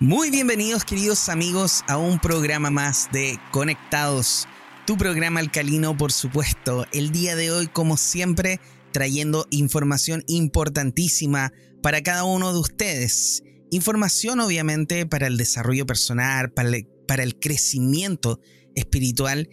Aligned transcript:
Muy 0.00 0.30
bienvenidos 0.30 0.84
queridos 0.84 1.28
amigos 1.28 1.82
a 1.88 1.98
un 1.98 2.20
programa 2.20 2.70
más 2.70 3.08
de 3.10 3.36
Conectados, 3.50 4.46
tu 4.86 4.96
programa 4.96 5.40
alcalino 5.40 5.96
por 5.96 6.12
supuesto. 6.12 6.86
El 6.92 7.10
día 7.10 7.34
de 7.34 7.50
hoy 7.50 7.66
como 7.66 7.96
siempre 7.96 8.60
trayendo 8.92 9.48
información 9.50 10.22
importantísima 10.28 11.52
para 11.82 12.00
cada 12.00 12.22
uno 12.22 12.52
de 12.52 12.60
ustedes. 12.60 13.42
Información 13.72 14.38
obviamente 14.38 15.04
para 15.04 15.26
el 15.26 15.36
desarrollo 15.36 15.84
personal, 15.84 16.52
para 16.52 16.68
el, 16.68 16.86
para 17.08 17.24
el 17.24 17.36
crecimiento 17.40 18.38
espiritual 18.76 19.48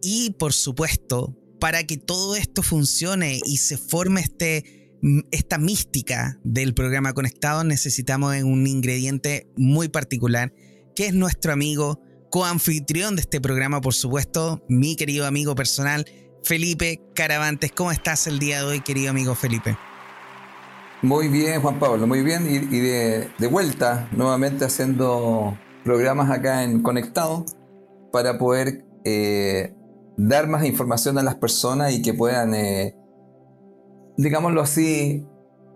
y 0.00 0.30
por 0.38 0.54
supuesto 0.54 1.36
para 1.60 1.84
que 1.84 1.98
todo 1.98 2.36
esto 2.36 2.62
funcione 2.62 3.38
y 3.44 3.58
se 3.58 3.76
forme 3.76 4.22
este 4.22 4.79
esta 5.30 5.58
mística 5.58 6.38
del 6.44 6.74
programa 6.74 7.12
Conectado 7.12 7.64
necesitamos 7.64 8.36
un 8.42 8.66
ingrediente 8.66 9.50
muy 9.56 9.88
particular, 9.88 10.52
que 10.94 11.06
es 11.06 11.14
nuestro 11.14 11.52
amigo, 11.52 12.02
coanfitrión 12.30 13.16
de 13.16 13.22
este 13.22 13.40
programa, 13.40 13.80
por 13.80 13.94
supuesto, 13.94 14.64
mi 14.68 14.96
querido 14.96 15.26
amigo 15.26 15.54
personal, 15.54 16.04
Felipe 16.44 17.00
Caravantes. 17.14 17.72
¿Cómo 17.72 17.90
estás 17.92 18.26
el 18.26 18.38
día 18.38 18.60
de 18.60 18.64
hoy, 18.64 18.80
querido 18.80 19.10
amigo 19.10 19.34
Felipe? 19.34 19.76
Muy 21.02 21.28
bien, 21.28 21.62
Juan 21.62 21.78
Pablo, 21.78 22.06
muy 22.06 22.22
bien. 22.22 22.46
Y, 22.46 22.78
de, 22.78 23.46
vuelta, 23.50 24.08
nuevamente 24.12 24.64
haciendo 24.64 25.58
programas 25.82 26.30
acá 26.30 26.62
en 26.62 26.82
Conectado 26.82 27.46
para 28.12 28.38
poder 28.38 28.84
eh, 29.04 29.74
dar 30.18 30.46
más 30.46 30.64
información 30.64 31.16
a 31.18 31.22
las 31.22 31.36
personas 31.36 31.92
y 31.92 32.02
que 32.02 32.12
puedan 32.12 32.54
eh, 32.54 32.94
digámoslo 34.22 34.60
así, 34.60 35.24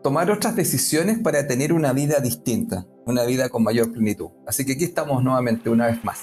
tomar 0.03 0.31
otras 0.31 0.55
decisiones 0.55 1.19
para 1.19 1.47
tener 1.47 1.73
una 1.73 1.93
vida 1.93 2.21
distinta, 2.21 2.87
una 3.07 3.25
vida 3.25 3.49
con 3.49 3.63
mayor 3.63 3.93
plenitud. 3.93 4.29
Así 4.47 4.65
que 4.65 4.73
aquí 4.73 4.85
estamos 4.85 5.23
nuevamente 5.23 5.71
una 5.71 5.87
vez 5.87 6.05
más. 6.05 6.21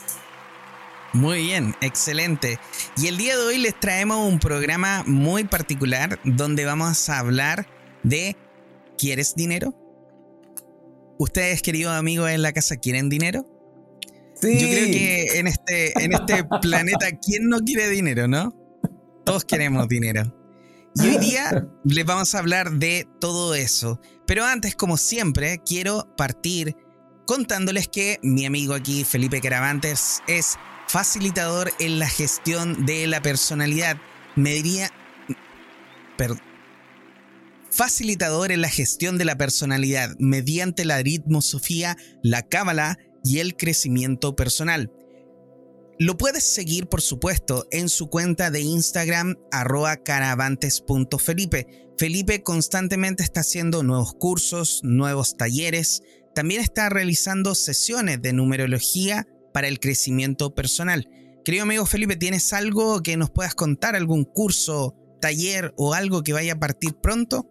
Muy 1.13 1.43
bien, 1.43 1.75
excelente. 1.81 2.57
Y 2.95 3.07
el 3.07 3.17
día 3.17 3.35
de 3.35 3.43
hoy 3.43 3.57
les 3.57 3.77
traemos 3.77 4.29
un 4.31 4.39
programa 4.39 5.03
muy 5.05 5.43
particular 5.43 6.19
donde 6.23 6.63
vamos 6.63 7.09
a 7.09 7.19
hablar 7.19 7.67
de 8.03 8.37
¿Quieres 8.97 9.33
dinero? 9.33 9.73
¿Ustedes, 11.17 11.63
queridos 11.63 11.93
amigos 11.93 12.29
en 12.29 12.43
la 12.43 12.53
casa, 12.53 12.77
quieren 12.77 13.09
dinero? 13.09 13.47
Sí. 14.35 14.59
Yo 14.59 14.67
creo 14.67 14.85
que 14.85 15.39
en 15.39 15.47
este, 15.47 16.03
en 16.03 16.13
este 16.13 16.43
planeta, 16.61 17.07
¿quién 17.19 17.49
no 17.49 17.61
quiere 17.61 17.89
dinero, 17.89 18.27
no? 18.27 18.55
Todos 19.25 19.43
queremos 19.43 19.87
dinero. 19.87 20.40
Y 20.95 21.07
hoy 21.07 21.17
día 21.19 21.67
les 21.85 22.05
vamos 22.05 22.35
a 22.35 22.39
hablar 22.39 22.71
de 22.71 23.07
todo 23.19 23.55
eso. 23.55 23.99
Pero 24.27 24.43
antes, 24.45 24.75
como 24.75 24.97
siempre, 24.97 25.61
quiero 25.65 26.13
partir 26.17 26.75
contándoles 27.25 27.87
que 27.87 28.19
mi 28.23 28.45
amigo 28.45 28.73
aquí, 28.73 29.05
Felipe 29.05 29.39
Caravantes, 29.39 30.21
es 30.27 30.57
facilitador 30.87 31.71
en 31.79 31.99
la 31.99 32.09
gestión 32.09 32.85
de 32.85 33.07
la 33.07 33.21
personalidad. 33.21 33.97
Me 34.35 34.51
diría... 34.53 34.89
facilitador 37.69 38.51
en 38.51 38.61
la 38.61 38.69
gestión 38.69 39.17
de 39.17 39.25
la 39.25 39.37
personalidad 39.37 40.13
mediante 40.19 40.83
la 40.83 41.01
ritmosofía, 41.01 41.95
la 42.21 42.41
cábala 42.41 42.97
y 43.23 43.39
el 43.39 43.55
crecimiento 43.55 44.35
personal. 44.35 44.91
Lo 45.99 46.17
puedes 46.17 46.43
seguir, 46.43 46.87
por 46.87 47.01
supuesto, 47.01 47.67
en 47.71 47.89
su 47.89 48.09
cuenta 48.09 48.49
de 48.49 48.61
Instagram, 48.61 49.35
arroba 49.51 49.97
caravantes.felipe. 49.97 51.67
Felipe 51.97 52.41
constantemente 52.41 53.21
está 53.21 53.41
haciendo 53.41 53.83
nuevos 53.83 54.13
cursos, 54.15 54.81
nuevos 54.83 55.37
talleres. 55.37 56.01
También 56.33 56.61
está 56.61 56.89
realizando 56.89 57.53
sesiones 57.53 58.21
de 58.21 58.33
numerología 58.33 59.27
para 59.53 59.67
el 59.67 59.79
crecimiento 59.79 60.55
personal. 60.55 61.07
Querido 61.45 61.63
amigo 61.63 61.85
Felipe, 61.85 62.15
¿tienes 62.15 62.53
algo 62.53 63.01
que 63.03 63.17
nos 63.17 63.29
puedas 63.29 63.53
contar? 63.53 63.95
¿Algún 63.95 64.23
curso, 64.23 64.95
taller 65.19 65.73
o 65.77 65.93
algo 65.93 66.23
que 66.23 66.33
vaya 66.33 66.53
a 66.53 66.59
partir 66.59 66.95
pronto? 66.95 67.47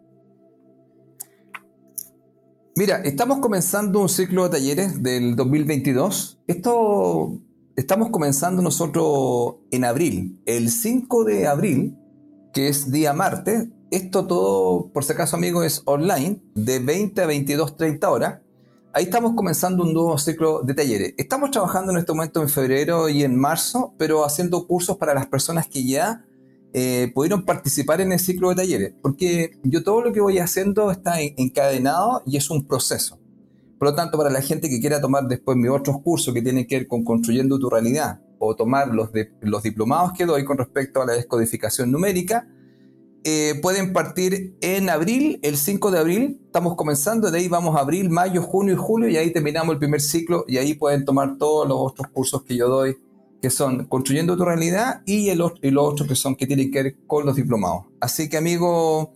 Mira, 2.76 3.02
estamos 3.02 3.40
comenzando 3.40 4.00
un 4.00 4.08
ciclo 4.08 4.44
de 4.44 4.50
talleres 4.50 5.02
del 5.02 5.36
2022. 5.36 6.40
Esto 6.46 7.40
Estamos 7.80 8.10
comenzando 8.10 8.60
nosotros 8.60 9.54
en 9.70 9.86
abril, 9.86 10.38
el 10.44 10.68
5 10.70 11.24
de 11.24 11.46
abril, 11.46 11.96
que 12.52 12.68
es 12.68 12.92
día 12.92 13.14
martes. 13.14 13.68
Esto 13.90 14.26
todo, 14.26 14.90
por 14.92 15.02
si 15.02 15.14
acaso 15.14 15.36
amigos, 15.36 15.64
es 15.64 15.82
online, 15.86 16.42
de 16.54 16.78
20 16.80 17.22
a 17.22 17.26
22, 17.26 17.78
30 17.78 18.10
horas. 18.10 18.40
Ahí 18.92 19.04
estamos 19.04 19.32
comenzando 19.34 19.82
un 19.82 19.94
nuevo 19.94 20.18
ciclo 20.18 20.60
de 20.60 20.74
talleres. 20.74 21.14
Estamos 21.16 21.52
trabajando 21.52 21.92
en 21.92 21.96
este 21.96 22.12
momento 22.12 22.42
en 22.42 22.50
febrero 22.50 23.08
y 23.08 23.24
en 23.24 23.34
marzo, 23.34 23.94
pero 23.96 24.26
haciendo 24.26 24.66
cursos 24.66 24.98
para 24.98 25.14
las 25.14 25.28
personas 25.28 25.66
que 25.66 25.82
ya 25.82 26.26
eh, 26.74 27.10
pudieron 27.14 27.46
participar 27.46 28.02
en 28.02 28.12
el 28.12 28.20
ciclo 28.20 28.50
de 28.50 28.56
talleres. 28.56 28.92
Porque 29.00 29.58
yo 29.62 29.82
todo 29.82 30.02
lo 30.02 30.12
que 30.12 30.20
voy 30.20 30.38
haciendo 30.38 30.90
está 30.90 31.18
encadenado 31.18 32.22
y 32.26 32.36
es 32.36 32.50
un 32.50 32.66
proceso. 32.66 33.18
Por 33.80 33.88
lo 33.88 33.94
tanto, 33.94 34.18
para 34.18 34.28
la 34.28 34.42
gente 34.42 34.68
que 34.68 34.78
quiera 34.78 35.00
tomar 35.00 35.26
después 35.26 35.56
mis 35.56 35.70
otros 35.70 36.02
cursos 36.02 36.34
que 36.34 36.42
tienen 36.42 36.66
que 36.66 36.76
ver 36.76 36.86
con 36.86 37.02
construyendo 37.02 37.58
tu 37.58 37.70
realidad 37.70 38.20
o 38.38 38.54
tomar 38.54 38.88
los, 38.88 39.08
los 39.40 39.62
diplomados 39.62 40.12
que 40.12 40.26
doy 40.26 40.44
con 40.44 40.58
respecto 40.58 41.00
a 41.00 41.06
la 41.06 41.14
descodificación 41.14 41.90
numérica, 41.90 42.46
eh, 43.24 43.58
pueden 43.62 43.94
partir 43.94 44.54
en 44.60 44.90
abril, 44.90 45.40
el 45.42 45.56
5 45.56 45.92
de 45.92 45.98
abril, 45.98 46.42
estamos 46.44 46.76
comenzando, 46.76 47.30
de 47.30 47.38
ahí 47.38 47.48
vamos 47.48 47.74
a 47.74 47.80
abril, 47.80 48.10
mayo, 48.10 48.42
junio 48.42 48.74
y 48.74 48.76
julio, 48.76 49.08
y 49.08 49.16
ahí 49.16 49.32
terminamos 49.32 49.72
el 49.72 49.78
primer 49.78 50.02
ciclo, 50.02 50.44
y 50.46 50.58
ahí 50.58 50.74
pueden 50.74 51.06
tomar 51.06 51.38
todos 51.38 51.66
los 51.66 51.78
otros 51.80 52.08
cursos 52.08 52.42
que 52.42 52.58
yo 52.58 52.68
doy, 52.68 52.98
que 53.40 53.48
son 53.48 53.86
Construyendo 53.86 54.36
tu 54.36 54.44
realidad, 54.44 55.00
y, 55.06 55.30
el, 55.30 55.42
y 55.62 55.70
los 55.70 55.84
otros 55.86 56.06
que 56.06 56.16
son 56.16 56.36
que 56.36 56.46
tienen 56.46 56.70
que 56.70 56.82
ver 56.82 56.96
con 57.06 57.24
los 57.24 57.34
diplomados. 57.34 57.86
Así 57.98 58.28
que, 58.28 58.36
amigo 58.36 59.14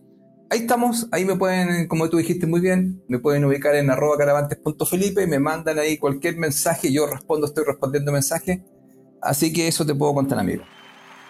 ahí 0.49 0.59
estamos, 0.59 1.07
ahí 1.11 1.25
me 1.25 1.35
pueden, 1.35 1.87
como 1.87 2.09
tú 2.09 2.17
dijiste 2.17 2.47
muy 2.47 2.61
bien, 2.61 3.03
me 3.07 3.19
pueden 3.19 3.45
ubicar 3.45 3.75
en 3.75 3.89
arroba 3.89 4.17
caravantes.felipe, 4.17 5.27
me 5.27 5.39
mandan 5.39 5.79
ahí 5.79 5.97
cualquier 5.97 6.37
mensaje, 6.37 6.91
yo 6.91 7.07
respondo, 7.07 7.47
estoy 7.47 7.65
respondiendo 7.65 8.11
mensajes, 8.11 8.59
así 9.21 9.51
que 9.53 9.67
eso 9.67 9.85
te 9.85 9.95
puedo 9.95 10.13
contar, 10.13 10.39
amigo. 10.39 10.63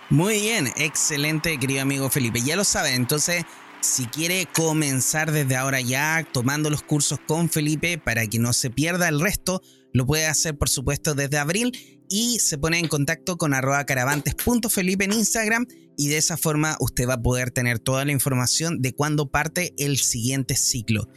Muy 0.10 0.40
bien, 0.40 0.68
excelente, 0.78 1.58
querido 1.58 1.82
amigo 1.82 2.10
Felipe, 2.10 2.42
ya 2.42 2.56
lo 2.56 2.64
sabe, 2.64 2.94
entonces... 2.94 3.44
Si 3.82 4.08
quiere 4.08 4.48
comenzar 4.52 5.32
desde 5.32 5.56
ahora 5.56 5.80
ya 5.80 6.28
tomando 6.32 6.72
los 6.72 6.82
cursos 6.82 7.20
con 7.28 7.50
Felipe 7.50 8.00
para 8.00 8.26
que 8.26 8.40
no 8.40 8.52
se 8.52 8.72
pierda 8.72 9.08
el 9.10 9.22
resto, 9.22 9.62
lo 9.94 10.08
puede 10.08 10.26
hacer 10.26 10.58
por 10.58 10.70
supuesto 10.70 11.14
desde 11.14 11.38
abril 11.38 11.95
y 12.10 12.40
se 12.40 12.58
pone 12.58 12.80
en 12.80 12.88
contacto 12.88 13.38
con 13.38 13.54
arroba 13.54 13.86
caravantes.felipe 13.86 15.06
en 15.06 15.14
Instagram 15.14 15.66
y 15.98 16.10
de 16.10 16.18
esa 16.18 16.38
forma 16.38 16.78
usted 16.80 17.08
va 17.08 17.16
a 17.16 17.22
poder 17.22 17.52
tener 17.52 17.80
toda 17.80 18.06
la 18.06 18.12
información 18.12 18.82
de 18.82 18.94
cuándo 18.94 19.30
parte 19.30 19.74
el 19.78 19.98
siguiente 19.98 20.56
ciclo. 20.56 21.08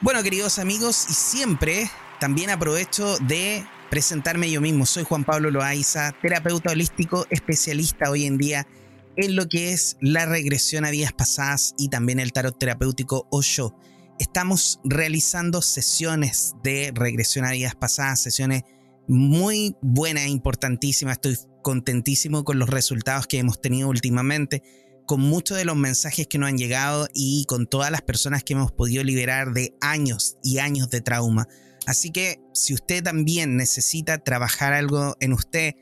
Bueno, 0.00 0.22
queridos 0.22 0.58
amigos, 0.58 1.06
y 1.08 1.14
siempre 1.14 1.90
también 2.18 2.50
aprovecho 2.50 3.16
de 3.18 3.64
presentarme 3.90 4.50
yo 4.50 4.60
mismo. 4.60 4.86
Soy 4.86 5.04
Juan 5.04 5.24
Pablo 5.24 5.50
Loaiza, 5.50 6.12
terapeuta 6.22 6.72
holístico, 6.72 7.26
especialista 7.30 8.10
hoy 8.10 8.26
en 8.26 8.38
día 8.38 8.66
en 9.16 9.36
lo 9.36 9.48
que 9.48 9.72
es 9.72 9.96
la 10.00 10.26
regresión 10.26 10.84
a 10.84 10.90
vidas 10.90 11.12
pasadas 11.12 11.74
y 11.78 11.88
también 11.88 12.18
el 12.18 12.32
tarot 12.32 12.58
terapéutico 12.58 13.28
Osho. 13.30 13.76
Estamos 14.18 14.80
realizando 14.84 15.62
sesiones 15.62 16.54
de 16.62 16.92
regresión 16.94 17.44
a 17.44 17.50
vidas 17.50 17.74
pasadas, 17.74 18.22
sesiones 18.22 18.62
muy 19.08 19.76
buenas 19.82 20.24
e 20.24 20.30
importantísimas. 20.30 21.14
Estoy 21.14 21.36
contentísimo 21.62 22.44
con 22.44 22.58
los 22.58 22.70
resultados 22.70 23.26
que 23.26 23.38
hemos 23.38 23.60
tenido 23.60 23.88
últimamente, 23.88 24.62
con 25.06 25.20
muchos 25.20 25.56
de 25.56 25.64
los 25.64 25.76
mensajes 25.76 26.26
que 26.26 26.38
nos 26.38 26.48
han 26.48 26.58
llegado 26.58 27.08
y 27.14 27.44
con 27.46 27.66
todas 27.66 27.90
las 27.90 28.02
personas 28.02 28.44
que 28.44 28.54
hemos 28.54 28.72
podido 28.72 29.04
liberar 29.04 29.52
de 29.52 29.74
años 29.80 30.36
y 30.42 30.58
años 30.58 30.90
de 30.90 31.00
trauma. 31.00 31.48
Así 31.86 32.10
que 32.10 32.40
si 32.54 32.74
usted 32.74 33.02
también 33.02 33.56
necesita 33.56 34.18
trabajar 34.18 34.72
algo 34.72 35.16
en 35.20 35.32
usted, 35.32 35.74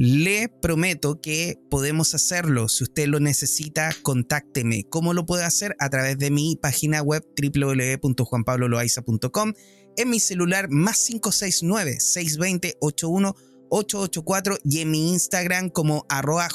le 0.00 0.48
prometo 0.48 1.20
que 1.20 1.58
podemos 1.70 2.14
hacerlo. 2.14 2.68
Si 2.68 2.84
usted 2.84 3.08
lo 3.08 3.18
necesita, 3.18 3.92
contácteme. 4.02 4.84
¿Cómo 4.88 5.12
lo 5.12 5.26
puede 5.26 5.42
hacer? 5.42 5.74
A 5.80 5.90
través 5.90 6.16
de 6.18 6.30
mi 6.30 6.54
página 6.54 7.02
web 7.02 7.26
www.juanpabloloaiza.com, 7.36 9.54
en 9.98 10.10
mi 10.10 10.20
celular 10.20 10.68
más 10.70 11.04
569 11.04 12.00
620 12.00 12.76
81 12.80 13.36
884 13.70 14.58
y 14.64 14.80
en 14.80 14.90
mi 14.90 15.12
Instagram 15.12 15.68
como 15.68 16.06
arroba 16.08 16.48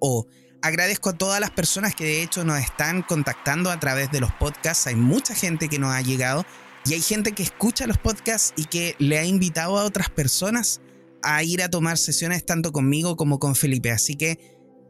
o 0.00 0.26
Agradezco 0.62 1.10
a 1.10 1.16
todas 1.16 1.40
las 1.40 1.50
personas 1.50 1.94
que 1.94 2.04
de 2.04 2.22
hecho 2.22 2.44
nos 2.44 2.58
están 2.58 3.00
contactando 3.02 3.70
a 3.70 3.80
través 3.80 4.10
de 4.10 4.20
los 4.20 4.30
podcasts. 4.32 4.86
Hay 4.86 4.94
mucha 4.94 5.34
gente 5.34 5.70
que 5.70 5.78
nos 5.78 5.94
ha 5.94 6.02
llegado 6.02 6.44
y 6.84 6.92
hay 6.92 7.00
gente 7.00 7.32
que 7.32 7.42
escucha 7.42 7.86
los 7.86 7.96
podcasts 7.96 8.52
y 8.56 8.64
que 8.66 8.94
le 8.98 9.18
ha 9.18 9.24
invitado 9.24 9.78
a 9.78 9.84
otras 9.84 10.10
personas 10.10 10.82
a 11.22 11.42
ir 11.42 11.62
a 11.62 11.70
tomar 11.70 11.96
sesiones 11.96 12.44
tanto 12.44 12.72
conmigo 12.72 13.16
como 13.16 13.38
con 13.38 13.54
Felipe. 13.54 13.90
Así 13.90 14.16
que 14.16 14.38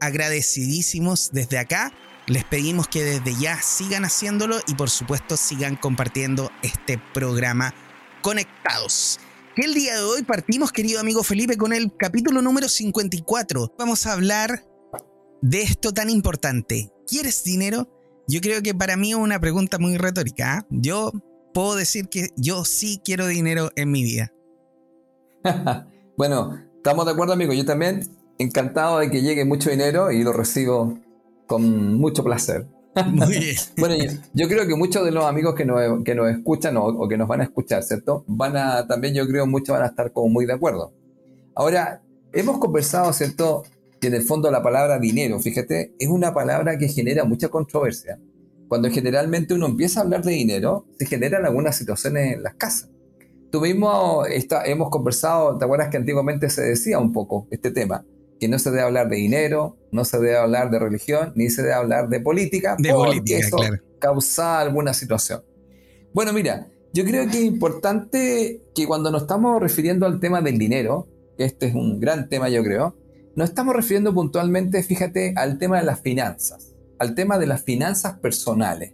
agradecidísimos 0.01 1.31
desde 1.31 1.57
acá. 1.57 1.93
Les 2.27 2.45
pedimos 2.45 2.87
que 2.87 3.03
desde 3.03 3.35
ya 3.39 3.61
sigan 3.61 4.05
haciéndolo 4.05 4.57
y 4.67 4.75
por 4.75 4.89
supuesto 4.89 5.37
sigan 5.37 5.75
compartiendo 5.75 6.51
este 6.61 7.01
programa 7.13 7.73
conectados. 8.21 9.19
Que 9.55 9.63
el 9.63 9.73
día 9.73 9.95
de 9.95 10.03
hoy 10.03 10.23
partimos, 10.23 10.71
querido 10.71 10.99
amigo 10.99 11.23
Felipe, 11.23 11.57
con 11.57 11.73
el 11.73 11.91
capítulo 11.97 12.41
número 12.41 12.69
54. 12.69 13.73
Vamos 13.77 14.05
a 14.05 14.13
hablar 14.13 14.63
de 15.41 15.63
esto 15.63 15.93
tan 15.93 16.09
importante. 16.09 16.91
¿Quieres 17.07 17.43
dinero? 17.43 17.89
Yo 18.27 18.39
creo 18.39 18.61
que 18.61 18.75
para 18.75 18.95
mí 18.95 19.11
es 19.11 19.17
una 19.17 19.39
pregunta 19.39 19.79
muy 19.79 19.97
retórica. 19.97 20.59
¿ah? 20.59 20.65
Yo 20.69 21.11
puedo 21.53 21.75
decir 21.75 22.07
que 22.07 22.29
yo 22.37 22.63
sí 22.65 23.01
quiero 23.03 23.27
dinero 23.27 23.71
en 23.75 23.91
mi 23.91 24.03
vida. 24.03 24.31
bueno, 26.17 26.57
estamos 26.77 27.05
de 27.05 27.11
acuerdo, 27.11 27.33
amigo. 27.33 27.51
Yo 27.51 27.65
también 27.65 28.07
encantado 28.37 28.99
de 28.99 29.09
que 29.09 29.21
llegue 29.21 29.43
mucho 29.43 29.69
dinero 29.69 30.11
y 30.11 30.23
lo 30.23 30.33
recibo 30.33 30.97
con 31.51 31.95
mucho 31.95 32.23
placer. 32.23 32.65
Muy 33.11 33.39
bien. 33.39 33.55
bueno, 33.77 33.95
yo, 34.33 34.47
creo 34.47 34.65
que 34.65 34.75
muchos 34.75 35.03
de 35.03 35.11
los 35.11 35.25
amigos 35.25 35.53
que 35.53 35.65
nos, 35.65 36.01
que 36.05 36.15
nos 36.15 36.31
escuchan 36.31 36.77
o, 36.77 37.09
que 37.09 37.17
nos 37.17 37.27
van 37.27 37.41
a 37.41 37.43
escuchar, 37.43 37.83
¿cierto? 37.83 38.23
Van 38.25 38.55
a, 38.55 38.87
también 38.87 39.13
yo 39.13 39.27
creo 39.27 39.45
muchos 39.45 39.73
van 39.73 39.83
a 39.83 39.87
estar 39.87 40.13
como 40.13 40.29
muy 40.29 40.45
de 40.45 40.53
acuerdo. 40.53 40.93
Ahora, 41.53 42.01
hemos 42.31 42.57
conversado, 42.59 43.11
¿cierto? 43.11 43.63
Que 43.99 44.07
en 44.07 44.13
el 44.13 44.21
fondo 44.21 44.49
la 44.49 44.63
palabra 44.63 44.97
dinero, 44.97 45.39
fíjate, 45.39 45.93
es 45.99 46.07
una 46.07 46.33
palabra 46.33 46.77
que 46.77 46.87
genera 46.87 47.25
mucha 47.25 47.49
controversia. 47.49 48.17
Cuando 48.69 48.89
generalmente 48.89 49.53
uno 49.53 49.65
empieza 49.65 49.99
a 49.99 50.03
hablar 50.03 50.23
de 50.23 50.31
dinero, 50.31 50.85
se 50.97 51.05
generan 51.05 51.45
algunas 51.45 51.75
situaciones 51.75 52.35
en 52.35 52.43
las 52.43 52.53
casas. 52.53 52.89
Tú 53.51 53.59
mismo 53.59 54.25
está, 54.25 54.63
hemos 54.63 54.89
conversado, 54.89 55.57
¿te 55.57 55.65
acuerdas 55.65 55.89
que 55.89 55.97
antiguamente 55.97 56.49
se 56.49 56.61
decía 56.61 56.97
un 56.97 57.11
poco 57.11 57.49
este 57.51 57.71
tema? 57.71 58.05
Que 58.41 58.47
no 58.47 58.57
se 58.57 58.71
debe 58.71 58.81
hablar 58.81 59.07
de 59.07 59.17
dinero, 59.17 59.77
no 59.91 60.03
se 60.03 60.17
debe 60.17 60.35
hablar 60.35 60.71
de 60.71 60.79
religión, 60.79 61.31
ni 61.35 61.51
se 61.51 61.61
debe 61.61 61.75
hablar 61.75 62.09
de 62.09 62.19
política, 62.19 62.75
de 62.79 62.91
porque 62.91 63.37
eso 63.37 63.57
causa 63.99 64.59
alguna 64.59 64.95
situación. 64.95 65.43
Bueno, 66.11 66.33
mira, 66.33 66.67
yo 66.91 67.05
creo 67.05 67.29
que 67.29 67.37
es 67.37 67.43
importante 67.43 68.63
que 68.73 68.87
cuando 68.87 69.11
nos 69.11 69.21
estamos 69.21 69.61
refiriendo 69.61 70.07
al 70.07 70.19
tema 70.19 70.41
del 70.41 70.57
dinero, 70.57 71.07
que 71.37 71.45
este 71.45 71.67
es 71.67 71.75
un 71.75 71.99
gran 71.99 72.29
tema 72.29 72.49
yo 72.49 72.63
creo, 72.63 72.95
nos 73.35 73.49
estamos 73.49 73.75
refiriendo 73.75 74.11
puntualmente, 74.11 74.81
fíjate, 74.81 75.35
al 75.37 75.59
tema 75.59 75.77
de 75.77 75.85
las 75.85 76.01
finanzas, 76.01 76.73
al 76.97 77.13
tema 77.13 77.37
de 77.37 77.45
las 77.45 77.61
finanzas 77.61 78.17
personales, 78.17 78.93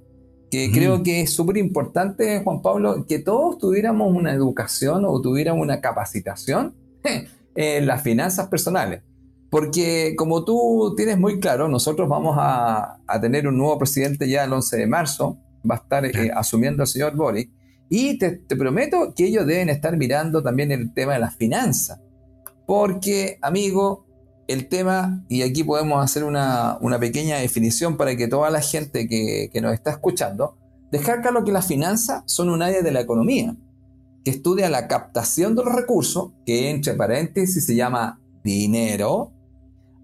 que 0.51 0.71
creo 0.73 1.03
que 1.03 1.21
es 1.21 1.31
súper 1.31 1.55
importante, 1.55 2.41
Juan 2.43 2.61
Pablo, 2.61 3.05
que 3.07 3.19
todos 3.19 3.57
tuviéramos 3.59 4.13
una 4.13 4.33
educación 4.33 5.05
o 5.05 5.21
tuviéramos 5.21 5.61
una 5.61 5.79
capacitación 5.79 6.75
en 7.55 7.87
las 7.87 8.01
finanzas 8.01 8.47
personales. 8.47 9.06
Porque 9.49 10.15
como 10.17 10.43
tú 10.43 10.93
tienes 10.97 11.17
muy 11.17 11.39
claro, 11.39 11.67
nosotros 11.67 12.09
vamos 12.09 12.35
a, 12.39 12.99
tener 13.21 13.47
un 13.47 13.57
nuevo 13.57 13.77
presidente 13.77 14.27
ya 14.27 14.43
el 14.43 14.53
11 14.53 14.77
de 14.77 14.87
marzo, 14.87 15.37
va 15.69 15.75
a 15.75 15.77
estar 15.77 16.05
eh, 16.05 16.31
asumiendo 16.35 16.83
el 16.83 16.87
señor 16.87 17.15
Boric, 17.15 17.49
y 17.89 18.17
te, 18.17 18.41
prometo 18.57 19.13
que 19.15 19.25
ellos 19.25 19.47
deben 19.47 19.69
estar 19.69 19.95
mirando 19.95 20.43
también 20.43 20.71
el 20.71 20.93
tema 20.93 21.13
de 21.13 21.19
las 21.19 21.35
finanzas. 21.35 22.01
Porque, 22.65 23.39
amigo, 23.41 24.05
el 24.47 24.67
tema, 24.67 25.23
y 25.29 25.41
aquí 25.41 25.63
podemos 25.63 26.03
hacer 26.03 26.25
una, 26.25 26.77
pequeña 26.99 27.37
definición 27.37 27.95
para 27.95 28.17
que 28.17 28.27
toda 28.27 28.49
la 28.49 28.61
gente 28.61 29.07
que, 29.07 29.49
que 29.53 29.61
nos 29.61 29.73
está 29.73 29.91
escuchando, 29.91 30.57
dejar 30.91 31.21
claro 31.21 31.45
que 31.45 31.53
las 31.53 31.67
finanzas 31.67 32.23
son 32.25 32.49
un 32.49 32.61
área 32.61 32.81
de 32.81 32.91
la 32.91 32.99
economía 32.99 33.55
que 34.25 34.31
estudia 34.31 34.69
la 34.69 34.89
captación 34.89 35.55
de 35.55 35.63
los 35.63 35.73
recursos, 35.73 36.31
que 36.45 36.69
entre 36.69 36.95
paréntesis 36.95 37.65
se 37.65 37.75
llama 37.75 38.19
dinero, 38.43 39.31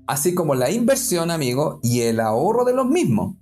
así 0.08 0.34
como 0.34 0.56
la 0.56 0.72
inversión, 0.72 1.32
amigo, 1.32 1.80
y 1.82 2.02
el 2.02 2.20
ahorro 2.20 2.66
de 2.66 2.74
los 2.74 2.88
mismos. 2.88 3.36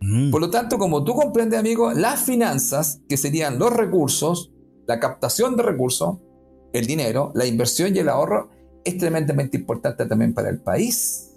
Mm. 0.00 0.30
Por 0.30 0.40
lo 0.40 0.50
tanto, 0.50 0.78
como 0.78 1.04
tú 1.04 1.14
comprendes, 1.14 1.58
amigo, 1.58 1.92
las 1.92 2.22
finanzas, 2.22 3.00
que 3.08 3.16
serían 3.16 3.58
los 3.58 3.72
recursos, 3.72 4.52
la 4.86 5.00
captación 5.00 5.56
de 5.56 5.62
recursos, 5.62 6.18
el 6.72 6.86
dinero, 6.86 7.32
la 7.34 7.46
inversión 7.46 7.94
y 7.94 8.00
el 8.00 8.08
ahorro, 8.08 8.50
es 8.84 8.98
tremendamente 8.98 9.56
importante 9.56 10.04
también 10.06 10.34
para 10.34 10.50
el 10.50 10.60
país. 10.60 11.30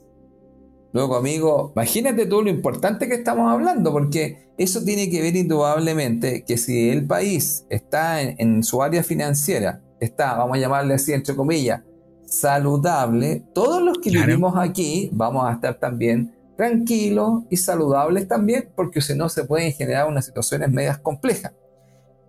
Luego, 0.94 1.16
amigo, 1.16 1.72
imagínate 1.76 2.26
tú 2.26 2.42
lo 2.42 2.50
importante 2.50 3.08
que 3.08 3.16
estamos 3.16 3.52
hablando, 3.52 3.92
porque 3.92 4.52
eso 4.58 4.84
tiene 4.84 5.10
que 5.10 5.22
ver 5.22 5.36
indudablemente 5.36 6.44
que 6.44 6.58
si 6.58 6.90
el 6.90 7.06
país 7.06 7.66
está 7.70 8.22
en, 8.22 8.36
en 8.40 8.64
su 8.64 8.82
área 8.82 9.04
financiera, 9.04 9.82
está, 10.00 10.36
vamos 10.36 10.58
a 10.58 10.60
llamarle 10.60 10.94
así, 10.96 11.14
entre 11.14 11.36
comillas, 11.36 11.84
saludable, 12.28 13.44
todos 13.54 13.82
los 13.82 14.00
que 14.00 14.10
vivimos 14.10 14.54
aquí 14.58 15.10
vamos 15.14 15.46
a 15.48 15.54
estar 15.54 15.80
también 15.80 16.36
tranquilos 16.58 17.44
y 17.50 17.58
saludables 17.58 18.28
también, 18.28 18.70
porque 18.76 19.02
si 19.02 19.16
no 19.16 19.30
se 19.30 19.46
pueden 19.46 19.72
generar 19.72 20.08
unas 20.08 20.26
situaciones 20.26 20.70
medias 20.70 20.98
complejas. 21.00 21.54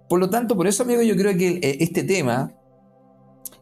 Por 0.08 0.20
lo 0.20 0.30
tanto, 0.30 0.56
por 0.56 0.66
eso, 0.66 0.84
amigo, 0.84 1.02
yo 1.02 1.16
creo 1.16 1.36
que 1.36 1.58
eh, 1.62 1.78
este 1.80 2.04
tema, 2.04 2.52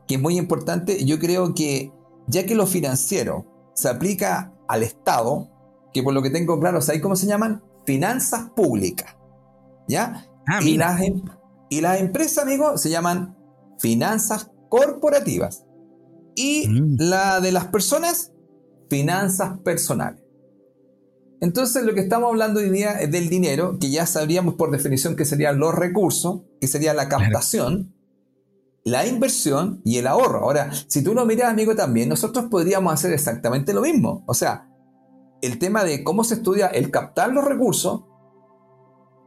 que 0.07 0.17
es 0.17 0.21
muy 0.21 0.37
importante, 0.37 1.05
yo 1.05 1.19
creo 1.19 1.55
que 1.55 1.93
ya 2.27 2.45
que 2.45 2.55
lo 2.55 2.67
financiero 2.67 3.47
se 3.75 3.89
aplica 3.89 4.53
al 4.69 4.83
Estado, 4.83 5.49
que 5.93 6.03
por 6.03 6.13
lo 6.13 6.23
que 6.23 6.31
tengo 6.31 6.61
claro, 6.61 6.81
¿sabes 6.81 7.01
cómo 7.01 7.17
se 7.17 7.27
llaman? 7.27 7.63
Finanzas 7.85 8.51
públicas. 8.51 9.17
¿Ya? 9.89 10.27
Ah, 10.47 10.61
y, 10.63 10.77
las, 10.77 11.01
em, 11.01 11.23
y 11.71 11.81
las 11.81 12.01
empresas, 12.01 12.45
amigo, 12.45 12.77
se 12.77 12.91
llaman 12.91 13.37
finanzas 13.79 14.51
corporativas 14.69 15.66
y 16.37 16.69
mm. 16.69 16.97
la 16.99 17.41
de 17.41 17.51
las 17.51 17.67
personas, 17.67 18.33
finanzas 18.89 19.59
personales. 19.65 20.23
Entonces 21.41 21.85
lo 21.85 21.95
que 21.95 22.01
estamos 22.01 22.31
hablando 22.31 22.61
hoy 22.61 22.71
día 22.71 22.93
es 23.01 23.11
del 23.11 23.29
dinero, 23.29 23.79
que 23.79 23.91
ya 23.91 24.07
sabríamos 24.07 24.55
por 24.55 24.71
definición 24.71 25.17
que 25.17 25.25
serían 25.25 25.59
los 25.59 25.75
recursos, 25.75 26.43
que 26.61 26.69
sería 26.69 26.95
la 26.95 27.09
captación, 27.09 27.95
la 28.85 29.07
inversión 29.07 29.83
y 29.85 29.99
el 29.99 30.07
ahorro. 30.07 30.45
Ahora, 30.45 30.71
si 30.87 31.03
tú 31.03 31.13
lo 31.13 31.27
miras, 31.27 31.51
amigo, 31.51 31.75
también, 31.75 32.09
nosotros 32.09 32.47
podríamos 32.51 32.93
hacer 32.93 33.13
exactamente 33.13 33.75
lo 33.75 33.83
mismo. 33.83 34.25
O 34.27 34.35
sea, 34.35 34.69
el 35.43 35.59
tema 35.59 35.85
de 35.85 36.05
cómo 36.05 36.25
se 36.25 36.35
estudia 36.35 36.69
el 36.69 36.91
captar 36.91 37.33
los 37.33 37.45
recursos, 37.45 38.05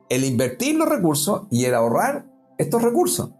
el 0.09 0.23
invertir 0.23 0.75
los 0.75 0.89
recursos 0.89 1.47
y 1.51 1.65
el 1.65 1.75
ahorrar 1.75 2.25
estos 2.57 2.81
recursos. 2.81 3.31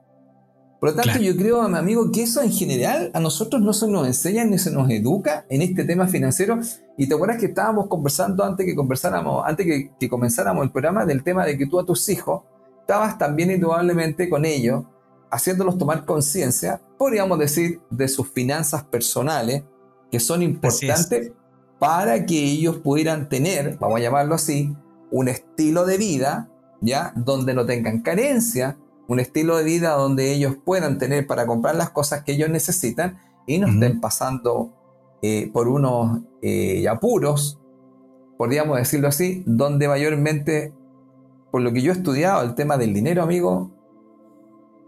Por 0.80 0.92
lo 0.92 0.96
tanto, 0.96 1.20
yo 1.20 1.36
creo, 1.36 1.68
mi 1.68 1.78
amigo, 1.78 2.10
que 2.10 2.24
eso 2.24 2.42
en 2.42 2.52
general 2.52 3.12
a 3.14 3.20
nosotros 3.20 3.62
no 3.62 3.74
se 3.74 3.88
nos 3.88 4.08
enseña 4.08 4.46
ni 4.46 4.58
se 4.58 4.72
nos 4.72 4.90
educa 4.90 5.46
en 5.50 5.62
este 5.62 5.84
tema 5.84 6.08
financiero. 6.08 6.58
Y 6.98 7.08
te 7.08 7.16
acuerdas 7.16 7.38
que 7.38 7.48
estábamos 7.48 7.88
conversando 7.88 8.46
antes 8.46 8.66
que 8.66 8.76
conversáramos, 8.76 9.44
antes 9.46 9.66
que, 10.00 10.10
comenzáramos 10.10 10.64
el 10.64 10.72
programa 10.72 11.06
del 11.06 11.22
tema 11.24 11.46
de 11.46 11.58
que 11.58 11.66
tú 11.66 11.80
a 11.80 11.86
tus 11.86 12.08
hijos 12.08 12.44
estabas 12.80 13.18
también 13.18 13.52
indudablemente 13.52 14.30
con 14.30 14.46
ellos, 14.46 14.86
haciéndolos 15.30 15.78
tomar 15.78 16.06
conciencia, 16.06 16.82
podríamos 16.98 17.38
decir, 17.38 17.82
de 17.90 18.08
sus 18.08 18.32
finanzas 18.32 18.84
personales, 18.86 19.64
que 20.10 20.20
son 20.20 20.42
importantes 20.42 21.34
para 21.78 22.26
que 22.26 22.38
ellos 22.38 22.78
pudieran 22.78 23.30
tener, 23.30 23.78
vamos 23.80 24.00
a 24.00 24.04
llamarlo 24.04 24.36
así, 24.36 24.76
un 25.12 25.28
estilo 25.28 25.86
de 25.86 25.98
vida, 25.98 26.50
¿ya? 26.82 27.14
Donde 27.16 27.54
no 27.54 27.66
tengan 27.66 28.02
carencia, 28.02 28.78
un 29.10 29.20
estilo 29.20 29.58
de 29.58 29.64
vida 29.64 29.94
donde 29.94 30.32
ellos 30.32 30.56
puedan 30.64 31.00
tener 31.00 31.26
para 31.26 31.48
comprar 31.48 31.76
las 31.76 31.90
cosas 31.90 32.24
que 32.24 32.34
ellos 32.34 32.50
necesitan 32.50 33.18
y 33.48 33.58
no 33.58 33.68
estén 33.68 34.00
pasando 34.00 34.72
eh, 35.24 35.50
por 35.52 35.68
unos 35.68 36.22
eh, 36.44 36.88
apuros, 36.88 37.60
podríamos 38.38 38.78
decirlo 38.78 39.08
así, 39.08 39.44
donde 39.48 39.88
mayormente, 39.88 40.74
por 41.52 41.62
lo 41.62 41.74
que 41.74 41.82
yo 41.82 41.92
he 41.92 41.96
estudiado, 41.96 42.44
el 42.44 42.54
tema 42.54 42.78
del 42.78 42.94
dinero, 42.94 43.24
amigo, 43.24 43.72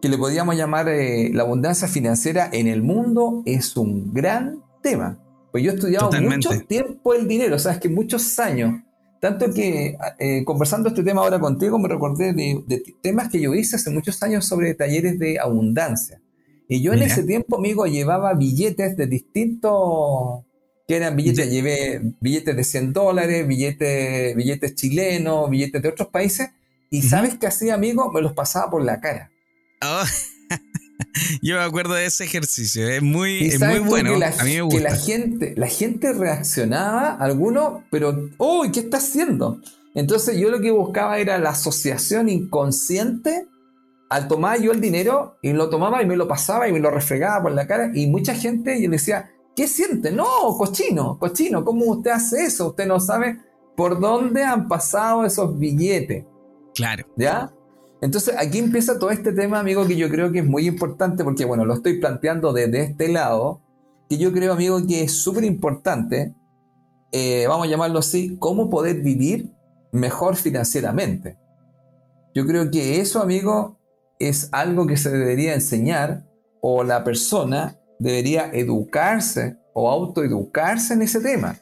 que 0.04 0.08
le 0.08 0.20
podríamos 0.20 0.56
llamar 0.56 0.88
eh, 0.88 1.32
la 1.34 1.42
abundancia 1.42 1.88
financiera 1.88 2.48
en 2.54 2.68
el 2.68 2.84
mundo, 2.84 3.42
es 3.48 3.76
un 3.76 4.14
gran 4.14 4.64
tema. 4.84 5.18
Pues 5.52 5.64
yo 5.64 5.72
he 5.72 5.74
estudiado 5.74 6.12
mucho 6.22 6.52
tiempo 6.68 7.16
el 7.16 7.28
dinero, 7.28 7.56
o 7.56 7.60
sea, 7.60 7.72
es 7.74 7.80
que 7.80 7.90
muchos 7.90 8.38
años. 8.38 8.84
Tanto 9.22 9.54
que 9.54 9.96
eh, 10.18 10.44
conversando 10.44 10.90
este 10.90 11.04
tema 11.04 11.22
ahora 11.22 11.40
contigo 11.40 11.78
me 11.78 11.88
recordé 11.88 12.34
de, 12.34 12.84
temas 13.04 13.30
que 13.30 13.40
yo 13.40 13.54
hice 13.54 13.76
hace 13.76 13.92
muchos 13.92 14.22
años 14.24 14.48
sobre 14.48 14.74
talleres 14.74 15.20
de 15.20 15.38
abundancia. 15.40 16.20
Y 16.68 16.82
yo 16.82 16.94
en 16.94 17.04
ese 17.04 17.22
tiempo, 17.22 17.58
amigo, 17.58 17.86
llevaba 17.86 18.34
billetes 18.34 18.98
de 18.98 19.06
distintos, 19.06 20.44
que 20.88 20.96
eran 20.96 21.16
billetes, 21.16 21.52
llevé 21.52 22.02
billetes 22.20 22.56
de 22.56 22.64
100 22.64 22.94
dólares, 22.94 23.48
billetes, 23.48 24.36
billetes 24.36 24.74
chilenos, 24.74 25.52
billetes 25.52 25.84
de 25.84 25.90
otros 25.90 26.08
países. 26.08 26.50
Y 26.90 27.04
¿sabes 27.04 27.36
qué 27.36 27.46
hacía, 27.46 27.76
amigo? 27.76 28.12
Me 28.12 28.22
los 28.22 28.34
pasaba 28.34 28.72
por 28.72 28.84
la 28.84 29.00
cara. 29.00 29.30
Oh. 29.84 30.04
Yo 31.42 31.58
me 31.58 31.64
acuerdo 31.64 31.94
de 31.94 32.06
ese 32.06 32.24
ejercicio, 32.24 32.88
es 32.88 33.02
muy, 33.02 33.48
es 33.48 33.60
muy 33.60 33.80
bueno. 33.80 34.18
La, 34.18 34.30
a 34.30 34.44
mí 34.44 34.56
me 34.56 34.62
gusta. 34.62 34.78
Que 34.78 34.84
la 34.84 34.96
gente, 34.96 35.54
la 35.58 35.68
gente 35.68 36.14
reaccionaba, 36.14 37.16
algunos, 37.16 37.84
pero, 37.90 38.30
uy, 38.38 38.72
¿qué 38.72 38.82
está 38.82 38.98
haciendo? 38.98 39.60
Entonces 39.94 40.38
yo 40.38 40.50
lo 40.50 40.62
que 40.62 40.72
buscaba 40.72 41.20
era 41.20 41.38
la 41.38 41.50
asociación 41.50 42.30
inconsciente 42.30 43.48
al 44.10 44.28
tomar 44.28 44.62
yo 44.62 44.72
el 44.72 44.82
dinero 44.82 45.38
y 45.42 45.54
lo 45.54 45.70
tomaba 45.70 46.02
y 46.02 46.06
me 46.06 46.18
lo 46.18 46.28
pasaba 46.28 46.68
y 46.68 46.72
me 46.72 46.80
lo 46.80 46.92
refregaba 46.92 47.44
por 47.44 47.52
la 47.54 47.68
cara 47.68 47.92
y 47.94 48.08
mucha 48.08 48.36
gente 48.36 48.82
yo 48.82 48.90
le 48.90 48.98
decía, 48.98 49.32
¿qué 49.56 49.68
siente? 49.68 50.12
No, 50.12 50.26
cochino, 50.58 51.18
cochino, 51.18 51.64
¿cómo 51.64 51.86
usted 51.86 52.12
hace 52.12 52.44
eso? 52.46 52.70
Usted 52.70 52.88
no 52.88 53.00
sabe 53.00 53.40
por 53.76 54.00
dónde 54.00 54.44
han 54.44 54.68
pasado 54.68 55.26
esos 55.26 55.58
billetes. 55.58 56.26
Claro. 56.76 57.06
¿Ya? 57.18 57.54
Entonces 58.02 58.36
aquí 58.38 58.58
empieza 58.58 58.98
todo 58.98 59.12
este 59.12 59.32
tema, 59.32 59.60
amigo, 59.60 59.86
que 59.86 59.96
yo 59.96 60.10
creo 60.10 60.32
que 60.32 60.40
es 60.40 60.46
muy 60.46 60.68
importante 60.68 61.24
porque, 61.24 61.46
bueno, 61.46 61.66
lo 61.66 61.76
estoy 61.76 62.00
planteando 62.00 62.52
desde 62.52 62.82
este 62.82 63.08
lado, 63.08 63.62
que 64.10 64.18
yo 64.18 64.34
creo, 64.34 64.54
amigo, 64.54 64.86
que 64.86 65.04
es 65.04 65.22
súper 65.22 65.44
importante, 65.44 66.34
eh, 67.12 67.46
vamos 67.48 67.68
a 67.68 67.70
llamarlo 67.70 68.00
así, 68.00 68.38
cómo 68.40 68.70
poder 68.70 69.02
vivir 69.02 69.52
mejor 69.92 70.36
financieramente. 70.36 71.38
Yo 72.34 72.46
creo 72.48 72.72
que 72.72 73.00
eso, 73.00 73.22
amigo, 73.22 73.78
es 74.20 74.50
algo 74.52 74.88
que 74.88 74.98
se 74.98 75.12
debería 75.12 75.54
enseñar 75.54 76.26
o 76.62 76.84
la 76.84 77.04
persona 77.04 77.78
debería 78.00 78.50
educarse 78.52 79.58
o 79.74 79.90
autoeducarse 79.92 80.96
en 80.96 81.04
ese 81.04 81.22
tema. 81.22 81.58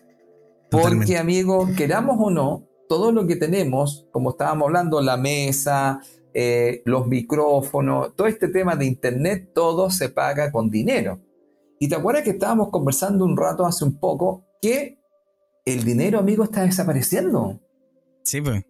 Porque, 0.71 1.17
amigo, 1.17 1.67
queramos 1.75 2.17
o 2.19 2.29
no, 2.29 2.63
todo 2.87 3.11
lo 3.11 3.27
que 3.27 3.35
tenemos, 3.35 4.07
como 4.11 4.31
estábamos 4.31 4.67
hablando, 4.67 5.01
la 5.01 5.17
mesa, 5.17 5.99
eh, 6.41 6.81
los 6.85 7.05
micrófonos, 7.05 8.15
todo 8.15 8.27
este 8.27 8.47
tema 8.47 8.77
de 8.77 8.85
internet, 8.85 9.51
todo 9.53 9.91
se 9.91 10.07
paga 10.07 10.53
con 10.53 10.69
dinero. 10.69 11.19
Y 11.79 11.89
te 11.89 11.95
acuerdas 11.95 12.23
que 12.23 12.29
estábamos 12.29 12.69
conversando 12.69 13.25
un 13.25 13.35
rato 13.35 13.65
hace 13.65 13.83
un 13.83 13.99
poco 13.99 14.45
que 14.61 14.99
el 15.65 15.83
dinero, 15.83 16.17
amigo, 16.17 16.45
está 16.45 16.63
desapareciendo. 16.63 17.59
Sí, 18.23 18.39
pues. 18.39 18.63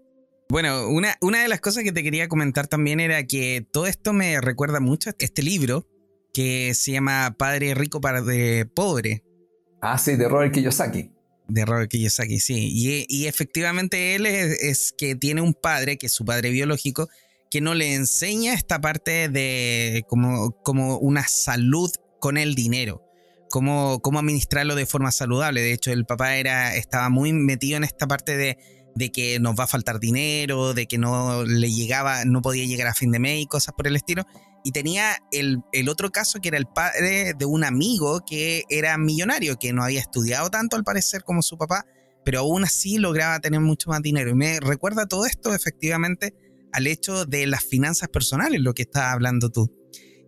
Bueno, 0.50 0.90
una, 0.90 1.16
una 1.22 1.44
de 1.44 1.48
las 1.48 1.62
cosas 1.62 1.84
que 1.84 1.92
te 1.92 2.02
quería 2.02 2.28
comentar 2.28 2.66
también 2.66 3.00
era 3.00 3.24
que 3.28 3.64
todo 3.72 3.86
esto 3.86 4.14
me 4.14 4.42
recuerda 4.42 4.80
mucho 4.80 5.12
a 5.12 5.14
este 5.20 5.44
libro 5.44 5.86
que 6.34 6.74
se 6.74 6.94
llama 6.94 7.36
Padre 7.38 7.76
Rico 7.76 8.02
para 8.02 8.24
de 8.24 8.66
Pobre. 8.66 9.24
Ah, 9.80 10.00
sí, 10.00 10.16
de 10.16 10.28
Robert 10.28 10.56
Kiyosaki. 10.56 11.12
De 11.48 11.66
Robert 11.66 11.92
Kiyosaki, 11.92 12.40
sí. 12.40 13.06
Y, 13.08 13.28
efectivamente 13.28 14.16
él 14.16 14.26
es, 14.26 14.92
que 14.98 15.14
tiene 15.14 15.42
un 15.42 15.54
padre, 15.54 16.00
que 16.00 16.08
es 16.08 16.14
su 16.14 16.26
padre 16.26 16.50
biológico, 16.50 17.10
que 17.50 17.62
no 17.62 17.74
le 17.74 17.94
enseña 17.94 18.54
esta 18.54 18.80
parte 18.80 19.30
de 19.30 20.06
como, 20.08 20.52
como 20.64 20.98
una 20.98 21.28
salud 21.28 21.92
con 22.20 22.38
el 22.38 22.56
dinero. 22.56 23.04
Cómo, 23.50 24.00
cómo 24.02 24.20
administrarlo 24.20 24.76
de 24.76 24.86
forma 24.86 25.12
saludable. 25.12 25.62
De 25.62 25.74
hecho, 25.74 25.92
el 25.92 26.06
papá 26.06 26.36
era, 26.36 26.76
estaba 26.76 27.10
muy 27.10 27.34
metido 27.34 27.78
en 27.78 27.84
esta 27.84 28.08
parte 28.08 28.38
de, 28.38 28.60
de 28.94 29.12
que 29.12 29.40
nos 29.40 29.56
va 29.56 29.64
a 29.64 29.68
faltar 29.68 30.00
dinero, 30.00 30.76
de 30.76 30.86
que 30.86 31.00
no 31.00 31.44
le 31.44 31.72
llegaba, 31.72 32.26
no 32.26 32.42
podía 32.42 32.66
llegar 32.66 32.88
a 32.88 32.94
fin 32.94 33.12
de 33.12 33.20
mes 33.20 33.42
y 33.42 33.48
cosas 33.48 33.74
por 33.76 33.88
el 33.88 33.96
estilo. 33.96 34.24
Y 34.64 34.72
tenía 34.72 35.18
el, 35.32 35.64
otro 35.90 36.12
caso 36.12 36.40
que 36.42 36.50
era 36.50 36.58
el 36.58 36.68
padre 36.68 37.34
de 37.34 37.46
un 37.46 37.64
amigo 37.64 38.24
que 38.26 38.66
era 38.70 38.98
millonario, 38.98 39.58
que 39.58 39.74
no 39.74 39.84
había 39.84 40.02
estudiado 40.02 40.50
tanto 40.50 40.76
al 40.76 40.84
parecer 40.84 41.24
como 41.24 41.42
su 41.42 41.58
papá, 41.58 41.86
pero 42.26 42.40
aún 42.40 42.66
así 42.66 42.98
lograba 42.98 43.40
tener 43.40 43.62
mucho 43.62 43.90
más 43.90 44.02
dinero. 44.02 44.30
Y 44.30 44.36
me 44.36 44.60
recuerda 44.60 45.08
todo 45.08 45.26
esto 45.26 45.56
efectivamente 45.56 46.34
al 46.72 46.88
hecho 46.88 47.26
de 47.26 47.48
las 47.48 47.64
finanzas 47.64 48.10
personales, 48.10 48.62
lo 48.62 48.74
que 48.74 48.84
estás 48.84 49.12
hablando 49.12 49.50
tú. 49.50 49.74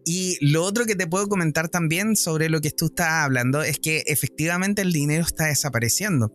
Y 0.05 0.37
lo 0.41 0.63
otro 0.63 0.85
que 0.85 0.95
te 0.95 1.07
puedo 1.07 1.27
comentar 1.27 1.69
también 1.69 2.15
sobre 2.15 2.49
lo 2.49 2.59
que 2.61 2.71
tú 2.71 2.87
estás 2.87 3.09
hablando 3.09 3.61
es 3.61 3.79
que 3.79 4.03
efectivamente 4.07 4.81
el 4.81 4.93
dinero 4.93 5.23
está 5.23 5.45
desapareciendo. 5.45 6.33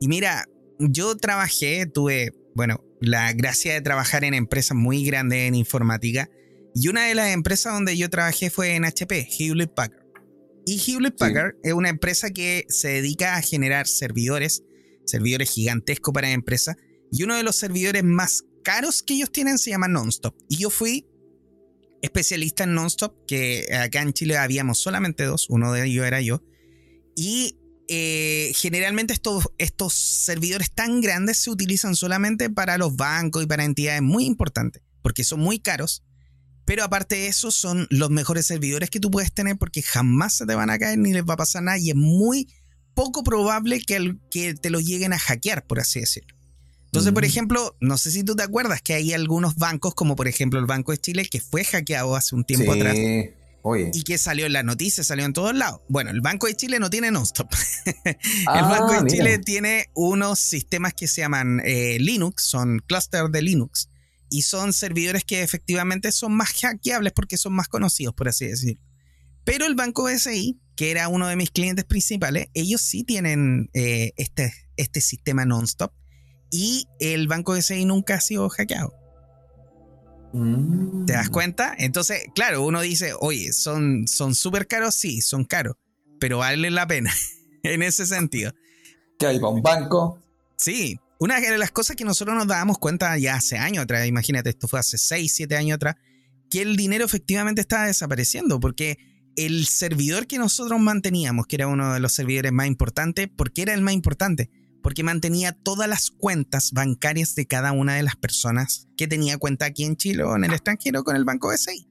Y 0.00 0.08
mira, 0.08 0.44
yo 0.78 1.16
trabajé, 1.16 1.86
tuve, 1.86 2.32
bueno, 2.54 2.84
la 3.00 3.32
gracia 3.32 3.72
de 3.72 3.80
trabajar 3.80 4.24
en 4.24 4.34
empresas 4.34 4.76
muy 4.76 5.04
grandes 5.04 5.48
en 5.48 5.54
informática 5.54 6.28
y 6.78 6.88
una 6.88 7.06
de 7.06 7.14
las 7.14 7.32
empresas 7.32 7.72
donde 7.72 7.96
yo 7.96 8.10
trabajé 8.10 8.50
fue 8.50 8.74
en 8.74 8.84
HP, 8.84 9.28
Hewlett 9.38 9.72
Packard. 9.72 10.04
Y 10.66 10.78
Hewlett 10.78 11.16
Packard 11.16 11.54
es 11.62 11.72
una 11.72 11.88
empresa 11.88 12.28
que 12.30 12.66
se 12.68 12.88
dedica 12.88 13.36
a 13.36 13.40
generar 13.40 13.86
servidores, 13.86 14.62
servidores 15.06 15.48
gigantescos 15.48 16.12
para 16.12 16.32
empresas. 16.32 16.76
Y 17.10 17.22
uno 17.22 17.34
de 17.34 17.44
los 17.44 17.56
servidores 17.56 18.04
más 18.04 18.44
caros 18.66 19.04
que 19.04 19.14
ellos 19.14 19.30
tienen 19.30 19.58
se 19.58 19.70
llama 19.70 19.86
Nonstop. 19.86 20.36
Y 20.48 20.56
yo 20.56 20.70
fui 20.70 21.06
especialista 22.02 22.64
en 22.64 22.74
Nonstop, 22.74 23.14
que 23.28 23.64
acá 23.72 24.02
en 24.02 24.12
Chile 24.12 24.36
habíamos 24.36 24.78
solamente 24.80 25.22
dos, 25.22 25.46
uno 25.48 25.72
de 25.72 25.86
ellos 25.86 26.04
era 26.04 26.20
yo. 26.20 26.42
Y 27.14 27.60
eh, 27.88 28.50
generalmente 28.56 29.12
estos, 29.12 29.44
estos 29.58 29.94
servidores 29.94 30.72
tan 30.72 31.00
grandes 31.00 31.38
se 31.38 31.50
utilizan 31.50 31.94
solamente 31.94 32.50
para 32.50 32.76
los 32.76 32.96
bancos 32.96 33.44
y 33.44 33.46
para 33.46 33.62
entidades 33.62 34.02
muy 34.02 34.24
importantes, 34.24 34.82
porque 35.00 35.22
son 35.22 35.38
muy 35.38 35.60
caros 35.60 36.02
pero 36.64 36.82
aparte 36.82 37.14
de 37.14 37.28
eso, 37.28 37.52
son 37.52 37.86
los 37.90 38.10
mejores 38.10 38.44
servidores 38.44 38.90
que 38.90 38.98
tú 38.98 39.08
puedes 39.08 39.32
tener 39.32 39.56
porque 39.56 39.82
jamás 39.82 40.34
se 40.34 40.46
te 40.46 40.56
van 40.56 40.68
a 40.68 40.80
caer 40.80 40.98
ni 40.98 41.12
les 41.12 41.22
va 41.22 41.34
a 41.34 41.36
pasar 41.36 41.62
nada 41.62 41.78
y 41.78 41.90
es 41.90 41.96
muy 41.96 42.52
poco 42.92 43.22
probable 43.22 43.80
que, 43.80 44.16
que 44.32 44.54
te 44.54 44.70
lo 44.70 44.80
lleguen 44.80 45.12
a 45.12 45.18
hackear, 45.18 45.64
por 45.64 45.78
así 45.78 46.00
decirlo. 46.00 46.35
Entonces, 46.96 47.12
por 47.12 47.26
ejemplo, 47.26 47.76
no 47.78 47.98
sé 47.98 48.10
si 48.10 48.24
tú 48.24 48.34
te 48.34 48.42
acuerdas 48.42 48.80
que 48.80 48.94
hay 48.94 49.12
algunos 49.12 49.56
bancos, 49.56 49.94
como 49.94 50.16
por 50.16 50.28
ejemplo 50.28 50.58
el 50.58 50.64
Banco 50.64 50.92
de 50.92 50.98
Chile, 50.98 51.26
que 51.26 51.42
fue 51.42 51.62
hackeado 51.62 52.16
hace 52.16 52.34
un 52.34 52.44
tiempo 52.44 52.72
atrás. 52.72 52.96
Y 53.92 54.02
que 54.02 54.16
salió 54.16 54.46
en 54.46 54.54
las 54.54 54.64
noticias, 54.64 55.08
salió 55.08 55.26
en 55.26 55.34
todos 55.34 55.54
lados. 55.54 55.80
Bueno, 55.88 56.10
el 56.10 56.22
Banco 56.22 56.46
de 56.46 56.54
Chile 56.54 56.78
no 56.78 56.88
tiene 56.88 57.10
nonstop. 57.10 57.52
el 57.84 58.16
ah, 58.46 58.62
Banco 58.62 59.02
de 59.02 59.10
Chile 59.10 59.38
tiene 59.38 59.90
unos 59.94 60.38
sistemas 60.38 60.94
que 60.94 61.06
se 61.06 61.20
llaman 61.20 61.60
eh, 61.66 61.98
Linux, 62.00 62.44
son 62.44 62.78
clusters 62.86 63.30
de 63.30 63.42
Linux 63.42 63.90
y 64.30 64.42
son 64.42 64.72
servidores 64.72 65.24
que 65.24 65.42
efectivamente 65.42 66.12
son 66.12 66.34
más 66.34 66.52
hackeables 66.60 67.12
porque 67.12 67.36
son 67.36 67.52
más 67.52 67.68
conocidos, 67.68 68.14
por 68.14 68.28
así 68.28 68.46
decirlo. 68.46 68.80
Pero 69.44 69.66
el 69.66 69.74
banco 69.74 70.04
BSI, 70.04 70.58
que 70.76 70.90
era 70.90 71.08
uno 71.08 71.28
de 71.28 71.36
mis 71.36 71.50
clientes 71.50 71.84
principales, 71.84 72.46
ellos 72.54 72.80
sí 72.80 73.04
tienen 73.04 73.68
eh, 73.74 74.12
este, 74.16 74.54
este 74.76 75.02
sistema 75.02 75.44
non-stop 75.44 75.92
y 76.50 76.86
el 77.00 77.28
banco 77.28 77.52
BSI 77.52 77.84
nunca 77.84 78.14
ha 78.14 78.20
sido 78.20 78.48
hackeado. 78.48 78.94
¿Te 81.06 81.12
das 81.12 81.28
mm. 81.28 81.32
cuenta? 81.32 81.74
Entonces, 81.78 82.24
claro, 82.34 82.64
uno 82.64 82.80
dice, 82.80 83.12
oye, 83.20 83.52
son 83.52 84.06
súper 84.06 84.66
caros, 84.66 84.94
sí, 84.94 85.20
son 85.20 85.44
caros, 85.44 85.76
pero 86.20 86.38
vale 86.38 86.70
la 86.70 86.86
pena 86.86 87.12
en 87.62 87.82
ese 87.82 88.06
sentido. 88.06 88.52
Que 89.18 89.26
hay 89.26 89.38
para 89.38 89.48
un 89.48 89.62
banco. 89.62 90.20
Sí, 90.56 90.98
una 91.18 91.40
de 91.40 91.58
las 91.58 91.70
cosas 91.70 91.96
que 91.96 92.04
nosotros 92.04 92.36
nos 92.36 92.46
dábamos 92.46 92.78
cuenta 92.78 93.16
ya 93.18 93.36
hace 93.36 93.56
años 93.56 93.84
atrás, 93.84 94.06
imagínate, 94.06 94.50
esto 94.50 94.68
fue 94.68 94.80
hace 94.80 94.98
6, 94.98 95.32
7 95.34 95.56
años 95.56 95.76
atrás, 95.76 95.96
que 96.50 96.62
el 96.62 96.76
dinero 96.76 97.04
efectivamente 97.04 97.62
estaba 97.62 97.86
desapareciendo, 97.86 98.60
porque 98.60 98.98
el 99.36 99.66
servidor 99.66 100.26
que 100.26 100.38
nosotros 100.38 100.78
manteníamos, 100.80 101.46
que 101.46 101.56
era 101.56 101.68
uno 101.68 101.94
de 101.94 102.00
los 102.00 102.12
servidores 102.12 102.52
más 102.52 102.66
importantes, 102.66 103.28
¿por 103.28 103.52
qué 103.52 103.62
era 103.62 103.74
el 103.74 103.82
más 103.82 103.94
importante? 103.94 104.50
Porque 104.86 105.02
mantenía 105.02 105.50
todas 105.50 105.88
las 105.88 106.12
cuentas 106.12 106.70
bancarias 106.70 107.34
de 107.34 107.44
cada 107.44 107.72
una 107.72 107.96
de 107.96 108.04
las 108.04 108.14
personas 108.14 108.86
que 108.96 109.08
tenía 109.08 109.36
cuenta 109.36 109.66
aquí 109.66 109.82
en 109.82 109.96
Chile 109.96 110.22
o 110.22 110.36
en 110.36 110.44
el 110.44 110.52
extranjero 110.52 111.02
con 111.02 111.16
el 111.16 111.24
Banco 111.24 111.48
BCI. 111.48 111.88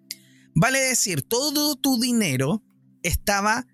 Vale 0.54 0.80
decir, 0.80 1.22
todo 1.22 1.76
tu 1.76 2.00
dinero 2.00 2.64
estaba 3.04 3.68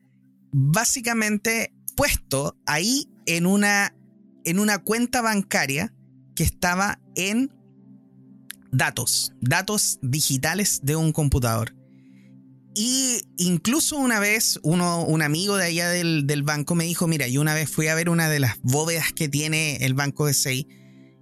básicamente 0.52 1.72
puesto 1.96 2.58
ahí 2.66 3.12
en 3.28 3.46
una 3.46 3.96
en 4.44 4.58
una 4.58 4.80
cuenta 4.80 5.22
bancaria 5.22 5.94
que 6.34 6.44
estaba 6.44 7.00
en 7.14 7.54
datos, 8.72 9.34
datos 9.40 10.00
digitales 10.02 10.80
de 10.82 10.96
un 10.96 11.12
computador. 11.12 11.76
Y 12.74 13.22
incluso 13.38 13.98
una 13.98 14.20
vez 14.20 14.60
uno, 14.64 15.04
un 15.06 15.22
amigo 15.22 15.58
de 15.58 15.66
allá 15.66 15.90
del, 15.90 16.44
banco 16.44 16.74
me 16.76 16.86
dijo, 16.86 17.08
mira, 17.08 17.28
yo 17.28 17.42
una 17.42 17.54
vez 17.54 17.70
fui 17.70 17.88
a 17.88 17.96
ver 17.96 18.10
una 18.10 18.30
de 18.30 18.40
las 18.40 18.60
bóvedas 18.62 19.12
que 19.12 19.28
tiene 19.28 19.78
el 19.78 19.94
banco 19.94 20.26
de 20.26 20.34
SEI 20.34 20.68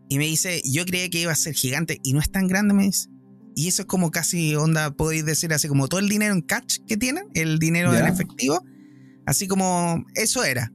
y 0.10 0.18
me 0.18 0.26
dice, 0.26 0.62
yo 0.66 0.86
creía 0.86 1.10
que 1.10 1.22
iba 1.22 1.32
a 1.32 1.36
ser 1.36 1.56
gigante 1.56 2.00
y 2.04 2.14
no 2.14 2.20
es 2.20 2.32
tan 2.32 2.48
grande, 2.48 2.74
me 2.74 2.84
dice. 2.84 3.10
Y 3.56 3.68
eso 3.68 3.82
es 3.82 3.88
como 3.88 4.12
casi 4.12 4.56
onda, 4.56 4.92
podéis 4.92 5.26
decir 5.26 5.52
así 5.54 5.68
como 5.68 5.88
todo 5.88 6.00
el 6.00 6.08
dinero 6.08 6.34
en 6.34 6.42
cash 6.42 6.78
que 6.88 6.98
tienen, 6.98 7.26
el 7.34 7.58
dinero 7.60 7.96
en 7.96 8.06
efectivo, 8.06 8.64
así 9.26 9.48
como 9.48 10.06
eso 10.16 10.44
era. 10.44 10.72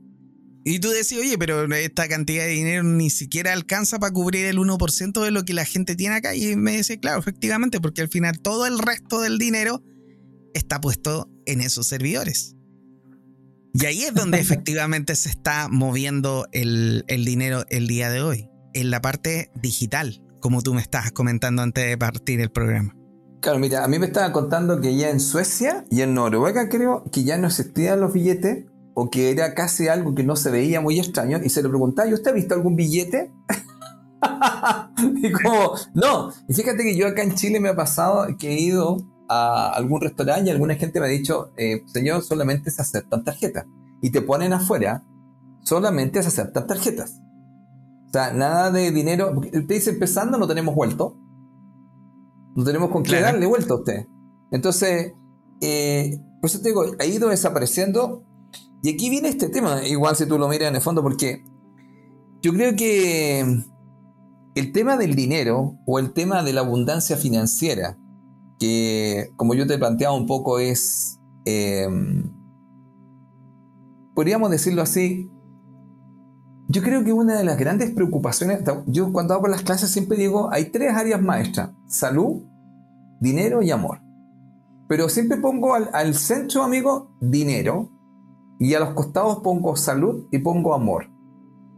Y 0.65 0.79
tú 0.81 0.89
decís, 0.91 1.19
oye, 1.19 1.37
pero 1.39 1.73
esta 1.75 2.09
cantidad 2.09 2.45
de 2.45 2.51
dinero 2.51 2.83
ni 2.83 3.11
siquiera 3.11 3.53
alcanza 3.53 3.99
para 3.99 4.13
cubrir 4.13 4.47
el 4.47 4.59
1% 4.59 5.23
de 5.23 5.31
lo 5.31 5.45
que 5.45 5.53
la 5.53 5.67
gente 5.67 5.95
tiene 5.95 6.17
acá. 6.17 6.35
Y 6.35 6.57
me 6.57 6.77
dice, 6.77 6.99
claro, 6.99 7.21
efectivamente, 7.21 7.81
porque 7.81 8.01
al 8.01 8.09
final 8.09 8.41
todo 8.41 8.67
el 8.67 8.79
resto 8.79 9.21
del 9.21 9.39
dinero 9.39 9.83
está 10.55 10.81
puesto 10.81 11.29
en 11.47 11.61
esos 11.61 11.87
servidores. 11.87 12.57
Y 13.75 13.87
ahí 13.87 14.03
es 14.03 14.15
donde 14.15 14.39
efectivamente 14.41 15.15
se 15.17 15.29
está 15.29 15.69
moviendo 15.69 16.47
el, 16.53 17.05
el, 17.09 17.25
dinero 17.25 17.65
el 17.69 17.87
día 17.87 18.11
de 18.11 18.23
hoy, 18.23 18.49
en 18.73 18.91
la 18.91 19.01
parte 19.01 19.51
digital, 19.61 20.23
como 20.41 20.63
tú 20.63 20.75
me 20.75 20.81
estabas 20.81 21.13
comentando 21.13 21.63
antes 21.63 21.87
de 21.87 21.99
partir 21.99 22.41
el 22.41 22.51
programa. 22.51 22.97
Claro, 23.41 23.59
mira, 23.59 23.85
a 23.85 23.89
mí 23.89 23.99
me 23.99 24.07
estaban 24.07 24.33
contando 24.33 24.81
que 24.81 24.97
ya 24.97 25.11
en 25.11 25.21
Suecia 25.21 25.85
y 25.91 26.01
en 26.01 26.15
Noruega 26.15 26.71
creo 26.71 27.05
que 27.13 27.25
ya 27.25 27.37
no 27.37 27.49
existían 27.49 28.01
los 28.01 28.15
billetes 28.15 28.65
o 28.95 29.11
que 29.11 29.31
era 29.31 29.55
casi 29.55 29.89
algo 29.89 30.15
que 30.15 30.23
no 30.23 30.37
se 30.37 30.51
veía 30.51 30.81
muy 30.81 30.99
extraño, 30.99 31.41
y 31.43 31.51
se 31.51 31.63
le 31.63 31.69
preguntaba, 31.69 32.09
¿y 32.09 32.15
usted 32.15 32.31
ha 32.31 32.35
visto 32.35 32.55
algún 32.55 32.77
billete? 32.77 33.33
y 35.17 35.33
como, 35.33 35.75
no. 35.95 36.33
Y 36.49 36.55
fíjate 36.55 36.85
que 36.85 36.97
yo 36.97 37.09
acá 37.09 37.23
en 37.23 37.35
Chile 37.35 37.61
me 37.61 37.69
ha 37.69 37.77
pasado 37.77 38.27
que 38.39 38.51
he 38.51 38.61
ido 38.61 38.97
a 39.29 39.71
algún 39.71 40.01
restaurante 40.01 40.49
y 40.49 40.53
alguna 40.53 40.75
gente 40.75 41.01
me 41.01 41.07
ha 41.07 41.09
dicho, 41.09 41.53
eh, 41.57 41.83
señor, 41.87 42.23
solamente 42.23 42.71
se 42.71 42.83
aceptan 42.83 43.25
tarjetas. 43.25 43.67
Y 44.03 44.11
te 44.11 44.23
ponen 44.23 44.53
afuera, 44.53 45.05
solamente 45.63 46.23
se 46.23 46.29
aceptan 46.29 46.67
tarjetas. 46.67 47.21
O 48.09 48.13
sea, 48.13 48.33
nada 48.33 48.71
de 48.71 48.91
dinero. 48.91 49.41
Te 49.51 49.61
dice, 49.61 49.91
empezando, 49.91 50.39
no 50.39 50.47
tenemos 50.47 50.75
vuelto. 50.75 51.17
No 52.55 52.65
tenemos 52.65 52.91
con 52.91 53.03
qué 53.03 53.21
darle 53.21 53.47
vuelta 53.47 53.75
a 53.75 53.79
usted. 53.79 54.07
Entonces, 54.53 55.13
eh, 55.61 56.21
por 56.41 56.51
eso 56.51 56.61
te 56.61 56.69
digo, 56.69 56.85
ha 56.99 57.05
ido 57.07 57.29
desapareciendo. 57.29 58.23
Y 58.83 58.91
aquí 58.91 59.09
viene 59.09 59.29
este 59.29 59.49
tema, 59.49 59.87
igual 59.87 60.15
si 60.15 60.27
tú 60.27 60.39
lo 60.39 60.47
miras 60.47 60.69
en 60.69 60.77
el 60.77 60.83
fondo, 60.83 61.03
porque 61.03 61.43
yo 62.43 62.53
creo 62.53 62.77
que 62.77 63.41
el 64.55 64.73
tema 64.73 64.99
del 64.99 65.15
dinero 65.15 65.79
o 65.87 65.99
el 65.99 66.13
tema 66.13 66.43
de 66.43 66.53
la 66.53 66.61
abundancia 66.61 67.17
financiera, 67.17 67.97
que 68.65 69.33
como 69.37 69.55
yo 69.55 69.67
te 69.67 69.79
planteaba 69.79 70.15
un 70.15 70.27
poco 70.27 70.59
es, 70.59 71.21
eh, 71.45 71.87
podríamos 74.15 74.51
decirlo 74.51 74.83
así, 74.83 75.31
yo 76.69 76.83
creo 76.83 77.05
que 77.05 77.13
una 77.13 77.37
de 77.37 77.45
las 77.45 77.59
grandes 77.59 77.91
preocupaciones, 77.91 78.61
yo 78.87 79.13
cuando 79.13 79.35
hago 79.35 79.49
las 79.49 79.63
clases 79.63 79.91
siempre 79.91 80.17
digo, 80.17 80.51
hay 80.51 80.67
tres 80.71 80.95
áreas 80.95 81.21
maestras, 81.21 81.71
salud, 81.87 82.43
dinero 83.21 83.63
y 83.63 83.71
amor. 83.71 84.01
Pero 84.89 85.09
siempre 85.09 85.39
pongo 85.39 85.75
al, 85.75 86.15
centro, 86.15 86.63
amigo, 86.63 87.11
dinero, 87.21 87.91
y 88.59 88.75
a 88.75 88.81
los 88.81 88.91
costados 88.91 89.41
pongo 89.43 89.77
salud 89.77 90.27
y 90.31 90.39
pongo 90.39 90.75
amor. 90.75 91.11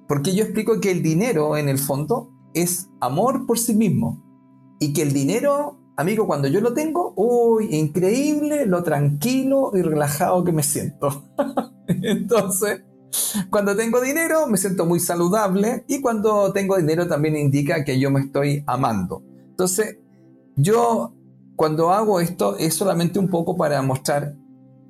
Porque 0.07 0.35
yo 0.35 0.45
explico 0.45 0.81
que 0.81 0.93
el 0.93 1.03
dinero, 1.03 1.57
en 1.57 1.69
el 1.69 1.79
fondo, 1.79 2.31
es 2.55 2.89
amor 3.01 3.47
por 3.47 3.59
sí 3.59 3.75
mismo. 3.75 4.23
Y 4.79 4.93
que 4.93 5.03
el 5.03 5.13
dinero, 5.13 5.81
amigo, 5.97 6.27
cuando 6.27 6.49
yo 6.49 6.61
lo 6.61 6.75
tengo, 6.75 7.13
uy, 7.17 7.75
increíble 7.75 8.67
lo 8.67 8.83
tranquilo 8.83 9.73
y 9.75 9.83
relajado 9.83 10.45
que 10.45 10.53
me 10.53 10.63
siento. 10.63 11.25
Entonces, 11.89 12.83
cuando 13.51 13.75
tengo 13.75 14.01
dinero 14.01 14.47
me 14.47 14.59
siento 14.59 14.85
muy 14.85 15.01
saludable 15.01 15.85
y 15.89 16.01
cuando 16.01 16.53
tengo 16.53 16.77
dinero 16.77 17.09
también 17.09 17.37
indica 17.37 17.85
que 17.85 17.99
yo 17.99 18.11
me 18.11 18.21
estoy 18.21 18.63
amando. 18.67 19.23
Entonces, 19.51 19.99
yo 20.57 21.15
cuando 21.57 21.91
hago 21.91 22.21
esto 22.21 22.57
es 22.59 22.75
solamente 22.75 23.19
un 23.19 23.29
poco 23.29 23.57
para 23.57 23.81
mostrar 23.83 24.37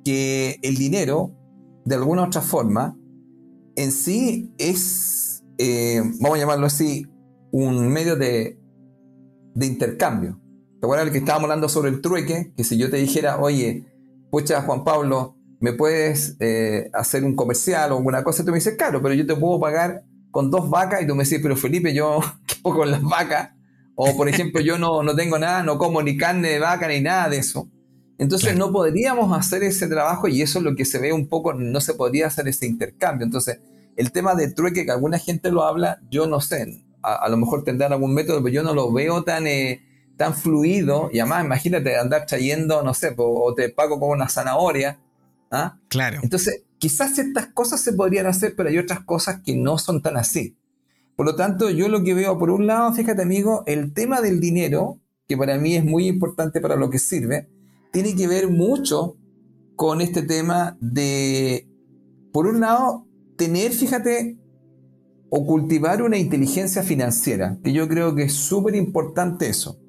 que 0.03 0.59
el 0.61 0.75
dinero, 0.75 1.31
de 1.85 1.95
alguna 1.95 2.25
otra 2.25 2.41
forma, 2.41 2.97
en 3.75 3.91
sí 3.91 4.53
es, 4.57 5.43
eh, 5.57 6.01
vamos 6.19 6.37
a 6.37 6.41
llamarlo 6.41 6.65
así, 6.65 7.07
un 7.51 7.87
medio 7.87 8.15
de, 8.17 8.59
de 9.53 9.65
intercambio. 9.65 10.39
¿Te 10.79 10.85
acuerdas 10.85 11.09
que 11.09 11.17
estábamos 11.17 11.45
hablando 11.45 11.69
sobre 11.69 11.89
el 11.89 12.01
trueque? 12.01 12.53
Que 12.55 12.63
si 12.63 12.77
yo 12.77 12.91
te 12.91 12.97
dijera, 12.97 13.39
oye, 13.39 13.85
pucha 14.29 14.61
Juan 14.61 14.83
Pablo, 14.83 15.35
¿me 15.59 15.73
puedes 15.73 16.37
eh, 16.39 16.91
hacer 16.93 17.23
un 17.23 17.35
comercial 17.35 17.91
o 17.91 17.97
alguna 17.97 18.23
cosa? 18.23 18.45
Tú 18.45 18.51
me 18.51 18.57
dices, 18.57 18.75
claro, 18.77 19.01
pero 19.01 19.15
yo 19.15 19.25
te 19.25 19.35
puedo 19.35 19.59
pagar 19.59 20.03
con 20.29 20.51
dos 20.51 20.69
vacas 20.69 21.01
y 21.01 21.07
tú 21.07 21.15
me 21.15 21.23
dices, 21.23 21.39
pero 21.41 21.55
Felipe, 21.55 21.95
yo 21.95 22.19
¿qué 22.47 22.61
con 22.61 22.91
las 22.91 23.01
vacas? 23.01 23.53
O 23.95 24.15
por 24.15 24.29
ejemplo, 24.29 24.61
yo 24.61 24.77
no, 24.77 25.01
no 25.01 25.15
tengo 25.15 25.39
nada, 25.39 25.63
no 25.63 25.79
como 25.79 26.03
ni 26.03 26.15
carne 26.15 26.49
de 26.49 26.59
vaca 26.59 26.87
ni 26.87 27.01
nada 27.01 27.27
de 27.29 27.39
eso. 27.39 27.67
Entonces 28.19 28.55
no 28.55 28.71
podríamos 28.71 29.35
hacer 29.35 29.63
ese 29.63 29.87
trabajo 29.87 30.27
y 30.27 30.43
eso 30.43 30.59
es 30.59 30.65
lo 30.65 30.75
que 30.75 30.85
se 30.85 30.99
ve 30.99 31.11
un 31.11 31.27
poco, 31.27 31.55
no 31.55 31.81
se 31.81 31.95
podría 31.95 32.27
hacer 32.27 32.47
ese 32.47 32.67
intercambio. 32.67 33.25
Entonces, 33.25 33.59
el 33.95 34.11
tema 34.11 34.35
de 34.35 34.51
trueque 34.51 34.85
que 34.85 34.91
alguna 34.91 35.17
gente 35.17 35.51
lo 35.51 35.63
habla, 35.63 35.99
yo 36.11 36.27
no 36.27 36.39
sé, 36.39 36.83
a, 37.01 37.27
lo 37.29 37.37
mejor 37.37 37.63
tendrán 37.63 37.93
algún 37.93 38.13
método, 38.13 38.43
pero 38.43 38.53
yo 38.53 38.63
no 38.63 38.75
lo 38.75 38.91
veo 38.91 39.23
tan, 39.23 39.47
eh, 39.47 39.81
tan 40.17 40.33
fluido. 40.33 41.09
Y 41.13 41.19
además, 41.19 41.45
imagínate 41.45 41.95
andar 41.97 42.25
trayendo, 42.25 42.83
no 42.83 42.93
sé, 42.93 43.13
o 43.17 43.53
te 43.55 43.69
pago 43.69 43.99
con 43.99 44.09
una 44.09 44.27
zanahoria 44.27 44.99
¿Ah? 45.51 45.79
Claro. 45.87 46.19
Entonces, 46.23 46.63
quizás 46.77 47.15
ciertas 47.15 47.47
cosas 47.47 47.81
se 47.81 47.93
podrían 47.93 48.25
hacer, 48.25 48.53
pero 48.55 48.69
hay 48.69 48.77
otras 48.77 49.01
cosas 49.01 49.41
que 49.43 49.55
no 49.55 49.77
son 49.77 50.01
tan 50.01 50.17
así. 50.17 50.57
Por 51.15 51.25
lo 51.25 51.35
tanto, 51.35 51.69
yo 51.69 51.87
lo 51.87 52.03
que 52.03 52.13
veo, 52.13 52.37
por 52.37 52.51
un 52.51 52.67
lado, 52.67 52.93
fíjate 52.93 53.21
amigo, 53.21 53.63
el 53.65 53.93
tema 53.93 54.21
del 54.21 54.39
dinero, 54.39 54.99
que 55.27 55.37
para 55.37 55.57
mí 55.57 55.75
es 55.75 55.83
muy 55.83 56.07
importante 56.07 56.61
para 56.61 56.75
lo 56.75 56.89
que 56.89 56.99
sirve, 56.99 57.49
tiene 57.91 58.15
que 58.15 58.27
ver 58.27 58.49
mucho 58.49 59.15
con 59.75 60.01
este 60.01 60.21
tema 60.21 60.77
de, 60.79 61.67
por 62.31 62.47
un 62.47 62.59
lado, 62.59 63.07
tener, 63.37 63.71
fíjate, 63.71 64.37
o 65.29 65.45
cultivar 65.45 66.01
una 66.01 66.17
inteligencia 66.17 66.83
financiera, 66.83 67.57
que 67.63 67.73
yo 67.73 67.87
creo 67.87 68.15
que 68.15 68.23
es 68.23 68.33
súper 68.33 68.75
importante 68.75 69.49
eso. 69.49 69.79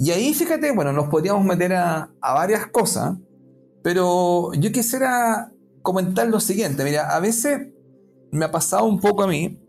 Y 0.00 0.10
ahí, 0.12 0.32
fíjate, 0.32 0.72
bueno, 0.72 0.94
nos 0.94 1.08
podríamos 1.08 1.44
meter 1.44 1.74
a, 1.74 2.10
a 2.22 2.34
varias 2.34 2.66
cosas, 2.68 3.18
pero 3.82 4.50
yo 4.54 4.72
quisiera 4.72 5.52
comentar 5.82 6.26
lo 6.26 6.40
siguiente. 6.40 6.84
Mira, 6.84 7.14
a 7.14 7.20
veces 7.20 7.68
me 8.32 8.46
ha 8.46 8.50
pasado 8.50 8.86
un 8.86 8.98
poco 8.98 9.24
a 9.24 9.28
mí 9.28 9.60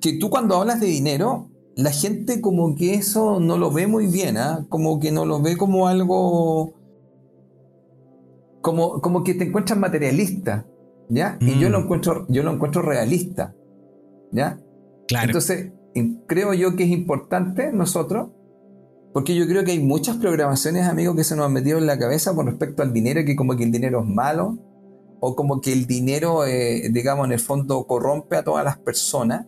que 0.00 0.18
tú 0.18 0.30
cuando 0.30 0.56
hablas 0.56 0.80
de 0.80 0.86
dinero, 0.86 1.48
la 1.76 1.92
gente 1.92 2.40
como 2.40 2.74
que 2.74 2.94
eso 2.94 3.38
no 3.38 3.56
lo 3.56 3.70
ve 3.70 3.86
muy 3.86 4.08
bien, 4.08 4.36
¿ah? 4.36 4.66
como 4.68 4.98
que 4.98 5.12
no 5.12 5.26
lo 5.26 5.40
ve 5.40 5.56
como 5.56 5.86
algo, 5.86 6.74
como, 8.62 9.00
como 9.00 9.22
que 9.22 9.34
te 9.34 9.44
encuentras 9.44 9.78
materialista, 9.78 10.66
¿ya? 11.08 11.38
Y 11.40 11.60
yo 11.60 11.68
lo 11.68 11.78
mm. 11.78 11.82
encuentro, 11.84 12.26
yo 12.28 12.42
lo 12.42 12.52
encuentro 12.52 12.82
realista, 12.82 13.54
¿ya? 14.32 14.58
Claro. 15.06 15.26
Entonces, 15.26 15.72
creo 16.26 16.52
yo 16.52 16.74
que 16.74 16.82
es 16.82 16.90
importante 16.90 17.72
nosotros 17.72 18.30
porque 19.16 19.34
yo 19.34 19.46
creo 19.46 19.64
que 19.64 19.70
hay 19.70 19.78
muchas 19.78 20.18
programaciones, 20.18 20.86
amigos, 20.86 21.16
que 21.16 21.24
se 21.24 21.34
nos 21.36 21.46
han 21.46 21.54
metido 21.54 21.78
en 21.78 21.86
la 21.86 21.98
cabeza 21.98 22.34
con 22.34 22.48
respecto 22.48 22.82
al 22.82 22.92
dinero, 22.92 23.24
que 23.24 23.34
como 23.34 23.56
que 23.56 23.64
el 23.64 23.72
dinero 23.72 24.00
es 24.00 24.06
malo, 24.06 24.58
o 25.20 25.34
como 25.34 25.62
que 25.62 25.72
el 25.72 25.86
dinero, 25.86 26.44
eh, 26.44 26.90
digamos, 26.92 27.24
en 27.24 27.32
el 27.32 27.40
fondo 27.40 27.86
corrompe 27.86 28.36
a 28.36 28.44
todas 28.44 28.62
las 28.62 28.76
personas. 28.76 29.46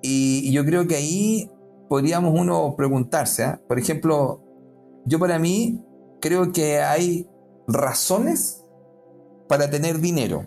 Y, 0.00 0.50
yo 0.52 0.64
creo 0.64 0.86
que 0.86 0.96
ahí 0.96 1.50
podríamos 1.90 2.32
uno 2.34 2.74
preguntarse, 2.74 3.44
¿ah? 3.44 3.60
por 3.68 3.78
ejemplo, 3.78 4.40
yo 5.04 5.18
para 5.18 5.38
mí 5.38 5.84
creo 6.22 6.50
que 6.50 6.80
hay 6.80 7.28
razones 7.68 8.64
para 9.48 9.68
tener 9.68 9.98
dinero, 9.98 10.46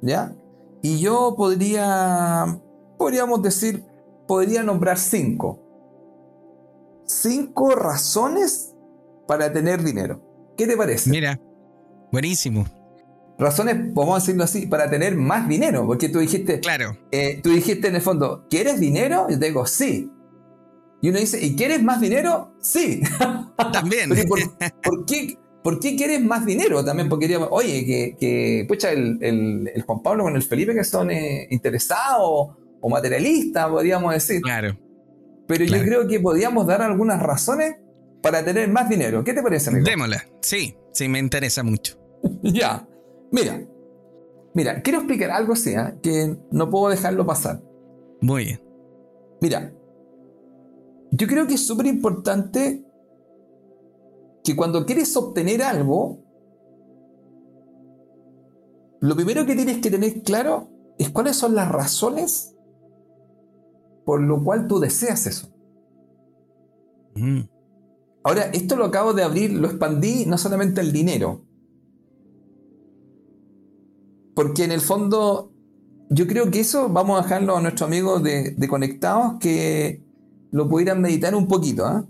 ¿ya? 0.00 0.34
Y 0.82 0.98
yo 0.98 1.36
podría, 1.36 2.60
podríamos 2.98 3.40
decir, 3.40 3.84
podría 4.26 4.64
nombrar 4.64 4.98
cinco 4.98 5.61
cinco 7.06 7.74
razones 7.74 8.74
para 9.26 9.52
tener 9.52 9.82
dinero. 9.82 10.54
¿Qué 10.56 10.66
te 10.66 10.76
parece? 10.76 11.10
Mira, 11.10 11.40
buenísimo. 12.10 12.66
Razones, 13.38 13.92
vamos 13.94 14.16
a 14.16 14.20
decirlo 14.20 14.44
así, 14.44 14.66
para 14.66 14.88
tener 14.90 15.16
más 15.16 15.48
dinero. 15.48 15.86
Porque 15.86 16.08
tú 16.08 16.20
dijiste, 16.20 16.60
claro. 16.60 16.96
Eh, 17.10 17.40
tú 17.42 17.50
dijiste 17.50 17.88
en 17.88 17.96
el 17.96 18.02
fondo, 18.02 18.46
¿quieres 18.48 18.78
dinero? 18.78 19.26
Yo 19.28 19.38
te 19.38 19.46
digo, 19.46 19.66
sí. 19.66 20.10
Y 21.00 21.08
uno 21.08 21.18
dice, 21.18 21.44
¿y 21.44 21.56
quieres 21.56 21.82
más 21.82 22.00
dinero? 22.00 22.54
Sí. 22.60 23.02
También. 23.72 24.10
por, 24.82 25.04
qué, 25.06 25.36
¿Por 25.62 25.80
qué 25.80 25.96
quieres 25.96 26.20
más 26.22 26.46
dinero? 26.46 26.84
También 26.84 27.08
porque 27.08 27.36
oye, 27.50 27.84
que, 27.84 28.16
que 28.18 28.64
pucha, 28.68 28.92
el, 28.92 29.18
el, 29.20 29.82
Juan 29.82 30.02
Pablo 30.02 30.24
con 30.24 30.36
el 30.36 30.42
Felipe 30.42 30.74
que 30.74 30.84
son 30.84 31.10
eh, 31.10 31.48
interesados 31.50 32.50
o 32.80 32.88
materialistas, 32.88 33.68
podríamos 33.68 34.12
decir. 34.12 34.40
Claro. 34.42 34.76
Pero 35.58 35.66
yo 35.66 35.84
creo 35.84 36.08
que 36.08 36.18
podíamos 36.18 36.66
dar 36.66 36.80
algunas 36.80 37.22
razones 37.22 37.76
para 38.22 38.42
tener 38.42 38.70
más 38.70 38.88
dinero. 38.88 39.22
¿Qué 39.22 39.34
te 39.34 39.42
parece, 39.42 39.68
amigo? 39.68 39.84
Démosla. 39.84 40.24
Sí, 40.40 40.74
sí, 40.92 41.08
me 41.08 41.18
interesa 41.18 41.62
mucho. 41.62 41.98
ya. 42.42 42.88
Mira. 43.30 43.62
Mira, 44.54 44.80
quiero 44.80 45.00
explicar 45.00 45.30
algo 45.30 45.52
así, 45.52 45.74
¿eh? 45.74 45.94
que 46.02 46.36
no 46.50 46.70
puedo 46.70 46.88
dejarlo 46.88 47.26
pasar. 47.26 47.62
Muy 48.22 48.44
bien. 48.44 48.62
Mira, 49.42 49.74
yo 51.10 51.26
creo 51.26 51.46
que 51.46 51.54
es 51.54 51.66
súper 51.66 51.86
importante 51.86 52.82
que 54.42 54.56
cuando 54.56 54.86
quieres 54.86 55.14
obtener 55.16 55.62
algo, 55.62 56.24
lo 59.00 59.14
primero 59.16 59.44
que 59.44 59.54
tienes 59.54 59.82
que 59.82 59.90
tener 59.90 60.22
claro 60.22 60.70
es 60.98 61.10
cuáles 61.10 61.36
son 61.36 61.54
las 61.54 61.70
razones 61.70 62.54
por 64.04 64.20
lo 64.20 64.42
cual 64.42 64.66
tú 64.66 64.80
deseas 64.80 65.26
eso. 65.26 65.48
Mm. 67.14 67.40
Ahora, 68.24 68.42
esto 68.52 68.76
lo 68.76 68.84
acabo 68.84 69.12
de 69.12 69.24
abrir, 69.24 69.52
lo 69.52 69.68
expandí 69.68 70.26
no 70.26 70.38
solamente 70.38 70.80
el 70.80 70.92
dinero, 70.92 71.44
porque 74.34 74.64
en 74.64 74.72
el 74.72 74.80
fondo 74.80 75.52
yo 76.08 76.26
creo 76.26 76.50
que 76.50 76.60
eso 76.60 76.88
vamos 76.88 77.18
a 77.18 77.22
dejarlo 77.22 77.56
a 77.56 77.60
nuestros 77.60 77.88
amigos 77.88 78.22
de, 78.22 78.68
conectados 78.68 79.38
que 79.40 80.04
lo 80.50 80.68
pudieran 80.68 81.00
meditar 81.00 81.34
un 81.34 81.48
poquito. 81.48 81.86
¿ah? 81.86 82.06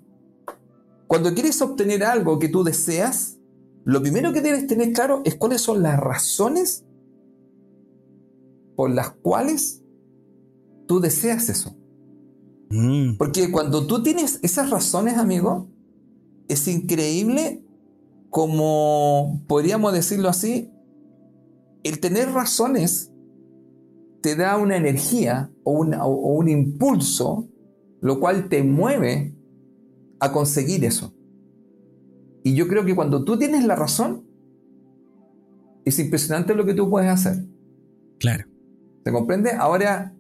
Cuando 1.06 1.32
quieres 1.34 1.60
obtener 1.62 2.04
algo 2.04 2.38
que 2.38 2.48
tú 2.48 2.64
deseas, 2.64 3.38
lo 3.84 4.02
primero 4.02 4.32
que 4.32 4.40
debes 4.40 4.66
tener 4.66 4.92
claro 4.92 5.22
es 5.24 5.36
cuáles 5.36 5.60
son 5.60 5.82
las 5.82 5.98
razones 5.98 6.84
por 8.76 8.90
las 8.90 9.10
cuales 9.10 9.82
tú 10.86 11.00
deseas 11.00 11.48
eso. 11.48 11.76
Mm. 12.72 13.16
Porque 13.18 13.50
cuando 13.50 13.86
tú 13.86 14.02
tienes 14.02 14.40
esas 14.42 14.70
razones, 14.70 15.18
amigo, 15.18 15.68
es 16.48 16.66
increíble 16.68 17.62
como, 18.30 19.42
podríamos 19.46 19.92
decirlo 19.92 20.28
así, 20.28 20.70
el 21.84 22.00
tener 22.00 22.30
razones 22.32 23.12
te 24.22 24.36
da 24.36 24.56
una 24.56 24.76
energía 24.76 25.50
o, 25.64 25.72
un 25.72 26.48
impulso, 26.48 27.48
lo 28.00 28.20
cual 28.20 28.48
te 28.48 28.62
mueve 28.62 29.34
a 30.20 30.32
conseguir 30.32 30.84
eso. 30.84 31.12
Y 32.44 32.54
yo 32.54 32.68
creo 32.68 32.84
que 32.84 32.94
cuando 32.94 33.24
tú 33.24 33.38
tienes 33.38 33.64
la 33.64 33.76
razón, 33.76 34.24
es 35.84 35.98
impresionante 35.98 36.54
lo 36.54 36.64
que 36.64 36.74
tú 36.74 36.88
puedes 36.88 37.10
hacer. 37.10 37.44
Claro. 38.18 38.46
¿Se 39.04 39.12
comprende? 39.12 39.50
Ahora, 39.50 40.14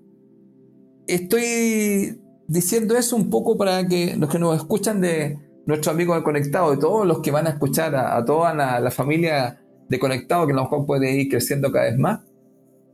estoy 1.06 2.21
diciendo 2.52 2.96
eso 2.96 3.16
un 3.16 3.30
poco 3.30 3.56
para 3.56 3.86
que 3.88 4.14
los 4.16 4.28
que 4.28 4.38
nos 4.38 4.56
escuchan 4.56 5.00
de 5.00 5.38
nuestros 5.64 5.94
amigos 5.94 6.18
de 6.18 6.22
Conectado, 6.22 6.70
de 6.70 6.76
todos 6.76 7.06
los 7.06 7.20
que 7.20 7.30
van 7.30 7.46
a 7.46 7.50
escuchar 7.50 7.94
a, 7.96 8.22
toda 8.24 8.54
la, 8.54 8.90
familia 8.90 9.60
de 9.88 9.98
Conectado, 9.98 10.46
que 10.46 10.52
a 10.52 10.56
lo 10.56 10.62
mejor 10.64 10.84
puede 10.84 11.14
ir 11.14 11.30
creciendo 11.30 11.72
cada 11.72 11.86
vez 11.86 11.98
más, 11.98 12.20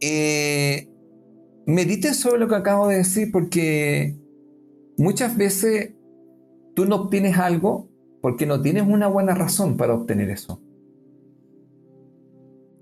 eh, 0.01 0.89
mediten 1.67 2.15
sobre 2.15 2.39
lo 2.39 2.49
que 2.49 2.55
acabo 2.55 2.87
de 2.87 2.99
decir, 2.99 3.31
porque 3.33 4.17
muchas 4.97 5.37
veces 5.37 5.95
tú 6.77 6.85
no 6.87 6.97
obtienes 6.97 7.37
algo 7.37 7.91
porque 8.23 8.47
no 8.47 8.63
tienes 8.63 8.85
una 8.85 9.09
buena 9.09 9.35
razón 9.35 9.77
para 9.77 9.95
obtener 9.95 10.31
eso. 10.31 10.63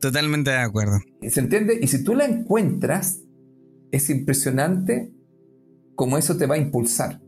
Totalmente 0.00 0.50
de 0.50 0.58
acuerdo. 0.58 0.98
¿Se 1.22 1.40
entiende? 1.40 1.78
Y 1.80 1.86
si 1.86 2.04
tú 2.04 2.14
la 2.14 2.26
encuentras, 2.26 3.22
es 3.90 4.10
impresionante 4.10 5.15
cómo 5.96 6.18
eso 6.18 6.36
te 6.36 6.46
va 6.46 6.54
a 6.54 6.58
impulsar. 6.58 7.20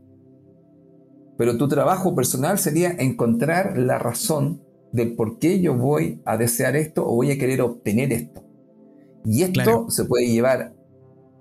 Pero 1.37 1.57
tu 1.57 1.67
trabajo 1.67 2.15
personal 2.15 2.59
sería 2.59 2.91
encontrar 2.91 3.77
la 3.77 3.97
razón 3.97 4.61
del 4.91 5.15
por 5.15 5.39
qué 5.39 5.59
yo 5.59 5.75
voy 5.75 6.21
a 6.25 6.37
desear 6.37 6.75
esto 6.75 7.05
o 7.05 7.15
voy 7.15 7.31
a 7.31 7.37
querer 7.37 7.61
obtener 7.61 8.13
esto. 8.13 8.45
Y 9.25 9.43
esto 9.43 9.89
se 9.89 10.05
puede 10.05 10.27
llevar 10.27 10.75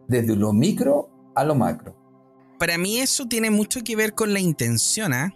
desde 0.09 0.35
lo 0.35 0.53
micro 0.53 1.11
a 1.35 1.45
lo 1.45 1.55
macro. 1.55 1.97
Para 2.59 2.77
mí 2.77 2.99
eso 2.99 3.27
tiene 3.27 3.51
mucho 3.51 3.85
que 3.85 3.95
ver 3.95 4.15
con 4.15 4.33
la 4.33 4.41
intención, 4.41 5.13
¿ah? 5.13 5.35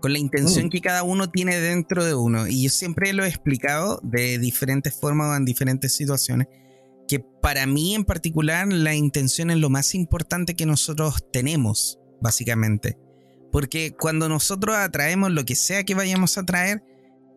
Con 0.00 0.12
la 0.12 0.18
intención 0.18 0.66
mm. 0.66 0.70
que 0.70 0.80
cada 0.80 1.02
uno 1.02 1.30
tiene 1.30 1.58
dentro 1.58 2.04
de 2.04 2.14
uno. 2.14 2.46
Y 2.46 2.64
yo 2.64 2.70
siempre 2.70 3.12
lo 3.12 3.24
he 3.24 3.28
explicado 3.28 4.00
de 4.02 4.38
diferentes 4.38 4.94
formas 4.98 5.28
o 5.28 5.36
en 5.36 5.44
diferentes 5.44 5.92
situaciones 5.92 6.46
que 7.08 7.18
para 7.18 7.66
mí 7.66 7.94
en 7.94 8.04
particular 8.04 8.72
la 8.72 8.94
intención 8.94 9.50
es 9.50 9.56
lo 9.56 9.70
más 9.70 9.94
importante 9.94 10.54
que 10.54 10.66
nosotros 10.66 11.24
tenemos, 11.32 11.98
básicamente. 12.20 12.96
Porque 13.50 13.96
cuando 13.98 14.28
nosotros 14.28 14.76
atraemos 14.76 15.32
lo 15.32 15.44
que 15.44 15.56
sea 15.56 15.84
que 15.84 15.94
vayamos 15.94 16.38
a 16.38 16.44
traer, 16.44 16.84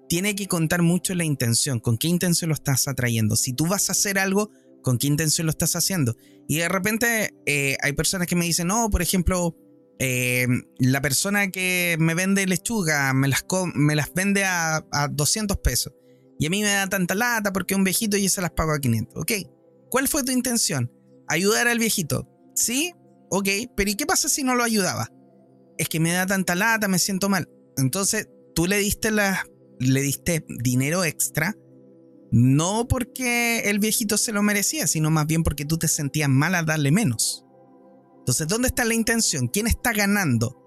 tiene 0.09 0.35
que 0.35 0.47
contar 0.47 0.81
mucho 0.81 1.15
la 1.15 1.23
intención, 1.23 1.79
con 1.79 1.97
qué 1.97 2.09
intención 2.09 2.49
lo 2.49 2.53
estás 2.53 2.87
atrayendo. 2.87 3.37
Si 3.37 3.53
tú 3.53 3.65
vas 3.65 3.89
a 3.89 3.93
hacer 3.93 4.19
algo, 4.19 4.51
con 4.83 4.97
qué 4.97 5.07
intención 5.07 5.47
lo 5.47 5.51
estás 5.51 5.75
haciendo. 5.75 6.17
Y 6.47 6.57
de 6.57 6.67
repente 6.67 7.33
eh, 7.45 7.77
hay 7.81 7.93
personas 7.93 8.27
que 8.27 8.35
me 8.35 8.45
dicen, 8.45 8.67
no, 8.67 8.89
por 8.89 9.01
ejemplo, 9.01 9.55
eh, 9.99 10.47
la 10.79 10.99
persona 11.01 11.49
que 11.49 11.95
me 11.97 12.13
vende 12.13 12.45
lechuga 12.45 13.13
me 13.13 13.29
las, 13.29 13.45
me 13.73 13.95
las 13.95 14.13
vende 14.13 14.43
a, 14.43 14.85
a 14.91 15.07
200 15.07 15.57
pesos. 15.59 15.93
Y 16.37 16.47
a 16.47 16.49
mí 16.49 16.61
me 16.61 16.73
da 16.73 16.89
tanta 16.89 17.15
lata 17.15 17.53
porque 17.53 17.75
es 17.75 17.77
un 17.77 17.83
viejito 17.85 18.17
y 18.17 18.27
se 18.27 18.41
las 18.41 18.51
pago 18.51 18.73
a 18.73 18.79
500. 18.79 19.21
Ok, 19.21 19.31
¿Cuál 19.91 20.07
fue 20.07 20.23
tu 20.23 20.31
intención? 20.31 20.89
¿Ayudar 21.27 21.67
al 21.67 21.77
viejito? 21.77 22.25
¿Sí? 22.55 22.93
Ok, 23.29 23.47
pero 23.75 23.91
¿y 23.91 23.95
qué 23.95 24.05
pasa 24.05 24.29
si 24.29 24.41
no 24.41 24.55
lo 24.55 24.63
ayudaba? 24.63 25.09
Es 25.77 25.89
que 25.89 25.99
me 25.99 26.13
da 26.13 26.25
tanta 26.25 26.55
lata, 26.55 26.87
me 26.87 26.97
siento 26.97 27.27
mal. 27.27 27.49
Entonces, 27.75 28.29
tú 28.55 28.67
le 28.67 28.77
diste, 28.77 29.11
la, 29.11 29.45
le 29.79 30.01
diste 30.01 30.45
dinero 30.63 31.03
extra, 31.03 31.55
no 32.31 32.87
porque 32.87 33.69
el 33.69 33.79
viejito 33.79 34.17
se 34.17 34.31
lo 34.31 34.41
merecía, 34.41 34.87
sino 34.87 35.11
más 35.11 35.27
bien 35.27 35.43
porque 35.43 35.65
tú 35.65 35.77
te 35.77 35.89
sentías 35.89 36.29
mal 36.29 36.55
a 36.55 36.63
darle 36.63 36.91
menos. 36.91 37.43
Entonces, 38.19 38.47
¿dónde 38.47 38.69
está 38.69 38.85
la 38.85 38.93
intención? 38.93 39.49
¿Quién 39.49 39.67
está 39.67 39.91
ganando? 39.91 40.57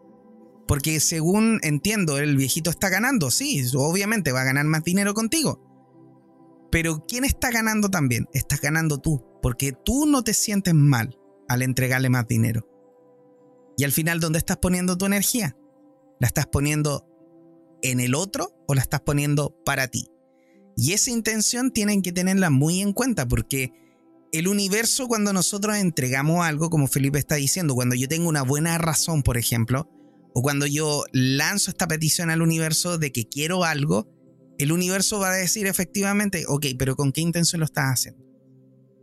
Porque 0.69 1.01
según 1.01 1.61
entiendo, 1.63 2.19
el 2.19 2.37
viejito 2.37 2.69
está 2.69 2.91
ganando, 2.91 3.31
sí, 3.31 3.65
obviamente 3.75 4.33
va 4.33 4.43
a 4.43 4.45
ganar 4.45 4.67
más 4.67 4.85
dinero 4.85 5.15
contigo. 5.15 5.64
Pero 6.75 7.07
¿quién 7.07 7.23
está 7.23 7.53
ganando 7.53 7.89
también? 7.89 8.27
Estás 8.33 8.61
ganando 8.61 8.99
tú, 8.99 9.25
porque 9.41 9.73
tú 9.85 10.07
no 10.07 10.25
te 10.25 10.35
sientes 10.35 10.75
mal 10.75 11.17
al 11.49 11.63
entregarle 11.63 12.11
más 12.11 12.27
dinero. 12.27 12.69
Y 13.77 13.85
al 13.85 13.93
final, 13.93 14.19
¿dónde 14.19 14.41
estás 14.41 14.57
poniendo 14.57 14.99
tu 14.99 15.07
energía? 15.07 15.57
¿La 16.19 16.27
estás 16.27 16.49
poniendo 16.49 17.07
en 17.81 18.01
el 18.01 18.17
otro 18.17 18.57
o 18.67 18.75
la 18.75 18.81
estás 18.81 19.03
poniendo 19.03 19.57
para 19.65 19.87
ti? 19.87 20.09
Y 20.77 20.95
esa 20.95 21.13
intención 21.13 21.71
tienen 21.71 22.03
que 22.03 22.11
tenerla 22.11 22.51
muy 22.51 22.81
en 22.81 22.93
cuenta 22.93 23.29
porque 23.29 23.71
el 24.33 24.49
universo 24.49 25.07
cuando 25.07 25.33
nosotros 25.33 25.77
entregamos 25.77 26.45
algo, 26.45 26.71
como 26.71 26.89
Felipe 26.89 27.21
está 27.21 27.37
diciendo, 27.37 27.77
cuando 27.77 27.95
yo 27.95 28.09
tengo 28.09 28.29
una 28.29 28.43
buena 28.43 28.79
razón, 28.79 29.23
por 29.23 29.39
ejemplo, 29.39 29.89
o 30.35 30.43
cuando 30.43 30.67
yo 30.67 31.05
lanzo 31.13 31.71
esta 31.71 31.87
petición 31.87 32.31
al 32.31 32.43
universo 32.43 32.99
de 32.99 33.13
que 33.13 33.29
quiero 33.29 33.63
algo, 33.63 34.09
el 34.59 34.73
universo 34.73 35.19
va 35.19 35.31
a 35.31 35.37
decir 35.37 35.67
efectivamente, 35.67 36.45
ok, 36.49 36.67
pero 36.79 36.97
¿con 36.97 37.13
qué 37.13 37.21
intención 37.21 37.61
lo 37.61 37.67
estás 37.67 37.87
haciendo? 37.87 38.25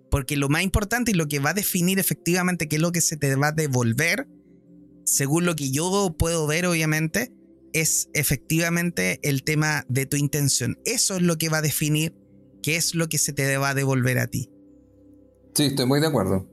Porque 0.10 0.36
lo 0.36 0.50
más 0.50 0.64
importante 0.64 1.12
y 1.12 1.14
lo 1.14 1.28
que 1.28 1.40
va 1.40 1.52
a 1.52 1.54
definir 1.54 2.00
efectivamente 2.00 2.68
qué 2.68 2.78
es 2.78 2.82
lo 2.82 2.92
que 2.92 3.02
se 3.02 3.18
te 3.18 3.36
va 3.36 3.48
a 3.48 3.52
devolver, 3.52 4.28
según 5.06 5.46
lo 5.46 5.56
que 5.56 5.72
yo 5.72 6.16
puedo 6.18 6.48
ver 6.48 6.66
obviamente, 6.66 7.34
es 7.74 8.10
efectivamente 8.14 9.20
el 9.24 9.44
tema 9.44 9.86
de 9.88 10.06
tu 10.06 10.18
intención. 10.18 10.78
Eso 10.86 11.16
es 11.16 11.22
lo 11.22 11.38
que 11.38 11.50
va 11.50 11.60
a 11.60 11.62
definir 11.62 12.16
qué 12.62 12.76
es 12.76 12.96
lo 12.96 13.08
que 13.08 13.18
se 13.18 13.34
te 13.34 13.58
va 13.58 13.70
a 13.70 13.74
devolver 13.74 14.20
a 14.20 14.28
ti. 14.28 14.50
Sí, 15.56 15.64
estoy 15.64 15.86
muy 15.86 16.00
de 16.00 16.08
acuerdo. 16.08 16.48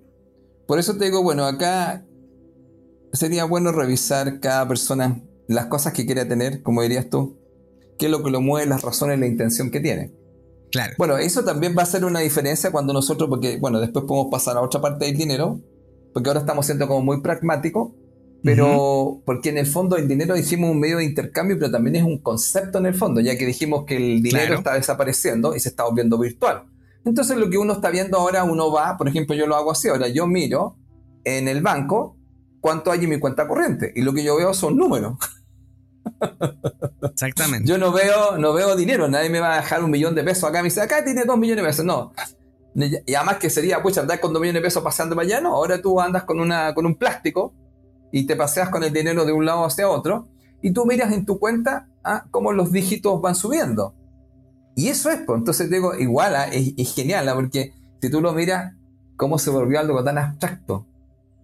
Por 0.66 0.78
eso 0.78 0.96
te 0.96 1.06
digo, 1.06 1.22
bueno, 1.22 1.44
acá 1.44 2.04
sería 3.12 3.44
bueno 3.44 3.72
revisar 3.72 4.40
cada 4.40 4.66
persona 4.68 5.22
las 5.46 5.66
cosas 5.66 5.92
que 5.92 6.04
quiere 6.04 6.24
tener, 6.24 6.62
como 6.62 6.82
dirías 6.82 7.08
tú, 7.08 7.38
qué 7.98 8.06
es 8.06 8.12
lo 8.12 8.22
que 8.22 8.30
lo 8.30 8.40
mueve, 8.40 8.68
las 8.68 8.82
razones, 8.82 9.18
la 9.18 9.26
intención 9.26 9.70
que 9.70 9.80
tiene. 9.80 10.12
Claro. 10.70 10.94
Bueno, 10.98 11.18
eso 11.18 11.44
también 11.44 11.74
va 11.76 11.82
a 11.82 11.86
ser 11.86 12.04
una 12.04 12.20
diferencia 12.20 12.70
cuando 12.70 12.92
nosotros, 12.92 13.28
porque, 13.28 13.58
bueno, 13.58 13.80
después 13.80 14.04
podemos 14.06 14.30
pasar 14.30 14.56
a 14.56 14.60
otra 14.60 14.80
parte 14.80 15.06
del 15.06 15.16
dinero, 15.16 15.60
porque 16.12 16.28
ahora 16.28 16.40
estamos 16.40 16.66
siendo 16.66 16.86
como 16.86 17.02
muy 17.02 17.20
pragmáticos, 17.20 17.92
pero 18.42 19.20
porque 19.24 19.48
en 19.48 19.58
el 19.58 19.66
fondo 19.66 19.96
el 19.96 20.06
dinero 20.06 20.36
hicimos 20.36 20.70
un 20.70 20.78
medio 20.78 20.98
de 20.98 21.04
intercambio, 21.04 21.58
pero 21.58 21.70
también 21.72 21.96
es 21.96 22.04
un 22.04 22.18
concepto 22.18 22.78
en 22.78 22.86
el 22.86 22.94
fondo, 22.94 23.20
ya 23.20 23.36
que 23.36 23.44
dijimos 23.44 23.84
que 23.84 23.96
el 23.96 24.22
dinero 24.22 24.54
está 24.54 24.74
desapareciendo 24.74 25.56
y 25.56 25.60
se 25.60 25.70
está 25.70 25.84
volviendo 25.84 26.18
virtual. 26.18 26.64
Entonces 27.04 27.36
lo 27.36 27.50
que 27.50 27.58
uno 27.58 27.72
está 27.72 27.90
viendo 27.90 28.18
ahora, 28.18 28.44
uno 28.44 28.70
va, 28.70 28.96
por 28.96 29.08
ejemplo, 29.08 29.34
yo 29.34 29.46
lo 29.46 29.56
hago 29.56 29.72
así, 29.72 29.88
ahora 29.88 30.08
yo 30.08 30.26
miro 30.26 30.76
en 31.24 31.48
el 31.48 31.62
banco 31.62 32.16
cuánto 32.60 32.90
hay 32.92 33.04
en 33.04 33.10
mi 33.10 33.18
cuenta 33.18 33.48
corriente 33.48 33.92
y 33.94 34.02
lo 34.02 34.12
que 34.12 34.22
yo 34.22 34.36
veo 34.36 34.54
son 34.54 34.76
números. 34.76 35.16
Exactamente. 37.12 37.68
Yo 37.68 37.78
no 37.78 37.92
veo, 37.92 38.38
no 38.38 38.52
veo 38.52 38.76
dinero, 38.76 39.08
nadie 39.08 39.30
me 39.30 39.40
va 39.40 39.54
a 39.54 39.56
dejar 39.56 39.82
un 39.82 39.90
millón 39.90 40.14
de 40.14 40.24
pesos 40.24 40.44
acá, 40.44 40.58
me 40.58 40.64
dice, 40.64 40.80
acá 40.80 41.04
tiene 41.04 41.24
dos 41.24 41.38
millones 41.38 41.64
de 41.64 41.68
pesos, 41.68 41.84
no. 41.84 42.12
Y 43.06 43.14
además 43.14 43.38
que 43.38 43.50
sería, 43.50 43.82
pucha, 43.82 44.02
andar 44.02 44.20
con 44.20 44.32
dos 44.32 44.40
millones 44.40 44.62
de 44.62 44.66
pesos 44.66 44.82
pasando 44.82 45.16
para 45.16 45.26
allá, 45.26 45.40
no, 45.40 45.54
ahora 45.54 45.82
tú 45.82 46.00
andas 46.00 46.24
con, 46.24 46.38
una, 46.38 46.74
con 46.74 46.86
un 46.86 46.94
plástico 46.94 47.52
y 48.12 48.26
te 48.26 48.36
paseas 48.36 48.68
con 48.68 48.84
el 48.84 48.92
dinero 48.92 49.24
de 49.24 49.32
un 49.32 49.44
lado 49.44 49.64
hacia 49.64 49.88
otro 49.88 50.28
y 50.62 50.72
tú 50.72 50.86
miras 50.86 51.12
en 51.12 51.24
tu 51.24 51.38
cuenta 51.38 51.88
ah, 52.04 52.24
cómo 52.30 52.52
los 52.52 52.72
dígitos 52.72 53.20
van 53.20 53.34
subiendo. 53.34 53.94
Y 54.76 54.88
eso 54.88 55.10
es, 55.10 55.20
pues, 55.26 55.38
entonces 55.38 55.70
digo, 55.70 55.94
igual, 55.96 56.36
ah, 56.36 56.46
es, 56.46 56.94
genial, 56.94 57.28
ah, 57.28 57.34
porque 57.34 57.72
si 58.00 58.10
tú 58.10 58.20
lo 58.20 58.32
miras, 58.32 58.74
cómo 59.16 59.38
se 59.38 59.50
volvió 59.50 59.80
algo 59.80 60.02
tan 60.04 60.18
abstracto, 60.18 60.86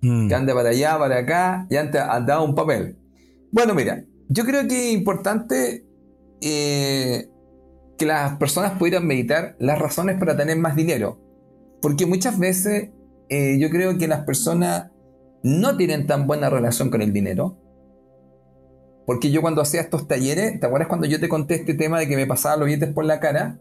mm. 0.03 0.29
que 0.29 0.35
anda 0.35 0.55
para 0.55 0.68
allá, 0.70 0.98
para 0.98 1.18
acá, 1.18 1.66
y 1.68 1.77
antes 1.77 2.00
andaba 2.00 2.42
un 2.42 2.55
papel. 2.55 2.96
Bueno, 3.50 3.74
mira, 3.74 4.05
yo 4.28 4.44
creo 4.44 4.66
que 4.68 4.88
es 4.88 4.94
importante 4.94 5.87
eh, 6.40 7.28
que 7.98 8.06
las 8.06 8.37
personas 8.37 8.78
pudieran 8.78 9.06
meditar 9.06 9.56
las 9.58 9.78
razones 9.78 10.18
para 10.18 10.37
tener 10.37 10.58
más 10.58 10.76
dinero. 10.76 11.20
Porque 11.80 12.06
muchas 12.06 12.38
veces 12.38 12.90
eh, 13.28 13.58
yo 13.58 13.70
creo 13.70 13.98
que 13.98 14.08
las 14.08 14.24
personas 14.24 14.90
no 15.42 15.76
tienen 15.76 16.06
tan 16.06 16.26
buena 16.26 16.50
relación 16.50 16.90
con 16.90 17.02
el 17.02 17.12
dinero. 17.12 17.58
Porque 19.06 19.30
yo 19.30 19.42
cuando 19.42 19.60
hacía 19.60 19.82
estos 19.82 20.08
talleres, 20.08 20.58
¿te 20.58 20.66
acuerdas 20.66 20.88
cuando 20.88 21.06
yo 21.06 21.20
te 21.20 21.28
conté 21.28 21.56
este 21.56 21.74
tema 21.74 21.98
de 21.98 22.08
que 22.08 22.16
me 22.16 22.26
pasaba 22.26 22.56
los 22.56 22.66
billetes 22.66 22.92
por 22.94 23.04
la 23.04 23.20
cara? 23.20 23.58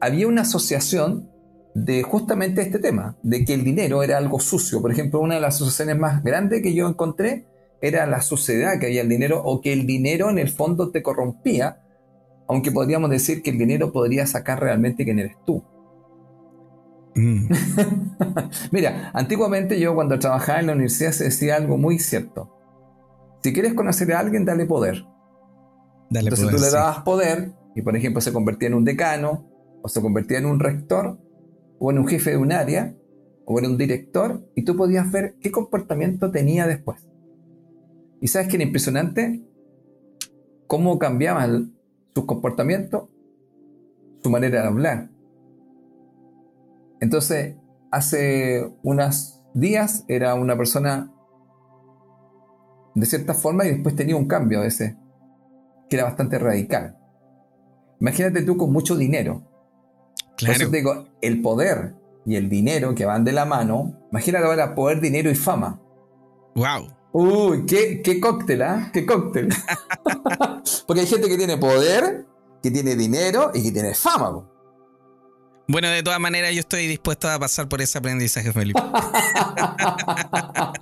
Había 0.00 0.26
una 0.26 0.42
asociación 0.42 1.30
de 1.74 2.02
justamente 2.02 2.60
este 2.62 2.78
tema, 2.78 3.16
de 3.22 3.44
que 3.44 3.54
el 3.54 3.64
dinero 3.64 4.02
era 4.02 4.18
algo 4.18 4.40
sucio. 4.40 4.82
Por 4.82 4.90
ejemplo, 4.90 5.20
una 5.20 5.36
de 5.36 5.40
las 5.40 5.56
asociaciones 5.56 5.98
más 5.98 6.24
grandes 6.24 6.62
que 6.62 6.74
yo 6.74 6.88
encontré 6.88 7.46
era 7.86 8.06
la 8.06 8.22
suciedad 8.22 8.78
que 8.80 8.86
había 8.86 9.02
el 9.02 9.08
dinero 9.08 9.42
o 9.44 9.60
que 9.60 9.72
el 9.72 9.86
dinero 9.86 10.30
en 10.30 10.38
el 10.38 10.48
fondo 10.48 10.90
te 10.90 11.02
corrompía, 11.02 11.82
aunque 12.48 12.72
podríamos 12.72 13.10
decir 13.10 13.42
que 13.42 13.50
el 13.50 13.58
dinero 13.58 13.92
podría 13.92 14.26
sacar 14.26 14.60
realmente 14.60 15.04
quién 15.04 15.18
eres 15.18 15.36
tú. 15.44 15.62
Mm. 17.14 17.48
Mira, 18.72 19.10
antiguamente 19.12 19.78
yo 19.78 19.94
cuando 19.94 20.18
trabajaba 20.18 20.60
en 20.60 20.66
la 20.68 20.72
universidad 20.72 21.12
se 21.12 21.24
decía 21.24 21.56
algo 21.56 21.76
muy 21.76 21.98
cierto. 21.98 22.50
Si 23.42 23.52
quieres 23.52 23.74
conocer 23.74 24.12
a 24.14 24.20
alguien, 24.20 24.46
dale 24.46 24.64
poder. 24.64 25.04
Entonces 26.10 26.48
tú 26.48 26.56
le 26.56 26.70
dabas 26.70 27.00
poder 27.00 27.52
y 27.74 27.82
por 27.82 27.96
ejemplo 27.96 28.20
se 28.20 28.32
convertía 28.32 28.68
en 28.68 28.74
un 28.74 28.84
decano 28.84 29.46
o 29.82 29.88
se 29.88 30.00
convertía 30.00 30.38
en 30.38 30.46
un 30.46 30.58
rector 30.58 31.18
o 31.78 31.90
en 31.90 31.98
un 31.98 32.08
jefe 32.08 32.30
de 32.30 32.36
un 32.38 32.52
área 32.52 32.94
o 33.44 33.58
en 33.58 33.66
un 33.66 33.76
director 33.76 34.48
y 34.54 34.64
tú 34.64 34.74
podías 34.74 35.10
ver 35.12 35.36
qué 35.40 35.50
comportamiento 35.50 36.30
tenía 36.30 36.66
después. 36.66 37.06
¿Y 38.24 38.28
sabes 38.28 38.48
qué 38.48 38.56
era 38.56 38.64
impresionante? 38.64 39.44
cómo 40.66 40.98
cambiaban 40.98 41.72
sus 42.14 42.24
comportamientos, 42.24 43.08
su 44.22 44.30
manera 44.30 44.62
de 44.62 44.66
hablar. 44.66 45.10
Entonces, 47.00 47.56
hace 47.92 48.72
unos 48.82 49.40
días 49.54 50.04
era 50.08 50.34
una 50.34 50.56
persona 50.56 51.12
de 52.96 53.06
cierta 53.06 53.34
forma 53.34 53.66
y 53.66 53.70
después 53.70 53.94
tenía 53.94 54.16
un 54.16 54.26
cambio 54.26 54.58
a 54.58 54.62
veces, 54.62 54.96
que 55.88 55.96
era 55.96 56.04
bastante 56.04 56.38
radical. 56.40 56.98
Imagínate 58.00 58.42
tú 58.42 58.56
con 58.56 58.72
mucho 58.72 58.96
dinero. 58.96 59.42
Claro. 60.36 60.54
Por 60.54 60.62
eso 60.62 60.70
te 60.70 60.76
digo, 60.76 61.06
el 61.20 61.40
poder 61.40 61.94
y 62.26 62.36
el 62.36 62.48
dinero 62.48 62.96
que 62.96 63.04
van 63.04 63.24
de 63.24 63.32
la 63.32 63.44
mano, 63.44 64.08
imagínate 64.10 64.46
ahora 64.46 64.74
poder, 64.74 65.00
dinero 65.00 65.30
y 65.30 65.34
fama. 65.34 65.80
¡Wow! 66.54 67.03
Uy, 67.16 67.64
qué, 67.64 68.02
qué 68.02 68.18
cóctel, 68.18 68.60
¿ah? 68.62 68.90
Qué 68.92 69.06
cóctel. 69.06 69.48
Porque 70.86 71.02
hay 71.02 71.06
gente 71.06 71.28
que 71.28 71.36
tiene 71.36 71.56
poder, 71.56 72.26
que 72.60 72.72
tiene 72.72 72.96
dinero 72.96 73.52
y 73.54 73.62
que 73.62 73.70
tiene 73.70 73.94
fama. 73.94 74.44
Bueno, 75.68 75.88
de 75.90 76.02
todas 76.02 76.18
maneras, 76.18 76.52
yo 76.52 76.58
estoy 76.58 76.88
dispuesto 76.88 77.30
a 77.30 77.38
pasar 77.38 77.68
por 77.68 77.80
ese 77.80 77.98
aprendizaje, 77.98 78.52
Felipe. 78.52 78.82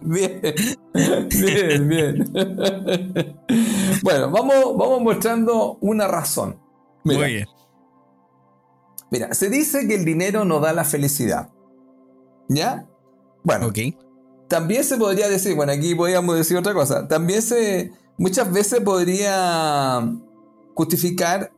bien, 0.01 0.41
bien, 1.29 1.89
bien. 1.89 2.33
bueno, 4.03 4.31
vamos, 4.31 4.55
vamos 4.75 5.03
mostrando 5.03 5.77
una 5.83 6.09
razón. 6.09 6.59
Muy 7.05 7.17
bien. 7.17 7.47
Mira, 9.11 9.35
se 9.35 9.51
dice 9.51 9.87
que 9.87 9.97
el 9.97 10.07
dinero 10.07 10.47
no 10.47 10.61
da 10.61 10.73
la 10.73 10.85
felicidad. 10.85 11.51
¿Ya? 12.49 12.87
Bueno. 13.45 13.67
Ok. 13.67 14.02
También 14.53 14.85
se 14.85 14.99
podría 14.99 15.31
decir, 15.31 15.55
bueno, 15.55 15.73
aquí 15.73 15.95
podríamos 15.95 16.37
decir 16.37 16.59
otra 16.59 16.75
cosa. 16.75 17.09
También 17.09 17.41
se, 17.41 17.91
muchas 18.19 18.53
veces 18.53 18.81
podría 18.81 20.07
justificar 20.75 21.55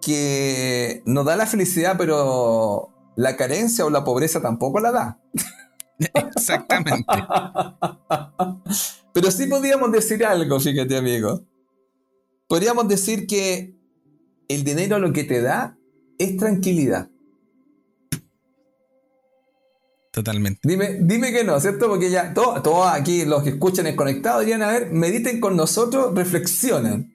que 0.00 1.02
no 1.04 1.24
da 1.24 1.36
la 1.36 1.44
felicidad, 1.44 1.96
pero 1.98 2.88
la 3.16 3.36
carencia 3.36 3.84
o 3.84 3.90
la 3.90 4.02
pobreza 4.02 4.40
tampoco 4.40 4.80
la 4.80 4.92
da. 4.92 5.20
Exactamente. 5.98 7.04
pero 9.12 9.30
sí 9.30 9.46
podríamos 9.46 9.92
decir 9.92 10.24
algo, 10.24 10.58
fíjate 10.58 10.96
amigo. 10.96 11.44
Podríamos 12.48 12.88
decir 12.88 13.26
que 13.26 13.76
el 14.48 14.64
dinero 14.64 14.98
lo 14.98 15.12
que 15.12 15.24
te 15.24 15.42
da 15.42 15.76
es 16.16 16.38
tranquilidad. 16.38 17.10
Totalmente. 20.14 20.60
Dime, 20.62 20.98
dime 21.00 21.32
que 21.32 21.42
no, 21.42 21.58
¿cierto? 21.58 21.88
Porque 21.88 22.08
ya 22.08 22.32
todos 22.32 22.86
aquí 22.86 23.24
los 23.24 23.42
que 23.42 23.50
escuchan 23.50 23.88
el 23.88 23.96
conectado 23.96 24.38
dirían, 24.38 24.62
a 24.62 24.68
ver, 24.68 24.92
mediten 24.92 25.40
con 25.40 25.56
nosotros, 25.56 26.14
reflexionen. 26.14 27.12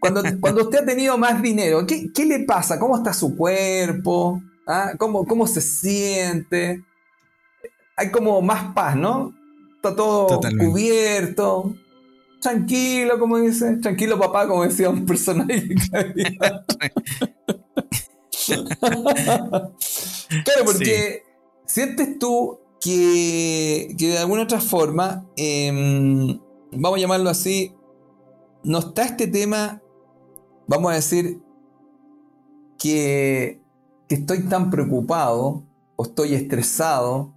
Cuando, 0.00 0.22
cuando 0.40 0.62
usted 0.62 0.78
ha 0.78 0.86
tenido 0.86 1.18
más 1.18 1.42
dinero, 1.42 1.86
¿qué, 1.86 2.24
le 2.24 2.40
pasa? 2.46 2.78
¿Cómo 2.78 2.96
está 2.96 3.12
su 3.12 3.36
cuerpo? 3.36 4.42
¿Ah? 4.66 4.92
¿Cómo, 4.96 5.26
¿Cómo 5.26 5.46
se 5.46 5.60
siente? 5.60 6.82
Hay 7.96 8.10
como 8.10 8.40
más 8.40 8.72
paz, 8.72 8.96
¿no? 8.96 9.34
Está 9.74 9.94
todo 9.94 10.40
cubierto. 10.58 11.76
Tranquilo, 12.40 13.18
como 13.18 13.36
dice. 13.40 13.76
Tranquilo, 13.76 14.18
papá, 14.18 14.48
como 14.48 14.64
decía 14.64 14.88
un 14.88 15.04
personaje. 15.04 15.68
claro, 20.44 20.64
porque 20.64 21.25
sientes 21.66 22.18
tú 22.18 22.60
que, 22.80 23.94
que, 23.98 24.08
de 24.08 24.18
alguna 24.18 24.42
otra 24.42 24.60
forma, 24.60 25.26
em, 25.36 26.38
vamos 26.72 26.98
a 26.98 27.00
llamarlo 27.00 27.30
así, 27.30 27.74
no 28.64 28.78
está 28.78 29.04
este 29.04 29.26
tema 29.26 29.82
vamos 30.66 30.92
a 30.92 30.94
decir 30.94 31.40
que, 32.78 33.60
estoy 34.08 34.42
tan 34.42 34.70
preocupado 34.70 35.64
o 35.96 36.04
estoy 36.04 36.34
estresado 36.34 37.34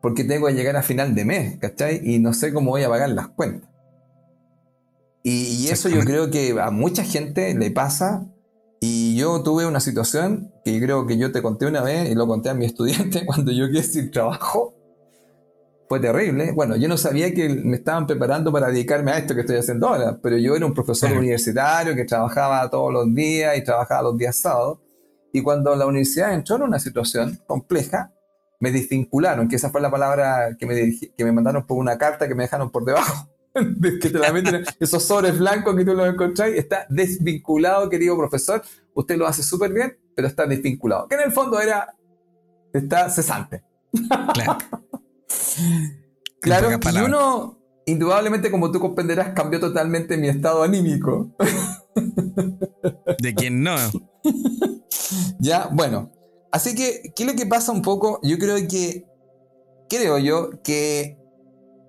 porque 0.00 0.24
tengo 0.24 0.46
que 0.46 0.54
llegar 0.54 0.76
a 0.76 0.82
final 0.82 1.14
de 1.14 1.26
mes, 1.26 1.58
¿cachai? 1.58 2.00
Y 2.02 2.18
no 2.20 2.32
sé 2.32 2.54
cómo 2.54 2.70
voy 2.70 2.84
a 2.84 2.88
pagar 2.88 3.10
las 3.10 3.28
cuentas. 3.28 3.68
Y, 5.22 5.68
eso 5.68 5.90
yo 5.90 6.00
creo 6.00 6.30
que 6.30 6.58
a 6.58 6.70
mucha 6.70 7.04
gente 7.04 7.54
le 7.54 7.70
pasa. 7.70 8.26
Y 8.80 9.16
yo 9.16 9.42
tuve 9.42 9.66
una 9.66 9.80
situación 9.80 10.52
que 10.64 10.80
creo 10.80 11.06
que 11.06 11.18
yo 11.18 11.30
te 11.32 11.42
conté 11.42 11.66
una 11.66 11.82
vez 11.82 12.10
y 12.10 12.14
lo 12.14 12.26
conté 12.26 12.48
a 12.48 12.54
mi 12.54 12.64
estudiante 12.66 13.26
cuando 13.26 13.52
yo 13.52 13.68
quedé 13.68 13.82
sin 13.82 14.10
trabajo 14.10 14.74
fue 15.90 15.98
terrible. 15.98 16.52
Bueno, 16.52 16.76
yo 16.76 16.86
no 16.86 16.96
sabía 16.96 17.34
que 17.34 17.48
me 17.48 17.76
estaban 17.76 18.06
preparando 18.06 18.52
para 18.52 18.68
dedicarme 18.68 19.10
a 19.10 19.18
esto 19.18 19.34
que 19.34 19.40
estoy 19.40 19.56
haciendo 19.56 19.88
ahora, 19.88 20.20
pero 20.22 20.38
yo 20.38 20.54
era 20.54 20.64
un 20.64 20.72
profesor 20.72 21.10
universitario 21.10 21.96
que 21.96 22.04
trabajaba 22.04 22.70
todos 22.70 22.92
los 22.92 23.12
días 23.12 23.58
y 23.58 23.64
trabajaba 23.64 24.02
los 24.02 24.16
días 24.16 24.36
sábados. 24.36 24.78
Y 25.32 25.42
cuando 25.42 25.74
la 25.74 25.86
universidad 25.86 26.32
entró 26.32 26.54
en 26.54 26.62
una 26.62 26.78
situación 26.78 27.40
compleja, 27.44 28.14
me 28.60 28.70
desvincularon, 28.70 29.48
que 29.48 29.56
esa 29.56 29.70
fue 29.70 29.80
la 29.80 29.90
palabra 29.90 30.56
que 30.56 30.64
me, 30.64 30.92
que 31.16 31.24
me 31.24 31.32
mandaron 31.32 31.66
por 31.66 31.76
una 31.76 31.98
carta 31.98 32.28
que 32.28 32.36
me 32.36 32.44
dejaron 32.44 32.70
por 32.70 32.84
debajo. 32.84 33.28
que 34.00 34.10
te 34.10 34.18
la 34.18 34.32
meten, 34.32 34.64
esos 34.78 35.02
sobres 35.02 35.38
blancos 35.38 35.74
que 35.76 35.84
tú 35.84 35.94
los 35.94 36.08
encontráis, 36.08 36.56
está 36.56 36.86
desvinculado, 36.88 37.88
querido 37.88 38.16
profesor. 38.16 38.62
Usted 38.94 39.16
lo 39.16 39.26
hace 39.26 39.42
súper 39.42 39.72
bien, 39.72 39.98
pero 40.14 40.28
está 40.28 40.46
desvinculado. 40.46 41.08
Que 41.08 41.16
en 41.16 41.22
el 41.22 41.32
fondo 41.32 41.60
era, 41.60 41.94
está 42.72 43.08
cesante. 43.10 43.62
Claro. 44.34 44.58
Claro, 46.40 46.70
y 46.70 46.98
uno, 47.00 47.58
indudablemente, 47.84 48.50
como 48.50 48.72
tú 48.72 48.80
comprenderás, 48.80 49.34
cambió 49.34 49.60
totalmente 49.60 50.16
mi 50.16 50.28
estado 50.28 50.62
anímico. 50.62 51.36
¿De 53.20 53.34
quién 53.34 53.62
no? 53.62 53.76
ya, 55.38 55.68
bueno. 55.70 56.10
Así 56.50 56.74
que, 56.74 57.12
¿qué 57.14 57.24
es 57.24 57.30
lo 57.30 57.36
que 57.36 57.44
pasa 57.44 57.72
un 57.72 57.82
poco? 57.82 58.20
Yo 58.22 58.38
creo 58.38 58.56
que, 58.66 59.04
creo 59.90 60.18
yo, 60.18 60.62
que 60.64 61.19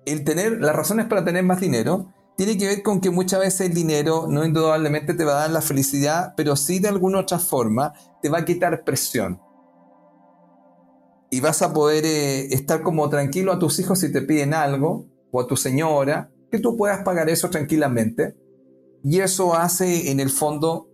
el 0.06 0.24
tener, 0.24 0.60
las 0.60 0.74
razones 0.74 1.06
para 1.06 1.24
tener 1.24 1.44
más 1.44 1.60
dinero, 1.60 2.12
tiene 2.36 2.56
que 2.56 2.66
ver 2.66 2.82
con 2.82 3.00
que 3.00 3.10
muchas 3.10 3.40
veces 3.40 3.68
el 3.68 3.74
dinero 3.74 4.26
no 4.28 4.44
indudablemente 4.44 5.14
te 5.14 5.24
va 5.24 5.32
a 5.32 5.40
dar 5.40 5.50
la 5.50 5.60
felicidad, 5.60 6.34
pero 6.36 6.56
sí 6.56 6.78
de 6.78 6.88
alguna 6.88 7.20
otra 7.20 7.38
forma 7.38 7.92
te 8.22 8.28
va 8.28 8.38
a 8.38 8.44
quitar 8.44 8.84
presión 8.84 9.40
y 11.32 11.40
vas 11.40 11.62
a 11.62 11.72
poder 11.72 12.04
eh, 12.04 12.52
estar 12.52 12.82
como 12.82 13.08
tranquilo 13.08 13.52
a 13.52 13.58
tus 13.58 13.78
hijos 13.78 14.00
si 14.00 14.12
te 14.12 14.20
piden 14.20 14.52
algo, 14.52 15.06
o 15.30 15.40
a 15.40 15.46
tu 15.46 15.56
señora, 15.56 16.30
que 16.50 16.58
tú 16.58 16.76
puedas 16.76 17.02
pagar 17.04 17.30
eso 17.30 17.48
tranquilamente. 17.48 18.36
Y 19.02 19.20
eso 19.20 19.54
hace 19.54 20.10
en 20.10 20.20
el 20.20 20.28
fondo, 20.28 20.90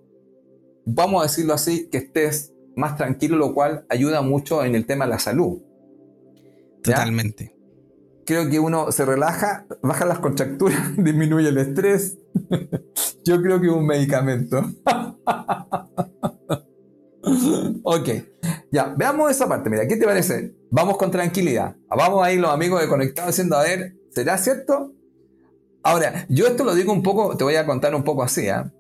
vamos 0.87 1.21
a 1.21 1.27
decirlo 1.27 1.55
así, 1.55 1.89
que 1.91 1.99
estés 1.99 2.55
más 2.77 2.97
tranquilo, 2.97 3.37
lo 3.37 3.53
cual 3.53 3.85
ayuda 3.89 4.23
mucho 4.23 4.65
en 4.65 4.77
el 4.77 4.87
tema 4.87 5.07
de 5.07 5.11
la 5.11 5.19
salud. 5.19 5.61
Totalmente. 6.85 7.58
Creo 8.29 8.51
que 8.51 8.61
uno 8.61 8.93
se 8.93 9.07
relaja, 9.07 9.65
baja 9.83 10.05
las 10.05 10.19
contracturas, 10.19 10.79
disminuye 10.99 11.49
el 11.49 11.57
estrés. 11.57 12.19
Yo 13.25 13.41
creo 13.41 13.59
que 13.59 13.69
es 13.69 13.73
un 13.73 13.87
medicamento. 13.87 14.59
ok. 17.85 18.09
Ya, 18.71 18.95
veamos 18.99 19.31
esa 19.31 19.49
parte. 19.49 19.71
Mira, 19.71 19.89
¿qué 19.89 19.97
te 19.97 20.05
parece? 20.05 20.55
Vamos 20.71 20.99
con 20.99 21.11
tranquilidad. 21.11 21.75
Vamos 21.89 22.23
ahí 22.23 22.37
los 22.37 22.51
amigos 22.51 22.83
de 22.83 22.89
Conectados 22.89 23.31
diciendo, 23.31 23.57
a 23.57 23.63
ver, 23.63 23.97
¿será 24.11 24.37
cierto? 24.37 24.93
Ahora, 25.83 26.27
yo 26.29 26.49
esto 26.49 26.65
lo 26.65 26.75
digo 26.75 26.93
un 26.93 27.03
poco, 27.03 27.35
te 27.35 27.45
voy 27.45 27.55
a 27.55 27.65
contar 27.65 27.95
un 27.95 28.05
poco 28.05 28.23
así. 28.23 28.51
¿ah? 28.51 28.71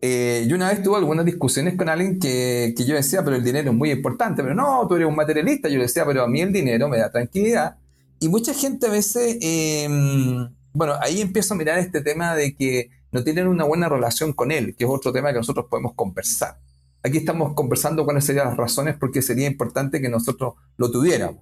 ¿eh? 0.00 0.44
yo 0.48 0.56
una 0.56 0.70
vez 0.70 0.82
tuve 0.82 0.96
algunas 0.96 1.24
discusiones 1.24 1.76
con 1.76 1.88
alguien 1.88 2.18
que, 2.18 2.74
yo 2.84 2.96
decía, 2.96 3.22
pero 3.22 3.36
el 3.36 3.44
dinero 3.44 3.70
es 3.70 3.76
muy 3.76 3.92
importante. 3.92 4.42
Pero 4.42 4.56
no, 4.56 4.88
tú 4.88 4.96
eres 4.96 5.06
un 5.06 5.14
materialista. 5.14 5.68
Yo 5.68 5.80
decía, 5.80 6.04
pero 6.04 6.24
a 6.24 6.26
mí 6.26 6.40
el 6.40 6.52
dinero 6.52 6.88
me 6.88 6.98
da 6.98 7.12
tranquilidad. 7.12 7.76
Y 8.22 8.28
mucha 8.28 8.54
gente 8.54 8.86
a 8.86 8.90
veces, 8.90 9.36
em, 9.40 10.48
bueno, 10.72 10.94
ahí 11.00 11.20
empiezo 11.20 11.54
a 11.54 11.56
mirar 11.56 11.80
este 11.80 12.00
tema 12.02 12.36
de 12.36 12.54
que 12.54 12.90
no 13.10 13.24
tienen 13.24 13.48
una 13.48 13.64
buena 13.64 13.88
relación 13.88 14.32
con 14.32 14.52
él, 14.52 14.76
que 14.76 14.84
es 14.84 14.90
otro 14.90 15.12
tema 15.12 15.32
que 15.32 15.38
nosotros 15.38 15.66
podemos 15.68 15.94
conversar. 15.94 16.60
Aquí 17.02 17.18
estamos 17.18 17.54
conversando 17.54 18.04
cuáles 18.04 18.24
serían 18.24 18.46
las 18.46 18.56
razones 18.56 18.96
porque 18.96 19.22
sería 19.22 19.48
importante 19.48 20.00
que 20.00 20.08
nosotros 20.08 20.54
lo 20.76 20.92
tuviéramos. 20.92 21.40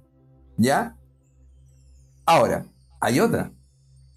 ¿Ya? 0.57 0.97
Ahora, 2.25 2.65
hay 2.99 3.21
otra, 3.21 3.53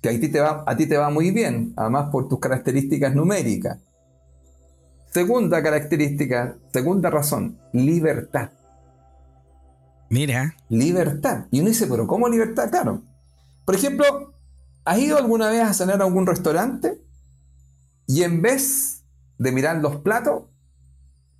que 0.02 0.08
a 0.08 0.17
ti 0.17 0.30
te 0.30 0.39
va, 0.39 0.63
a 0.65 0.78
ti 0.78 0.88
te 0.88 0.95
va 0.95 1.10
muy 1.10 1.32
bien, 1.32 1.73
además 1.76 2.12
por 2.13 2.30
tus 2.30 2.39
características 2.39 3.13
numéricas. 3.13 3.80
Segunda 5.12 5.62
característica, 5.62 6.56
segunda 6.71 7.10
razón, 7.10 7.60
libertad. 7.73 8.52
Mira. 10.13 10.56
Libertad. 10.69 11.47
Y 11.49 11.62
uno 11.62 11.69
dice, 11.69 11.88
pero 11.88 12.06
¿cómo 12.06 12.30
libertad? 12.30 12.69
Claro. 12.69 13.02
Por 13.65 13.73
ejemplo, 13.73 14.36
¿has 14.86 14.99
ido 14.99 15.17
alguna 15.17 15.49
vez 15.49 15.63
a 15.63 15.73
cenar 15.73 15.99
a 16.02 16.06
algún 16.06 16.28
restaurante 16.28 17.02
y 18.06 18.21
en 18.21 18.43
vez 18.43 19.06
de 19.39 19.52
mirar 19.52 19.78
los 19.78 19.95
platos, 20.02 20.43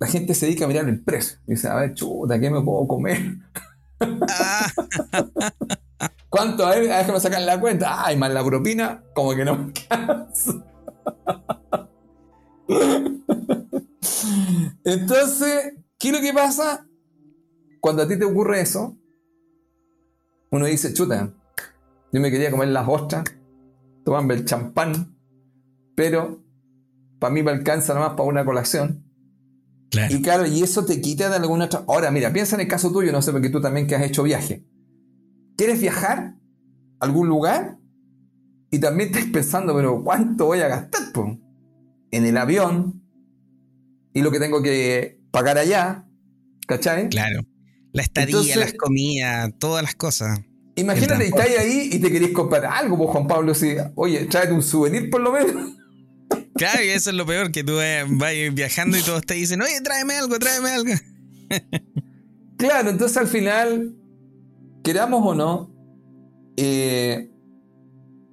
la 0.00 0.08
gente 0.08 0.34
se 0.34 0.46
dedica 0.46 0.64
a 0.64 0.68
mirar 0.68 0.88
el 0.88 1.04
precio. 1.04 1.38
dice, 1.46 1.68
a 1.68 1.76
ver, 1.76 1.94
chuta, 1.94 2.40
¿qué 2.40 2.50
me 2.50 2.62
puedo 2.62 2.88
comer? 2.88 3.36
¿Cuánto? 6.28 6.66
A 6.66 6.70
ver, 6.70 6.88
déjame 6.88 7.20
sacar 7.20 7.42
la 7.42 7.60
cuenta. 7.60 8.04
Ay, 8.04 8.16
más 8.16 8.32
la 8.32 8.44
propina, 8.44 9.04
como 9.14 9.36
que 9.36 9.44
no 9.44 9.56
me 9.56 9.72
Entonces, 14.84 15.74
¿qué 15.96 16.08
es 16.08 16.14
lo 16.14 16.20
que 16.20 16.32
pasa? 16.32 16.84
Cuando 17.84 18.02
a 18.02 18.08
ti 18.08 18.18
te 18.18 18.24
ocurre 18.24 18.62
eso, 18.62 18.96
uno 20.50 20.64
dice, 20.64 20.94
chuta, 20.94 21.34
yo 22.14 22.18
me 22.18 22.30
quería 22.30 22.50
comer 22.50 22.68
las 22.68 22.88
ostras, 22.88 23.24
tomarme 24.06 24.32
el 24.32 24.46
champán, 24.46 25.18
pero 25.94 26.42
para 27.18 27.34
mí 27.34 27.42
me 27.42 27.50
alcanza 27.50 27.92
nomás 27.92 28.12
para 28.12 28.22
una 28.22 28.42
colación. 28.42 29.04
Y 30.08 30.22
claro, 30.22 30.46
y 30.46 30.62
eso 30.62 30.86
te 30.86 31.02
quita 31.02 31.28
de 31.28 31.36
alguna 31.36 31.66
otra. 31.66 31.84
Ahora, 31.86 32.10
mira, 32.10 32.32
piensa 32.32 32.56
en 32.56 32.62
el 32.62 32.68
caso 32.68 32.90
tuyo, 32.90 33.12
no 33.12 33.20
sé, 33.20 33.32
porque 33.32 33.50
tú 33.50 33.60
también 33.60 33.86
que 33.86 33.96
has 33.96 34.02
hecho 34.02 34.22
viaje. 34.22 34.64
¿Quieres 35.58 35.78
viajar 35.78 36.36
a 37.00 37.04
algún 37.04 37.28
lugar? 37.28 37.76
Y 38.70 38.78
también 38.78 39.10
estás 39.10 39.26
pensando, 39.30 39.74
pero 39.74 40.02
¿cuánto 40.02 40.46
voy 40.46 40.60
a 40.60 40.68
gastar? 40.68 41.02
En 42.10 42.24
el 42.24 42.38
avión. 42.38 43.02
Y 44.14 44.22
lo 44.22 44.30
que 44.30 44.40
tengo 44.40 44.62
que 44.62 45.20
pagar 45.30 45.58
allá. 45.58 46.08
¿Cachai? 46.66 47.10
Claro. 47.10 47.42
La 47.94 48.02
estadía, 48.02 48.56
las 48.56 48.72
comidas, 48.72 49.52
todas 49.58 49.84
las 49.84 49.94
cosas. 49.94 50.40
Imagínate, 50.74 51.26
estás 51.26 51.46
ahí 51.60 51.90
y 51.92 52.00
te 52.00 52.10
querés 52.10 52.32
comprar 52.32 52.66
algo, 52.66 52.98
pues 52.98 53.10
Juan 53.10 53.28
Pablo, 53.28 53.54
si, 53.54 53.76
oye, 53.94 54.24
tráete 54.24 54.52
un 54.52 54.64
souvenir 54.64 55.10
por 55.10 55.20
lo 55.20 55.30
menos. 55.30 55.76
Claro, 56.56 56.82
y 56.84 56.88
eso 56.88 57.10
es 57.10 57.16
lo 57.16 57.24
peor, 57.24 57.52
que 57.52 57.62
tú 57.62 57.76
vas 57.76 58.34
viajando 58.52 58.98
y 58.98 59.02
todos 59.02 59.24
te 59.24 59.34
dicen, 59.34 59.62
oye, 59.62 59.80
tráeme 59.80 60.14
algo, 60.14 60.38
tráeme 60.38 60.68
algo. 60.70 60.92
Claro, 62.56 62.90
entonces 62.90 63.16
al 63.16 63.26
final, 63.26 63.96
queramos 64.84 65.20
o 65.26 65.34
no, 65.34 65.74
eh, 66.56 67.28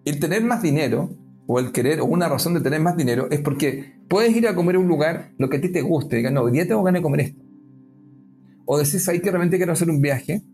el 0.05 0.19
tener 0.19 0.43
más 0.43 0.61
dinero, 0.61 1.17
o 1.47 1.59
el 1.59 1.71
querer, 1.71 2.01
o 2.01 2.05
una 2.05 2.29
razón 2.29 2.53
de 2.53 2.61
tener 2.61 2.79
más 2.79 2.95
dinero, 2.95 3.27
es 3.31 3.41
porque 3.41 3.95
puedes 4.07 4.33
ir 4.35 4.47
a 4.47 4.55
comer 4.55 4.75
a 4.75 4.79
un 4.79 4.87
lugar 4.87 5.33
lo 5.37 5.49
que 5.49 5.57
a 5.57 5.61
ti 5.61 5.69
te 5.69 5.81
guste, 5.81 6.17
digas, 6.17 6.31
no, 6.31 6.41
hoy 6.41 6.51
día 6.51 6.67
tengo 6.67 6.83
ganas 6.83 6.99
de 6.99 7.03
comer 7.03 7.21
esto. 7.21 7.50
O 8.73 8.77
decís 8.77 9.05
ahí 9.09 9.19
que 9.19 9.29
realmente 9.29 9.57
quiero 9.57 9.73
hacer 9.73 9.89
un 9.89 9.99
viaje 9.99 10.45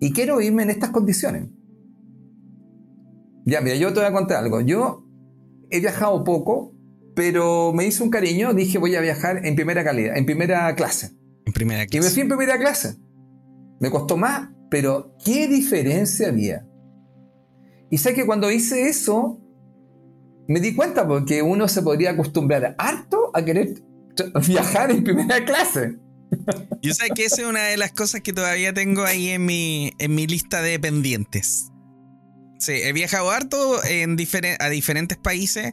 y 0.00 0.12
quiero 0.12 0.40
irme 0.40 0.64
en 0.64 0.70
estas 0.70 0.90
condiciones. 0.90 1.48
Ya, 3.44 3.60
mira, 3.60 3.76
yo 3.76 3.92
te 3.92 4.00
voy 4.00 4.08
a 4.08 4.12
contar 4.12 4.42
algo. 4.42 4.60
Yo 4.60 5.06
he 5.70 5.78
viajado 5.78 6.24
poco, 6.24 6.74
pero 7.14 7.72
me 7.72 7.86
hice 7.86 8.02
un 8.02 8.10
cariño, 8.10 8.54
dije 8.54 8.78
voy 8.78 8.96
a 8.96 9.00
viajar 9.00 9.46
en 9.46 9.54
primera 9.54 9.84
calidad, 9.84 10.16
en 10.16 10.26
primera 10.26 10.74
clase. 10.74 11.12
En 11.44 11.52
primera 11.52 11.86
clase. 11.86 11.96
Y 11.96 12.00
me 12.00 12.10
fui 12.12 12.22
en 12.22 12.28
primera 12.28 12.58
clase. 12.58 12.96
Me 13.78 13.88
costó 13.88 14.16
más, 14.16 14.50
pero 14.68 15.14
¿qué 15.24 15.46
diferencia 15.46 16.26
había? 16.26 16.66
Y 17.88 17.98
sé 17.98 18.14
que 18.14 18.26
cuando 18.26 18.50
hice 18.50 18.88
eso, 18.88 19.40
me 20.48 20.58
di 20.58 20.74
cuenta 20.74 21.06
porque 21.06 21.40
uno 21.40 21.68
se 21.68 21.82
podría 21.82 22.10
acostumbrar 22.10 22.74
harto 22.78 23.30
a 23.32 23.44
querer 23.44 23.80
viajar 24.44 24.90
en 24.90 25.04
primera 25.04 25.44
clase. 25.44 26.00
Yo 26.82 26.94
sé 26.94 27.10
que 27.14 27.24
esa 27.24 27.42
es 27.42 27.48
una 27.48 27.64
de 27.64 27.76
las 27.76 27.92
cosas 27.92 28.20
que 28.20 28.32
todavía 28.32 28.72
tengo 28.72 29.04
ahí 29.04 29.28
en 29.30 29.44
mi, 29.44 29.92
en 29.98 30.14
mi 30.14 30.26
lista 30.26 30.62
de 30.62 30.78
pendientes. 30.78 31.70
Sí, 32.58 32.72
he 32.72 32.92
viajado 32.92 33.30
harto 33.30 33.84
en 33.84 34.16
a 34.58 34.68
diferentes 34.68 35.18
países. 35.18 35.72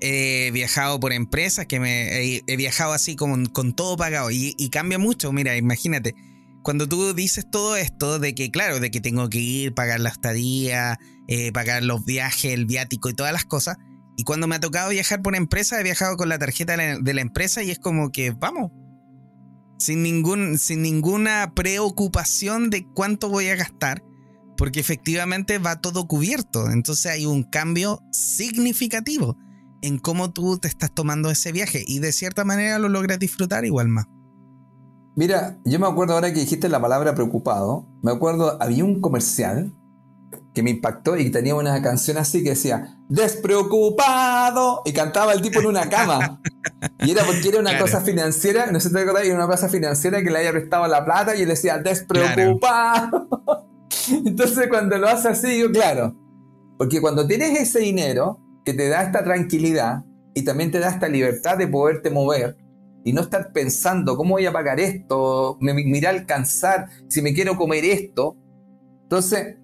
He 0.00 0.50
viajado 0.52 0.98
por 0.98 1.12
empresas 1.12 1.66
que 1.66 1.78
me 1.78 2.40
he, 2.46 2.56
viajado 2.56 2.92
así 2.92 3.14
con, 3.14 3.46
con 3.46 3.72
todo 3.74 3.96
pagado 3.96 4.30
y, 4.30 4.54
cambia 4.70 4.98
mucho. 4.98 5.32
Mira, 5.32 5.56
imagínate, 5.56 6.14
cuando 6.62 6.88
tú 6.88 7.14
dices 7.14 7.48
todo 7.48 7.76
esto 7.76 8.18
de 8.18 8.34
que, 8.34 8.50
claro, 8.50 8.80
de 8.80 8.90
que 8.90 9.00
tengo 9.00 9.28
que 9.30 9.38
ir, 9.38 9.74
pagar 9.74 10.00
la 10.00 10.08
estadía, 10.08 10.98
eh, 11.28 11.52
pagar 11.52 11.84
los 11.84 12.04
viajes, 12.04 12.52
el 12.52 12.66
viático 12.66 13.08
y 13.08 13.14
todas 13.14 13.32
las 13.32 13.44
cosas. 13.44 13.76
Y 14.16 14.24
cuando 14.24 14.48
me 14.48 14.56
ha 14.56 14.60
tocado 14.60 14.90
viajar 14.90 15.22
por 15.22 15.36
empresa, 15.36 15.80
he 15.80 15.84
viajado 15.84 16.16
con 16.16 16.28
la 16.28 16.38
tarjeta 16.38 16.76
de 16.76 17.14
la 17.14 17.20
empresa 17.20 17.62
y 17.62 17.70
es 17.70 17.78
como 17.78 18.10
que, 18.10 18.32
vamos, 18.32 18.72
sin, 19.82 20.02
ningún, 20.02 20.58
sin 20.58 20.82
ninguna 20.82 21.52
preocupación 21.54 22.70
de 22.70 22.86
cuánto 22.86 23.28
voy 23.28 23.48
a 23.48 23.56
gastar 23.56 24.04
porque 24.56 24.80
efectivamente 24.80 25.58
va 25.58 25.80
todo 25.80 26.06
cubierto. 26.06 26.70
Entonces 26.70 27.10
hay 27.10 27.26
un 27.26 27.42
cambio 27.42 28.00
significativo 28.12 29.36
en 29.82 29.98
cómo 29.98 30.32
tú 30.32 30.58
te 30.58 30.68
estás 30.68 30.92
tomando 30.92 31.30
ese 31.30 31.50
viaje 31.50 31.82
y 31.86 31.98
de 31.98 32.12
cierta 32.12 32.44
manera 32.44 32.78
lo 32.78 32.88
logras 32.88 33.18
disfrutar 33.18 33.64
igual 33.64 33.88
más. 33.88 34.06
Mira, 35.16 35.58
yo 35.64 35.80
me 35.80 35.86
acuerdo 35.86 36.14
ahora 36.14 36.32
que 36.32 36.40
dijiste 36.40 36.68
la 36.68 36.80
palabra 36.80 37.14
preocupado, 37.14 37.86
me 38.02 38.12
acuerdo, 38.12 38.56
había 38.62 38.84
un 38.84 39.00
comercial 39.00 39.74
que 40.54 40.62
me 40.62 40.70
impactó 40.70 41.16
y 41.16 41.30
tenía 41.30 41.54
una 41.54 41.80
canción 41.80 42.18
así 42.18 42.42
que 42.42 42.50
decía, 42.50 42.96
despreocupado, 43.08 44.82
y 44.84 44.92
cantaba 44.92 45.32
el 45.32 45.40
tipo 45.40 45.60
en 45.60 45.66
una 45.66 45.88
cama. 45.88 46.40
Y 47.00 47.12
era 47.12 47.24
porque 47.24 47.48
era 47.48 47.60
una 47.60 47.78
cosa 47.78 48.00
financiera, 48.02 48.66
no 48.70 48.78
sé 48.78 48.88
si 48.88 48.94
te 48.94 49.00
acordás, 49.00 49.24
era 49.24 49.36
una 49.36 49.46
cosa 49.46 49.68
financiera 49.68 50.22
que 50.22 50.30
le 50.30 50.38
había 50.38 50.52
prestado 50.52 50.86
la 50.88 51.04
plata 51.04 51.34
y 51.34 51.42
él 51.42 51.48
decía, 51.48 51.78
despreocupado. 51.78 53.28
Entonces 54.26 54.68
cuando 54.68 54.98
lo 54.98 55.08
hace 55.08 55.28
así, 55.28 55.48
digo, 55.48 55.70
claro, 55.70 56.14
porque 56.76 57.00
cuando 57.00 57.26
tienes 57.26 57.58
ese 57.58 57.78
dinero 57.78 58.40
que 58.64 58.74
te 58.74 58.88
da 58.88 59.02
esta 59.02 59.24
tranquilidad 59.24 60.04
y 60.34 60.44
también 60.44 60.70
te 60.70 60.80
da 60.80 60.90
esta 60.90 61.08
libertad 61.08 61.56
de 61.56 61.68
poderte 61.68 62.10
mover 62.10 62.56
y 63.04 63.12
no 63.12 63.22
estar 63.22 63.52
pensando 63.52 64.16
cómo 64.16 64.34
voy 64.34 64.46
a 64.46 64.52
pagar 64.52 64.80
esto, 64.80 65.56
me, 65.60 65.74
me 65.74 66.06
alcanzar, 66.06 66.88
si 67.08 67.22
me 67.22 67.32
quiero 67.32 67.56
comer 67.56 67.84
esto. 67.84 68.36
Entonces, 69.02 69.56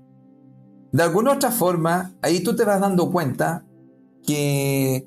de 0.93 1.03
alguna 1.03 1.33
otra 1.33 1.51
forma, 1.51 2.15
ahí 2.23 2.43
tú 2.43 2.57
te 2.57 2.65
vas 2.65 2.81
dando 2.81 3.11
cuenta 3.11 3.65
que 4.27 5.07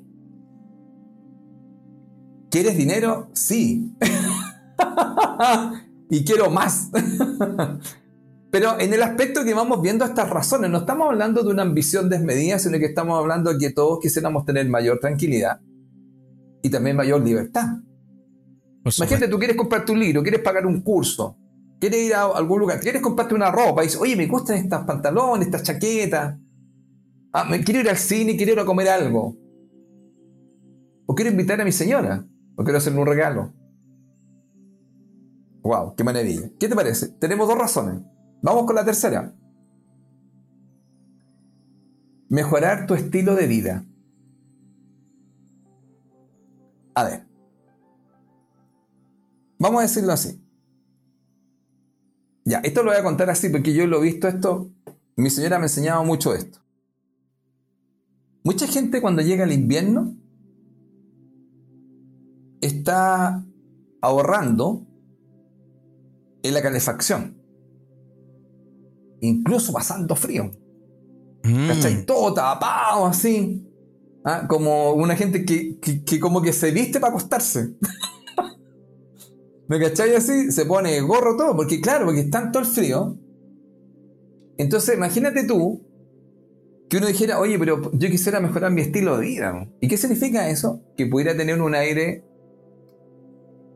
¿Quieres 2.52 2.76
dinero? 2.76 3.30
Sí. 3.32 3.96
y 6.10 6.22
quiero 6.22 6.50
más. 6.50 6.90
Pero 8.50 8.78
en 8.78 8.92
el 8.92 9.02
aspecto 9.02 9.42
que 9.42 9.54
vamos 9.54 9.80
viendo 9.80 10.04
estas 10.04 10.28
razones, 10.28 10.70
no 10.70 10.80
estamos 10.80 11.08
hablando 11.08 11.42
de 11.42 11.48
una 11.48 11.62
ambición 11.62 12.10
desmedida, 12.10 12.58
sino 12.58 12.78
que 12.78 12.84
estamos 12.84 13.18
hablando 13.18 13.54
de 13.54 13.58
que 13.58 13.72
todos 13.72 14.00
quisiéramos 14.00 14.44
tener 14.44 14.68
mayor 14.68 15.00
tranquilidad 15.00 15.62
y 16.62 16.68
también 16.68 16.94
mayor 16.94 17.22
libertad. 17.22 17.78
Imagínate, 18.84 19.28
tú 19.28 19.38
quieres 19.38 19.56
comprarte 19.56 19.92
un 19.92 20.00
libro, 20.00 20.22
quieres 20.22 20.42
pagar 20.42 20.66
un 20.66 20.82
curso, 20.82 21.38
quieres 21.82 22.06
ir 22.06 22.14
a 22.14 22.26
algún 22.26 22.60
lugar, 22.60 22.78
quieres 22.78 23.02
comprarte 23.02 23.34
una 23.34 23.50
ropa 23.50 23.82
y 23.82 23.86
dices, 23.86 24.00
oye, 24.00 24.14
me 24.14 24.28
gustan 24.28 24.56
estas 24.56 24.84
pantalones, 24.84 25.48
estas 25.48 25.64
chaquetas. 25.64 26.38
Ah, 27.32 27.42
me 27.42 27.64
quiero 27.64 27.80
ir 27.80 27.90
al 27.90 27.96
cine, 27.96 28.36
quiero 28.36 28.52
ir 28.52 28.60
a 28.60 28.64
comer 28.64 28.88
algo. 28.88 29.36
O 31.06 31.14
quiero 31.16 31.32
invitar 31.32 31.60
a 31.60 31.64
mi 31.64 31.72
señora, 31.72 32.24
o 32.54 32.62
quiero 32.62 32.78
hacerle 32.78 33.00
un 33.00 33.06
regalo. 33.08 33.52
Wow, 35.64 35.96
qué 35.96 36.04
maravilla. 36.04 36.50
¿Qué 36.56 36.68
te 36.68 36.76
parece? 36.76 37.08
Tenemos 37.18 37.48
dos 37.48 37.58
razones. 37.58 38.00
Vamos 38.42 38.64
con 38.64 38.76
la 38.76 38.84
tercera. 38.84 39.34
Mejorar 42.28 42.86
tu 42.86 42.94
estilo 42.94 43.34
de 43.34 43.46
vida. 43.48 43.84
A 46.94 47.02
ver. 47.02 47.26
Vamos 49.58 49.80
a 49.80 49.82
decirlo 49.82 50.12
así. 50.12 50.40
Ya, 52.44 52.58
esto 52.58 52.82
lo 52.82 52.90
voy 52.90 52.98
a 52.98 53.04
contar 53.04 53.30
así 53.30 53.48
porque 53.48 53.72
yo 53.72 53.86
lo 53.86 53.98
he 53.98 54.02
visto 54.02 54.28
esto. 54.28 54.70
Mi 55.16 55.30
señora 55.30 55.58
me 55.58 55.66
enseñaba 55.66 56.02
mucho 56.02 56.34
esto. 56.34 56.58
Mucha 58.44 58.66
gente 58.66 59.00
cuando 59.00 59.22
llega 59.22 59.44
el 59.44 59.52
invierno 59.52 60.16
está 62.60 63.44
ahorrando 64.00 64.86
en 66.42 66.54
la 66.54 66.62
calefacción 66.62 67.42
incluso 69.22 69.72
pasando 69.72 70.14
frío. 70.14 70.50
Mm. 71.44 72.04
Todo 72.06 72.34
tapado 72.34 73.06
así. 73.06 73.66
¿Ah? 74.24 74.46
Como 74.46 74.92
una 74.92 75.16
gente 75.16 75.44
que, 75.44 75.80
como 76.20 76.42
que 76.42 76.52
se 76.52 76.70
viste 76.70 77.00
para 77.00 77.12
acostarse. 77.12 77.74
¿Me 79.68 79.80
cachai 79.80 80.14
así? 80.14 80.50
Se 80.52 80.66
pone 80.66 81.00
gorro 81.00 81.36
todo, 81.36 81.56
porque 81.56 81.80
claro, 81.80 82.06
porque 82.06 82.20
está 82.20 82.50
todo 82.50 82.62
el 82.62 82.68
frío. 82.68 83.16
Entonces, 84.58 84.96
imagínate 84.96 85.44
tú 85.44 85.86
que 86.88 86.98
uno 86.98 87.06
dijera, 87.06 87.40
oye, 87.40 87.58
pero 87.58 87.90
yo 87.92 88.10
quisiera 88.10 88.38
mejorar 88.40 88.70
mi 88.70 88.82
estilo 88.82 89.16
de 89.16 89.26
vida. 89.26 89.68
¿Y 89.80 89.88
qué 89.88 89.96
significa 89.96 90.48
eso? 90.50 90.82
Que 90.96 91.06
pudiera 91.06 91.36
tener 91.36 91.60
un 91.60 91.74
aire 91.74 92.24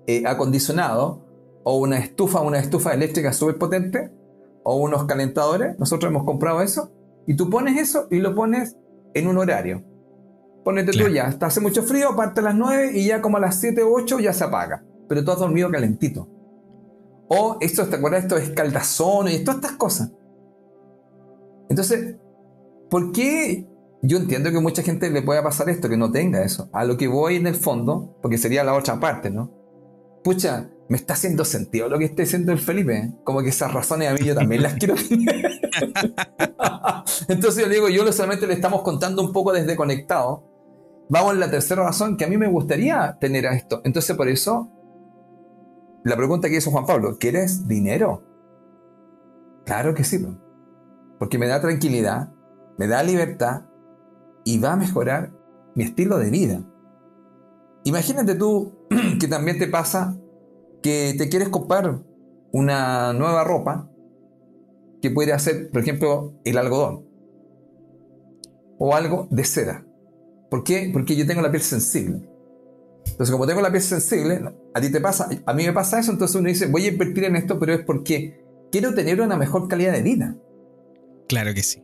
eh, 0.07 0.23
acondicionado 0.27 1.25
o 1.65 1.79
una 1.79 1.99
estufa, 1.99 2.41
una 2.43 2.59
estufa 2.59 2.95
eléctrica 2.95 3.33
súper 3.33 3.59
potente 3.59 4.13
o 4.63 4.77
unos 4.77 5.05
calentadores, 5.05 5.79
nosotros 5.79 6.11
hemos 6.11 6.25
comprado 6.25 6.61
eso, 6.61 6.93
y 7.27 7.35
tú 7.35 7.51
pones 7.51 7.81
eso 7.81 8.07
y 8.11 8.19
lo 8.19 8.35
pones 8.35 8.77
en 9.15 9.27
un 9.27 9.39
horario. 9.39 9.83
Ponete 10.65 10.93
tú 10.93 11.09
ya, 11.09 11.29
está 11.29 11.47
hace 11.47 11.61
mucho 11.61 11.83
frío, 11.83 12.15
parte 12.17 12.41
a 12.41 12.45
las 12.45 12.55
9 12.55 12.91
y 12.95 13.07
ya 13.07 13.23
como 13.23 13.37
a 13.37 13.41
las 13.41 13.61
7 13.61 13.83
o 13.83 13.93
8 13.93 14.19
ya 14.19 14.33
se 14.33 14.45
apaga, 14.45 14.85
pero 15.09 15.25
tú 15.25 15.33
has 15.33 15.39
dormido 15.39 15.71
calentito. 15.71 16.29
O 17.29 17.59
esto, 17.61 17.87
¿te 17.87 17.97
acuerdas? 17.97 18.25
Esto 18.25 18.37
es 18.37 18.51
caldazón 18.51 19.29
y 19.29 19.45
todas 19.45 19.57
estas 19.57 19.73
cosas. 19.73 20.13
Entonces, 21.69 22.17
¿por 22.89 23.13
qué 23.13 23.67
yo 24.03 24.19
entiendo 24.19 24.53
que 24.53 24.61
mucha 24.61 24.83
gente 24.83 25.11
le 25.11 25.23
pueda 25.23 25.43
pasar 25.43 25.69
esto, 25.69 25.89
que 25.89 25.97
no 25.97 26.13
tenga 26.13 26.45
eso. 26.45 26.69
A 26.73 26.85
lo 26.85 26.97
que 26.97 27.09
voy 27.09 27.37
en 27.37 27.47
el 27.47 27.55
fondo, 27.55 28.19
porque 28.23 28.39
sería 28.39 28.65
la 28.65 28.75
otra 28.75 29.01
parte, 29.01 29.31
¿no? 29.31 29.53
Pucha, 30.23 30.69
me 30.89 30.97
está 30.97 31.15
haciendo 31.15 31.45
sentido 31.45 31.89
lo 31.89 31.99
que 31.99 32.05
esté 32.05 32.23
diciendo 32.23 32.53
el 32.53 32.59
Felipe. 32.59 33.13
Como 33.25 33.43
que 33.43 33.49
esas 33.49 33.73
razones 33.73 34.09
a 34.09 34.15
mí 34.15 34.21
yo 34.25 34.35
también 34.35 34.63
las 34.63 34.75
quiero 34.75 34.95
Entonces 37.29 37.63
yo 37.63 37.69
le 37.69 37.75
digo, 37.75 37.89
yo 37.89 38.11
solamente 38.13 38.47
le 38.47 38.55
estamos 38.55 38.83
contando 38.83 39.23
un 39.23 39.33
poco 39.33 39.53
desde 39.53 39.77
conectado. 39.77 40.45
Vamos 41.09 41.35
en 41.35 41.41
la 41.41 41.51
tercera 41.51 41.83
razón 41.83 42.17
que 42.17 42.25
a 42.25 42.29
mí 42.29 42.37
me 42.37 42.49
gustaría 42.49 43.17
tener 43.21 43.47
a 43.47 43.55
esto. 43.55 43.81
Entonces 43.85 44.17
por 44.17 44.29
eso, 44.29 44.71
la 46.07 46.17
pregunta 46.17 46.49
que 46.49 46.57
hizo 46.57 46.71
Juan 46.71 46.87
Pablo, 46.87 47.19
¿quieres 47.19 47.67
dinero? 47.67 48.23
Claro 49.65 49.93
que 49.93 50.05
sí. 50.05 50.25
Porque 51.19 51.37
me 51.37 51.49
da 51.49 51.61
tranquilidad, 51.61 52.33
me 52.79 52.87
da 52.87 53.03
libertad 53.03 53.63
y 54.45 54.61
va 54.61 54.75
a 54.75 54.77
mejorar 54.77 55.33
mi 55.75 55.83
estilo 55.83 56.19
de 56.19 56.31
vida. 56.31 56.61
Imagínate 57.83 58.37
tú 58.37 58.87
que 59.21 59.27
también 59.27 59.59
te 59.59 59.67
pasa 59.67 60.17
que 60.81 61.15
te 61.19 61.29
quieres 61.29 61.49
comprar 61.49 61.99
una 62.53 63.13
nueva 63.13 63.43
ropa 63.43 63.91
que 65.03 65.11
puede 65.11 65.33
hacer, 65.33 65.73
por 65.73 65.83
ejemplo, 65.83 66.35
el 66.45 66.57
algodón 66.57 67.05
o 68.79 68.95
algo 68.95 69.27
de 69.33 69.43
seda. 69.43 69.85
¿Por 70.51 70.63
qué? 70.63 70.89
Porque 70.93 71.17
yo 71.17 71.27
tengo 71.27 71.43
la 71.43 71.51
piel 71.51 71.63
sensible. 71.63 72.36
Entonces, 73.11 73.31
como 73.33 73.47
tengo 73.47 73.61
la 73.61 73.71
piel 73.71 73.83
sensible, 73.83 74.43
a 74.75 74.81
ti 74.81 74.91
te 74.91 75.01
pasa, 75.01 75.29
a 75.45 75.53
mí 75.55 75.65
me 75.65 75.73
pasa 75.73 75.99
eso, 75.99 76.13
entonces 76.13 76.37
uno 76.37 76.49
dice, 76.49 76.67
voy 76.67 76.85
a 76.85 76.89
invertir 76.89 77.25
en 77.25 77.37
esto, 77.37 77.59
pero 77.59 77.75
es 77.75 77.81
porque 77.81 78.45
quiero 78.71 78.95
tener 78.95 79.21
una 79.21 79.37
mejor 79.37 79.69
calidad 79.69 79.93
de 79.93 80.03
vida. 80.03 80.37
Claro 81.29 81.55
que 81.55 81.63
sí. 81.63 81.83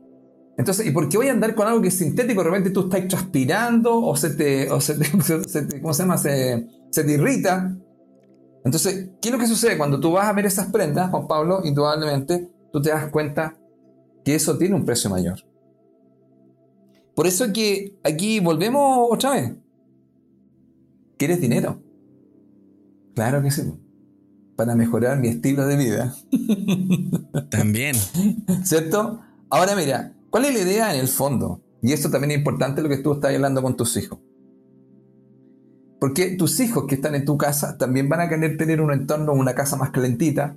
Entonces, 0.59 0.87
¿y 0.87 0.91
por 0.91 1.09
qué 1.09 1.17
voy 1.17 1.29
a 1.29 1.33
andar 1.33 1.55
con 1.55 1.67
algo 1.67 1.81
que 1.81 1.89
es 1.89 1.97
sintético? 1.97 2.43
De 2.43 2.51
repente 2.51 2.71
tú 2.71 2.83
estás 2.83 3.09
transpirando 3.09 3.99
o 3.99 4.15
se 4.17 4.31
te, 4.31 4.71
o 4.71 4.81
se 4.81 4.95
te, 4.97 5.11
¿cómo 5.81 5.95
se 5.95 6.03
llama? 6.03 6.19
Se, 6.19 6.67
se 6.91 7.05
te 7.05 7.13
irrita. 7.13 7.75
Entonces, 8.65 9.11
¿qué 9.21 9.29
es 9.29 9.33
lo 9.33 9.39
que 9.39 9.47
sucede? 9.47 9.79
Cuando 9.79 9.99
tú 9.99 10.13
vas 10.13 10.29
a 10.29 10.33
ver 10.33 10.47
esas 10.47 10.71
prendas, 10.71 11.11
Juan 11.11 11.27
Pablo, 11.27 11.63
indudablemente, 11.65 12.51
tú 12.73 12.81
te 12.83 12.91
das 12.91 13.11
cuenta 13.11 13.57
que 14.25 14.35
eso 14.35 14.57
tiene 14.59 14.75
un 14.75 14.85
precio 14.85 15.11
mayor. 15.11 15.39
Por 17.15 17.27
eso 17.27 17.53
que 17.53 17.99
aquí 18.05 18.41
volvemos 18.41 19.09
otra 19.11 19.33
vez. 19.33 19.53
¿Quieres 21.23 21.41
dinero? 21.41 21.81
Claro 23.15 23.43
que 23.43 23.53
sí. 23.53 23.63
Para 24.57 24.75
mejorar 24.75 25.21
mi 25.21 25.29
estilo 25.29 25.65
de 25.69 25.77
vida. 25.77 26.13
También. 27.49 27.95
¿Cierto? 28.65 29.21
Ahora 29.49 29.77
mira, 29.77 30.17
¿cuál 30.31 30.47
es 30.47 30.55
la 30.55 30.63
idea 30.63 30.93
en 30.93 30.99
el 30.99 31.07
fondo? 31.07 31.63
Y 31.81 31.93
esto 31.93 32.11
también 32.11 32.33
es 32.33 32.39
importante 32.39 32.83
lo 32.83 32.89
que 32.89 32.97
tú 32.97 33.13
estás 33.13 33.33
hablando 33.33 33.63
con 33.63 33.77
tus 33.77 33.97
hijos. 33.97 34.19
Porque 36.01 36.31
tus 36.31 36.59
hijos 36.59 36.87
que 36.89 36.97
están 36.97 37.15
en 37.15 37.25
tu 37.25 37.39
casa 37.39 37.79
también 37.79 38.09
van 38.09 38.23
a 38.23 38.29
querer 38.29 38.57
tener 38.57 38.81
un 38.81 38.93
entorno, 38.93 39.33
una 39.33 39.55
casa 39.55 39.77
más 39.77 39.91
calentita. 39.91 40.57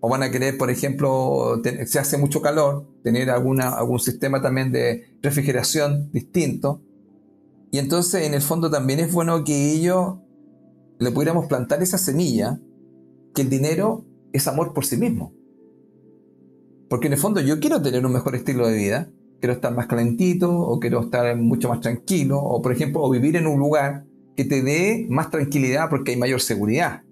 O 0.00 0.10
van 0.10 0.24
a 0.24 0.30
querer, 0.30 0.58
por 0.58 0.68
ejemplo, 0.70 1.62
si 1.86 1.96
hace 1.96 2.18
mucho 2.18 2.42
calor, 2.42 2.86
tener 3.02 3.30
alguna, 3.30 3.70
algún 3.70 3.98
sistema 3.98 4.42
también 4.42 4.72
de 4.72 5.16
refrigeración 5.22 6.12
distinto. 6.12 6.82
Y 7.70 7.78
entonces, 7.78 8.26
en 8.26 8.34
el 8.34 8.40
fondo, 8.40 8.70
también 8.70 9.00
es 9.00 9.12
bueno 9.12 9.44
que 9.44 9.72
ellos 9.72 10.16
le 10.98 11.10
pudiéramos 11.10 11.46
plantar 11.46 11.82
esa 11.82 11.98
semilla, 11.98 12.58
que 13.34 13.42
el 13.42 13.50
dinero 13.50 14.04
es 14.32 14.48
amor 14.48 14.72
por 14.72 14.84
sí 14.86 14.96
mismo. 14.96 15.32
Porque 16.88 17.08
en 17.08 17.12
el 17.12 17.18
fondo 17.18 17.40
yo 17.40 17.60
quiero 17.60 17.82
tener 17.82 18.04
un 18.04 18.12
mejor 18.12 18.34
estilo 18.34 18.66
de 18.66 18.76
vida, 18.76 19.10
quiero 19.40 19.52
estar 19.52 19.74
más 19.74 19.86
calentito, 19.86 20.50
o 20.50 20.80
quiero 20.80 21.00
estar 21.00 21.36
mucho 21.36 21.68
más 21.68 21.80
tranquilo, 21.80 22.38
o 22.40 22.62
por 22.62 22.72
ejemplo, 22.72 23.02
o 23.02 23.10
vivir 23.10 23.36
en 23.36 23.46
un 23.46 23.58
lugar 23.58 24.04
que 24.34 24.44
te 24.44 24.62
dé 24.62 25.06
más 25.10 25.30
tranquilidad 25.30 25.90
porque 25.90 26.12
hay 26.12 26.16
mayor 26.16 26.40
seguridad. 26.40 27.02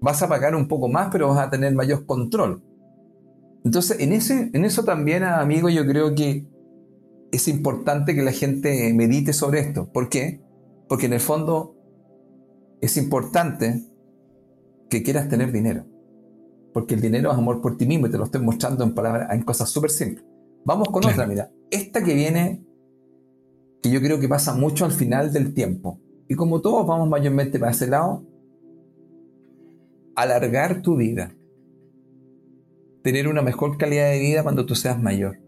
Vas 0.00 0.22
a 0.22 0.28
pagar 0.28 0.54
un 0.54 0.68
poco 0.68 0.88
más, 0.88 1.08
pero 1.12 1.28
vas 1.28 1.46
a 1.46 1.50
tener 1.50 1.74
mayor 1.74 2.06
control. 2.06 2.62
Entonces, 3.64 4.00
en, 4.00 4.12
ese, 4.12 4.50
en 4.52 4.64
eso 4.64 4.84
también, 4.84 5.24
amigo, 5.24 5.68
yo 5.68 5.84
creo 5.84 6.14
que 6.14 6.46
es 7.30 7.48
importante 7.48 8.14
que 8.14 8.22
la 8.22 8.32
gente 8.32 8.92
medite 8.94 9.32
sobre 9.32 9.60
esto. 9.60 9.90
¿Por 9.92 10.08
qué? 10.08 10.40
Porque 10.88 11.06
en 11.06 11.12
el 11.12 11.20
fondo 11.20 11.76
es 12.80 12.96
importante 12.96 13.84
que 14.88 15.02
quieras 15.02 15.28
tener 15.28 15.52
dinero. 15.52 15.84
Porque 16.72 16.94
el 16.94 17.00
dinero 17.00 17.30
es 17.32 17.38
amor 17.38 17.60
por 17.60 17.76
ti 17.76 17.86
mismo 17.86 18.06
y 18.06 18.10
te 18.10 18.18
lo 18.18 18.24
estoy 18.24 18.42
mostrando 18.42 18.84
en 18.84 18.94
palabras, 18.94 19.32
en 19.32 19.42
cosas 19.42 19.68
súper 19.68 19.90
simples. 19.90 20.24
Vamos 20.64 20.88
con 20.88 21.04
otra, 21.04 21.26
mira. 21.26 21.50
Esta 21.70 22.02
que 22.02 22.14
viene, 22.14 22.64
que 23.82 23.90
yo 23.90 24.00
creo 24.00 24.20
que 24.20 24.28
pasa 24.28 24.54
mucho 24.54 24.84
al 24.84 24.92
final 24.92 25.32
del 25.32 25.54
tiempo. 25.54 26.00
Y 26.28 26.34
como 26.34 26.60
todos 26.60 26.86
vamos 26.86 27.08
mayormente 27.08 27.58
para 27.58 27.72
ese 27.72 27.86
lado, 27.86 28.24
alargar 30.14 30.82
tu 30.82 30.96
vida. 30.96 31.34
Tener 33.02 33.28
una 33.28 33.42
mejor 33.42 33.78
calidad 33.78 34.10
de 34.10 34.18
vida 34.18 34.42
cuando 34.42 34.66
tú 34.66 34.74
seas 34.74 35.00
mayor. 35.00 35.38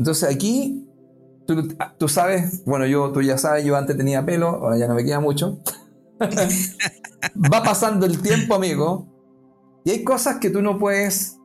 Entonces 0.00 0.34
aquí, 0.34 0.88
tú, 1.98 2.08
sabes, 2.08 2.64
bueno, 2.64 2.86
yo, 2.86 3.12
tú 3.12 3.20
ya 3.20 3.36
sabes, 3.36 3.66
yo 3.66 3.76
antes 3.76 3.98
tenía 3.98 4.24
pelo, 4.24 4.48
ahora 4.48 4.78
ya 4.78 4.88
no 4.88 4.94
me 4.94 5.04
queda 5.04 5.20
mucho. 5.20 5.60
Va 7.52 7.62
pasando 7.62 8.06
el 8.06 8.22
tiempo, 8.22 8.54
amigo, 8.54 9.06
y 9.84 9.90
hay 9.90 10.02
cosas 10.02 10.38
que 10.38 10.48
tú 10.48 10.62
no 10.62 10.78
puedes 10.78 11.36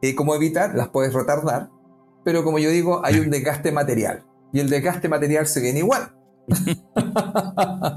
eh, 0.00 0.14
como 0.14 0.34
evitar, 0.34 0.74
las 0.74 0.88
puedes 0.88 1.12
retardar, 1.12 1.68
pero 2.24 2.44
como 2.44 2.58
yo 2.58 2.70
digo, 2.70 3.04
hay 3.04 3.18
un 3.18 3.28
desgaste 3.28 3.72
material. 3.72 4.24
Y 4.54 4.60
el 4.60 4.70
desgaste 4.70 5.10
material 5.10 5.46
se 5.46 5.60
viene 5.60 5.80
igual. 5.80 6.16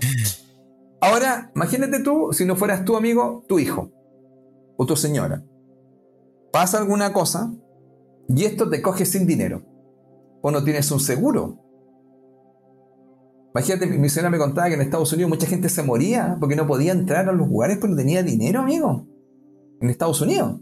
Ahora, 0.99 1.53
imagínate 1.55 2.01
tú, 2.01 2.33
si 2.33 2.43
no 2.43 2.57
fueras 2.57 2.83
tu 2.83 2.97
amigo, 2.97 3.45
tu 3.47 3.59
hijo 3.59 3.93
o 4.75 4.85
tu 4.85 4.97
señora. 4.97 5.41
Pasa 6.51 6.79
alguna 6.79 7.13
cosa 7.13 7.53
y 8.27 8.43
esto 8.43 8.69
te 8.69 8.81
coge 8.81 9.05
sin 9.05 9.25
dinero. 9.25 9.73
O 10.45 10.51
no 10.51 10.63
tienes 10.63 10.91
un 10.91 10.99
seguro. 10.99 11.59
Imagínate, 13.55 13.87
mi 13.87 14.09
señora 14.09 14.29
me 14.29 14.37
contaba 14.37 14.67
que 14.67 14.75
en 14.75 14.81
Estados 14.81 15.11
Unidos 15.13 15.29
mucha 15.29 15.47
gente 15.47 15.69
se 15.69 15.81
moría 15.81 16.37
porque 16.39 16.55
no 16.55 16.67
podía 16.67 16.91
entrar 16.91 17.27
a 17.27 17.31
los 17.31 17.47
lugares 17.47 17.77
porque 17.77 17.91
no 17.91 17.97
tenía 17.97 18.21
dinero, 18.21 18.59
amigo. 18.59 19.07
En 19.81 19.89
Estados 19.89 20.21
Unidos. 20.21 20.59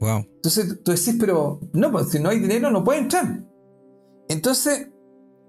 Wow. 0.00 0.24
Entonces 0.36 0.80
tú 0.82 0.92
decís, 0.92 1.16
pero 1.20 1.60
no, 1.72 1.92
pues 1.92 2.08
si 2.08 2.20
no 2.20 2.30
hay 2.30 2.38
dinero 2.38 2.70
no 2.70 2.82
puede 2.82 3.00
entrar. 3.00 3.44
Entonces, 4.28 4.88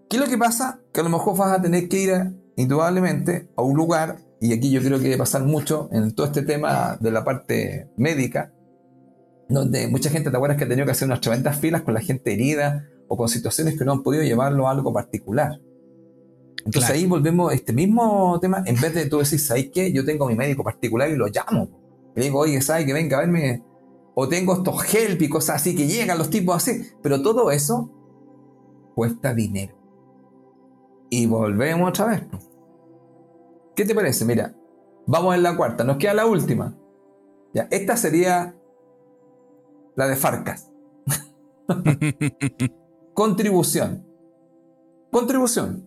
¿Qué 0.10 0.18
es 0.18 0.24
lo 0.24 0.28
que 0.28 0.40
pasa? 0.40 0.82
Que 0.92 1.02
a 1.02 1.04
lo 1.04 1.10
mejor 1.10 1.38
vas 1.38 1.52
a 1.52 1.62
tener 1.62 1.88
que 1.88 1.98
ir 1.98 2.12
indudablemente 2.56 3.48
a 3.56 3.62
un 3.62 3.78
lugar, 3.78 4.18
y 4.42 4.54
aquí 4.54 4.72
yo 4.72 4.82
creo 4.82 4.98
que 4.98 5.04
debe 5.04 5.18
pasar 5.18 5.44
mucho 5.44 5.88
en 5.92 6.16
todo 6.16 6.26
este 6.26 6.42
tema 6.42 6.98
de 7.00 7.12
la 7.12 7.24
parte 7.24 7.92
médica, 7.96 8.52
donde 9.48 9.88
mucha 9.88 10.10
gente, 10.10 10.32
¿te 10.32 10.36
acuerdas 10.36 10.58
que 10.58 10.64
ha 10.64 10.68
tenido 10.68 10.86
que 10.86 10.94
hacer 10.94 11.06
unas 11.06 11.22
tremendas 11.22 11.60
filas 11.60 11.84
con 11.84 11.94
la 11.94 12.02
gente 12.02 12.34
herida 12.34 12.88
o 13.10 13.18
con 13.18 13.28
situaciones 13.28 13.78
que 13.78 13.84
no 13.84 13.92
han 13.92 14.04
podido 14.04 14.24
llevarlo 14.24 14.68
a 14.68 14.72
algo 14.72 14.94
particular? 14.94 15.60
Entonces 16.66 16.92
ahí 16.92 17.06
volvemos 17.08 17.52
a 17.52 17.56
este 17.56 17.74
mismo 17.74 18.40
tema, 18.40 18.64
en 18.66 18.80
vez 18.80 18.94
de 18.94 19.06
tú 19.08 19.18
decir, 19.18 19.40
¿sabes 19.40 19.70
qué? 19.74 19.92
Yo 19.92 20.06
tengo 20.06 20.28
mi 20.28 20.36
médico 20.36 20.64
particular 20.64 21.10
y 21.10 21.16
lo 21.16 21.28
llamo. 21.28 21.70
Le 22.16 22.24
digo, 22.24 22.40
oye, 22.40 22.62
¿sabes 22.62 22.86
que 22.86 22.94
venga 22.94 23.18
a 23.18 23.22
verme? 23.22 23.64
O 24.14 24.28
tengo 24.28 24.54
estos 24.54 24.94
help 24.94 25.22
y 25.22 25.30
cosas 25.30 25.58
así 25.58 25.76
que 25.76 25.88
llegan 25.88 26.18
los 26.18 26.30
tipos 26.30 26.56
así. 26.56 26.82
Pero 27.02 27.22
todo 27.22 27.52
eso 27.52 27.92
cuesta 28.94 29.34
dinero. 29.34 29.76
Y 31.10 31.26
volvemos 31.26 31.90
otra 31.90 32.06
vez. 32.06 32.24
¿Qué 33.76 33.86
te 33.86 33.96
parece? 33.96 34.26
Mira, 34.26 34.54
vamos 35.08 35.36
en 35.36 35.44
la 35.44 35.56
cuarta, 35.56 35.84
nos 35.84 35.98
queda 35.98 36.14
la 36.14 36.26
última. 36.26 36.78
Ya, 37.54 37.68
esta 37.72 37.96
sería 37.98 38.56
la 39.96 40.08
de 40.08 40.16
Farcas. 40.16 40.70
Contribución. 43.20 44.06
Contribución. 45.12 45.86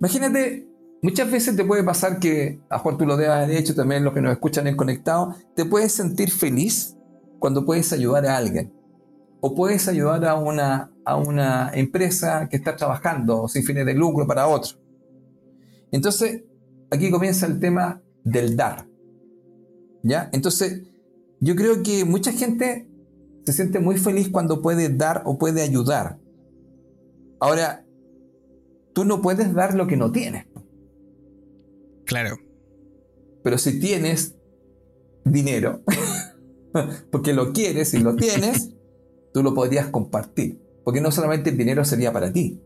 Imagínate, 0.00 0.66
muchas 1.02 1.30
veces 1.30 1.54
te 1.54 1.66
puede 1.66 1.84
pasar 1.84 2.18
que, 2.18 2.62
a 2.70 2.78
Juan 2.78 2.96
tú 2.96 3.04
lo 3.04 3.18
debas 3.18 3.46
de 3.46 3.58
hecho, 3.58 3.74
también 3.74 4.04
los 4.04 4.14
que 4.14 4.22
nos 4.22 4.32
escuchan 4.32 4.66
en 4.66 4.74
conectado, 4.74 5.34
te 5.54 5.66
puedes 5.66 5.92
sentir 5.92 6.30
feliz 6.30 6.96
cuando 7.38 7.66
puedes 7.66 7.92
ayudar 7.92 8.24
a 8.24 8.38
alguien. 8.38 8.72
O 9.42 9.54
puedes 9.54 9.86
ayudar 9.86 10.24
a 10.24 10.36
una, 10.36 10.90
a 11.04 11.16
una 11.16 11.72
empresa 11.74 12.48
que 12.48 12.56
está 12.56 12.74
trabajando 12.74 13.46
sin 13.46 13.62
fines 13.62 13.84
de 13.84 13.92
lucro 13.92 14.26
para 14.26 14.48
otro. 14.48 14.78
Entonces, 15.92 16.42
aquí 16.90 17.10
comienza 17.10 17.44
el 17.44 17.60
tema 17.60 18.00
del 18.24 18.56
dar. 18.56 18.88
¿Ya? 20.02 20.30
Entonces, 20.32 20.84
yo 21.38 21.54
creo 21.54 21.82
que 21.82 22.06
mucha 22.06 22.32
gente 22.32 22.87
se 23.48 23.54
siente 23.54 23.78
muy 23.78 23.96
feliz 23.96 24.28
cuando 24.28 24.60
puede 24.60 24.90
dar 24.90 25.22
o 25.24 25.38
puede 25.38 25.62
ayudar. 25.62 26.18
Ahora, 27.40 27.86
tú 28.92 29.06
no 29.06 29.22
puedes 29.22 29.54
dar 29.54 29.74
lo 29.74 29.86
que 29.86 29.96
no 29.96 30.12
tienes. 30.12 30.44
Claro. 32.04 32.36
Pero 33.42 33.56
si 33.56 33.80
tienes 33.80 34.36
dinero, 35.24 35.80
porque 37.10 37.32
lo 37.32 37.54
quieres 37.54 37.94
y 37.94 38.00
lo 38.00 38.16
tienes, 38.16 38.74
tú 39.32 39.42
lo 39.42 39.54
podrías 39.54 39.86
compartir. 39.86 40.60
porque 40.84 41.00
no 41.00 41.10
solamente 41.10 41.48
el 41.48 41.56
dinero 41.56 41.86
sería 41.86 42.12
para 42.12 42.30
ti, 42.30 42.60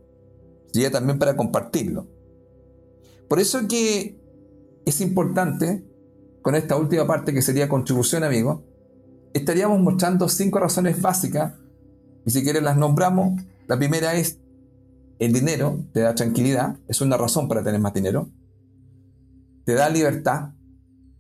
sería 0.73 0.91
también 0.91 1.21
para 1.21 1.37
compartirlo. 1.37 2.09
Por 3.29 3.39
eso 3.39 3.69
que 3.69 4.21
es 4.85 5.01
importante, 5.01 5.85
con 6.43 6.57
esta 6.57 6.77
última 6.77 7.07
parte 7.07 7.33
que 7.33 7.41
sería 7.41 7.69
contribución, 7.69 8.25
amigo, 8.25 8.65
estaríamos 9.35 9.81
mostrando 9.81 10.29
cinco 10.29 10.59
razones 10.59 11.01
básicas, 11.01 11.55
y 12.25 12.31
si 12.31 12.43
quieres 12.43 12.63
las 12.63 12.77
nombramos. 12.77 13.43
La 13.69 13.77
primera 13.79 14.15
es 14.15 14.39
el 15.25 15.33
dinero 15.33 15.79
te 15.93 16.01
da 16.01 16.17
tranquilidad, 16.17 16.79
es 16.89 17.01
una 17.01 17.17
razón 17.17 17.47
para 17.47 17.63
tener 17.63 17.81
más 17.81 17.95
dinero. 17.95 18.29
Te 19.65 19.75
da 19.75 19.89
libertad 19.89 20.51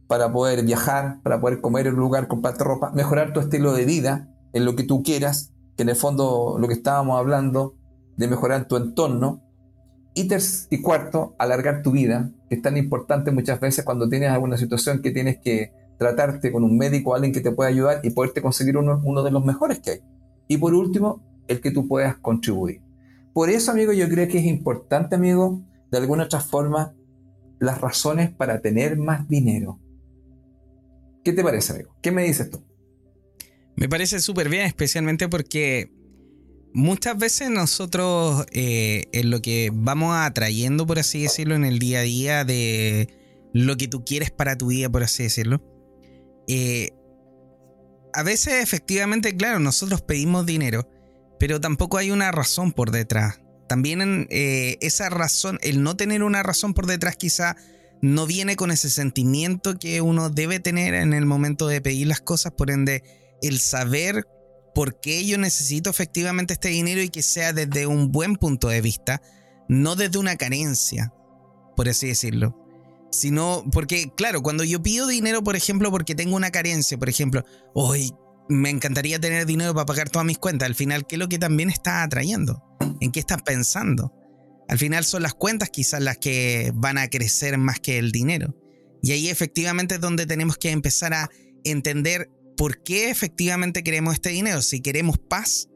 para 0.09 0.33
poder 0.33 0.65
viajar, 0.65 1.23
para 1.23 1.41
poder 1.41 1.61
comer 1.61 1.87
en 1.87 1.95
un 1.95 2.01
lugar, 2.01 2.27
comprarte 2.27 2.65
ropa, 2.65 2.91
mejorar 2.91 3.33
tu 3.33 3.39
estilo 3.39 3.73
de 3.73 3.85
vida 3.85 4.29
en 4.53 4.65
lo 4.65 4.75
que 4.75 4.83
tú 4.83 5.05
quieras, 5.05 5.53
que 5.77 5.85
en 5.85 5.89
el 5.89 5.95
fondo 5.95 6.57
lo 6.59 6.67
que 6.67 6.75
estábamos 6.75 7.17
hablando 7.17 7.77
de 8.17 8.27
mejorar 8.27 8.67
tu 8.67 8.77
entorno. 8.77 9.45
Y, 10.15 10.29
y 10.71 10.83
cuarto, 10.83 11.37
alargar 11.39 11.83
tu 11.83 11.93
vida, 11.93 12.33
que 12.49 12.57
es 12.57 12.63
tan 12.63 12.77
importante 12.77 13.31
muchas 13.31 13.61
veces 13.61 13.85
cuando 13.85 14.09
tienes 14.09 14.31
alguna 14.31 14.59
situación 14.59 15.01
que 15.01 15.13
tienes 15.13 15.39
que 15.39 15.73
tratarte 15.99 16.51
con 16.51 16.65
un 16.65 16.77
médico, 16.77 17.15
alguien 17.15 17.33
que 17.33 17.41
te 17.41 17.53
pueda 17.53 17.71
ayudar 17.71 18.01
y 18.03 18.11
poderte 18.11 18.43
conseguir 18.43 18.77
uno, 18.77 19.01
uno 19.05 19.23
de 19.23 19.31
los 19.31 19.45
mejores 19.45 19.81
que 19.81 19.91
hay. 19.91 20.01
Y 20.49 20.57
por 20.57 20.75
último, 20.75 21.23
el 21.49 21.61
que 21.61 21.71
tú 21.71 21.89
puedas 21.89 22.17
contribuir. 22.17 22.83
Por 23.33 23.49
eso, 23.51 23.71
amigo, 23.71 23.93
yo 23.93 24.09
creo 24.09 24.29
que 24.29 24.39
es 24.39 24.45
importante, 24.45 25.15
amigo, 25.15 25.63
de 25.91 25.99
alguna 25.99 26.25
otra 26.25 26.41
forma, 26.41 26.95
las 27.59 27.81
razones 27.81 28.31
para 28.31 28.61
tener 28.61 28.99
más 28.99 29.29
dinero. 29.29 29.79
¿Qué 31.25 31.33
te 31.33 31.43
parece, 31.43 31.73
amigo? 31.73 31.95
¿Qué 32.03 32.11
me 32.11 32.25
dices 32.25 32.51
tú? 32.51 32.65
Me 33.77 33.89
parece 33.89 34.21
súper 34.21 34.49
bien, 34.49 34.67
especialmente 34.67 35.29
porque 35.29 35.93
muchas 36.75 37.17
veces 37.17 37.51
nosotros 37.51 38.47
eh, 38.53 39.05
en 39.13 39.31
lo 39.31 39.41
que 39.41 39.71
vamos 39.73 40.15
atrayendo, 40.17 40.87
por 40.87 40.99
así 40.99 41.23
decirlo, 41.23 41.55
en 41.55 41.65
el 41.65 41.79
día 41.79 42.01
a 42.01 42.03
día 42.03 42.45
de 42.45 43.09
lo 43.53 43.77
que 43.77 43.89
tú 43.89 44.05
quieres 44.05 44.31
para 44.31 44.57
tu 44.57 44.69
vida, 44.69 44.91
por 44.91 45.03
así 45.03 45.23
decirlo, 45.23 45.63
eh, 46.49 46.91
a 48.13 48.23
veces 48.23 48.63
efectivamente, 48.63 49.37
claro, 49.37 49.59
nosotros 49.59 50.03
pedimos 50.03 50.47
dinero, 50.47 50.89
pero 51.39 51.61
tampoco 51.61 51.99
hay 51.99 52.11
una 52.11 52.31
razón 52.31 52.73
por 52.73 52.91
detrás. 52.91 53.41
También 53.69 54.27
eh, 54.31 54.77
esa 54.81 55.09
razón, 55.09 55.59
el 55.63 55.83
no 55.83 55.97
tener 55.97 56.23
una 56.23 56.43
razón 56.43 56.75
por 56.75 56.87
detrás 56.87 57.17
quizá 57.17 57.57
no 58.03 58.27
viene 58.27 58.57
con 58.57 58.71
ese 58.71 58.91
sentimiento 58.91 59.79
que 59.79 60.01
uno 60.01 60.29
debe 60.29 60.61
tener 60.61 60.95
en 60.95 61.15
el 61.15 61.25
momento 61.25 61.69
de 61.69 61.81
pedir 61.81 62.09
las 62.09 62.21
cosas, 62.21 62.53
por 62.53 62.71
ende, 62.71 63.03
el 63.41 63.61
saber 63.61 64.27
por 64.75 65.01
qué 65.01 65.25
yo 65.25 65.39
necesito 65.39 65.89
efectivamente 65.91 66.55
este 66.55 66.69
dinero 66.69 67.01
y 67.01 67.09
que 67.09 67.23
sea 67.23 67.53
desde 67.53 67.87
un 67.87 68.11
buen 68.11 68.37
punto 68.37 68.69
de 68.69 68.81
vista, 68.81 69.23
no 69.69 69.97
desde 69.97 70.19
una 70.19 70.37
carencia, 70.37 71.13
por 71.77 71.89
así 71.89 72.09
decirlo. 72.09 72.62
Sino 73.13 73.65
porque, 73.71 74.11
claro, 74.17 74.43
cuando 74.43 74.65
yo 74.65 74.83
pido 74.83 75.07
dinero, 75.07 75.45
por 75.45 75.55
ejemplo, 75.55 75.91
porque 75.91 76.15
tengo 76.15 76.35
una 76.35 76.51
carencia, 76.51 76.99
por 76.99 77.09
ejemplo, 77.09 77.45
hoy 77.75 78.11
me 78.49 78.71
encantaría 78.71 79.21
tener 79.21 79.47
dinero 79.47 79.75
para 79.75 79.87
pagar 79.87 80.11
todas 80.11 80.27
mis 80.27 80.39
cuentas. 80.39 80.67
Al 80.67 80.75
final, 80.75 81.07
¿qué 81.07 81.17
es 81.17 81.19
lo 81.19 81.29
que 81.29 81.39
también 81.39 81.71
estás 81.71 82.05
atrayendo? 82.05 82.63
¿En 83.01 83.13
qué 83.13 83.21
estás 83.21 83.43
pensando? 83.43 84.13
Al 84.69 84.79
final 84.79 85.05
son 85.05 85.23
las 85.23 85.35
cuentas 85.35 85.71
quizás 85.71 86.01
las 86.01 86.19
que 86.19 86.73
van 86.75 86.99
a 86.99 87.09
crecer 87.09 87.59
más 87.59 87.81
que 87.81 87.99
el 87.99 88.13
dinero. 88.13 88.57
Y 89.03 89.13
ahí 89.13 89.29
efectivamente 89.29 89.97
es 89.97 90.01
donde 90.01 90.27
tenemos 90.27 90.57
que 90.57 90.71
empezar 90.71 91.13
a 91.13 91.31
entender 91.65 92.31
por 92.57 92.83
qué 92.83 93.11
efectivamente 93.11 93.83
queremos 93.83 94.15
este 94.15 94.31
dinero. 94.31 94.63
Si 94.63 94.81
queremos 94.81 95.19
paz, 95.19 95.69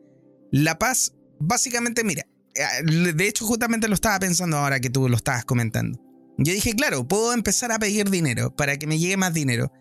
la 0.50 0.78
paz, 0.78 1.12
básicamente, 1.38 2.04
mira, 2.04 2.24
eh, 2.54 3.12
de 3.12 3.28
hecho 3.28 3.44
justamente 3.44 3.88
lo 3.88 3.94
estaba 3.94 4.18
pensando 4.18 4.56
ahora 4.56 4.80
que 4.80 4.90
tú 4.90 5.08
lo 5.08 5.16
estabas 5.16 5.44
comentando. 5.44 6.05
Yo 6.38 6.52
dije, 6.52 6.74
claro, 6.74 7.06
puedo 7.06 7.32
empezar 7.32 7.72
a 7.72 7.78
pedir 7.78 8.10
dinero 8.10 8.54
para 8.54 8.76
que 8.76 8.86
me 8.86 8.98
llegue 8.98 9.16
más 9.16 9.32
dinero 9.32 9.72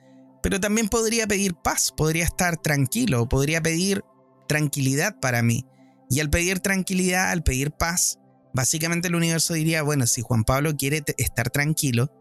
pero 0.45 0.59
también 0.59 0.89
podría 0.89 1.25
pedir 1.25 1.55
paz, 1.55 1.91
podría 1.91 2.23
estar 2.23 2.55
tranquilo, 2.57 3.27
podría 3.27 3.63
pedir 3.63 4.03
tranquilidad 4.47 5.19
para 5.19 5.41
mí. 5.41 5.65
Y 6.07 6.19
al 6.19 6.29
pedir 6.29 6.59
tranquilidad, 6.59 7.31
al 7.31 7.41
pedir 7.41 7.71
paz, 7.71 8.19
básicamente 8.53 9.07
el 9.07 9.15
universo 9.15 9.55
diría, 9.55 9.81
bueno, 9.81 10.05
si 10.05 10.21
Juan 10.21 10.43
Pablo 10.43 10.75
quiere 10.77 11.03
estar 11.17 11.49
tranquilo, 11.49 12.11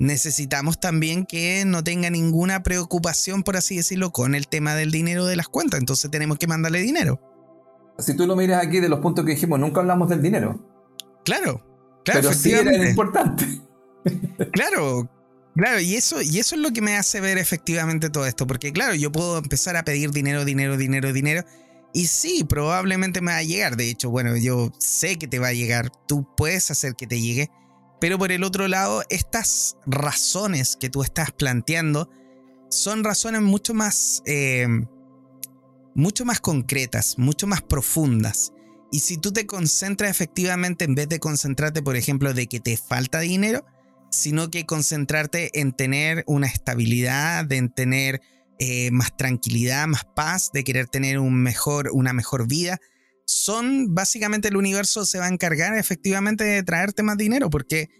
necesitamos 0.00 0.80
también 0.80 1.26
que 1.26 1.62
no 1.64 1.84
tenga 1.84 2.10
ninguna 2.10 2.64
preocupación, 2.64 3.44
por 3.44 3.56
así 3.56 3.76
decirlo, 3.76 4.10
con 4.10 4.34
el 4.34 4.48
tema 4.48 4.74
del 4.74 4.90
dinero 4.90 5.24
de 5.24 5.36
las 5.36 5.46
cuentas. 5.46 5.78
Entonces 5.78 6.10
tenemos 6.10 6.38
que 6.38 6.48
mandarle 6.48 6.80
dinero. 6.80 7.20
Si 7.98 8.16
tú 8.16 8.26
lo 8.26 8.34
miras 8.34 8.66
aquí 8.66 8.80
de 8.80 8.88
los 8.88 8.98
puntos 8.98 9.24
que 9.24 9.34
dijimos, 9.34 9.60
nunca 9.60 9.78
hablamos 9.78 10.08
del 10.08 10.22
dinero. 10.22 10.58
Claro, 11.24 11.64
claro. 12.12 12.28
Pero 12.28 12.34
sí 12.34 12.52
era 12.52 12.88
importante. 12.88 13.46
Claro, 14.52 15.10
Claro, 15.58 15.80
y 15.80 15.96
eso, 15.96 16.22
y 16.22 16.38
eso 16.38 16.54
es 16.54 16.60
lo 16.60 16.70
que 16.70 16.80
me 16.80 16.96
hace 16.96 17.20
ver 17.20 17.36
efectivamente 17.36 18.10
todo 18.10 18.26
esto, 18.26 18.46
porque 18.46 18.72
claro, 18.72 18.94
yo 18.94 19.10
puedo 19.10 19.38
empezar 19.38 19.76
a 19.76 19.82
pedir 19.82 20.12
dinero, 20.12 20.44
dinero, 20.44 20.76
dinero, 20.76 21.12
dinero, 21.12 21.42
y 21.92 22.06
sí, 22.06 22.44
probablemente 22.44 23.20
me 23.20 23.32
va 23.32 23.38
a 23.38 23.42
llegar, 23.42 23.76
de 23.76 23.90
hecho, 23.90 24.08
bueno, 24.08 24.36
yo 24.36 24.70
sé 24.78 25.18
que 25.18 25.26
te 25.26 25.40
va 25.40 25.48
a 25.48 25.52
llegar, 25.52 25.90
tú 26.06 26.28
puedes 26.36 26.70
hacer 26.70 26.94
que 26.94 27.08
te 27.08 27.20
llegue, 27.20 27.50
pero 28.00 28.18
por 28.18 28.30
el 28.30 28.44
otro 28.44 28.68
lado, 28.68 29.02
estas 29.08 29.76
razones 29.84 30.76
que 30.76 30.90
tú 30.90 31.02
estás 31.02 31.32
planteando 31.32 32.08
son 32.70 33.02
razones 33.02 33.42
mucho 33.42 33.74
más, 33.74 34.22
eh, 34.26 34.68
mucho 35.96 36.24
más 36.24 36.38
concretas, 36.38 37.18
mucho 37.18 37.48
más 37.48 37.62
profundas. 37.62 38.52
Y 38.90 39.00
si 39.00 39.18
tú 39.18 39.32
te 39.32 39.46
concentras 39.46 40.10
efectivamente, 40.10 40.84
en 40.84 40.94
vez 40.94 41.08
de 41.08 41.18
concentrarte, 41.18 41.82
por 41.82 41.96
ejemplo, 41.96 42.32
de 42.32 42.46
que 42.46 42.60
te 42.60 42.76
falta 42.76 43.20
dinero, 43.20 43.64
sino 44.10 44.50
que 44.50 44.64
concentrarte 44.64 45.60
en 45.60 45.72
tener 45.72 46.24
una 46.26 46.46
estabilidad, 46.46 47.50
en 47.52 47.68
tener 47.68 48.22
eh, 48.58 48.90
más 48.90 49.16
tranquilidad, 49.16 49.86
más 49.86 50.04
paz, 50.04 50.50
de 50.52 50.64
querer 50.64 50.88
tener 50.88 51.18
un 51.18 51.34
mejor, 51.34 51.90
una 51.92 52.12
mejor 52.12 52.48
vida. 52.48 52.78
Son 53.26 53.94
básicamente 53.94 54.48
el 54.48 54.56
universo 54.56 55.04
se 55.04 55.18
va 55.18 55.26
a 55.26 55.32
encargar 55.32 55.76
efectivamente 55.76 56.44
de 56.44 56.62
traerte 56.62 57.02
más 57.02 57.18
dinero, 57.18 57.50
porque 57.50 57.90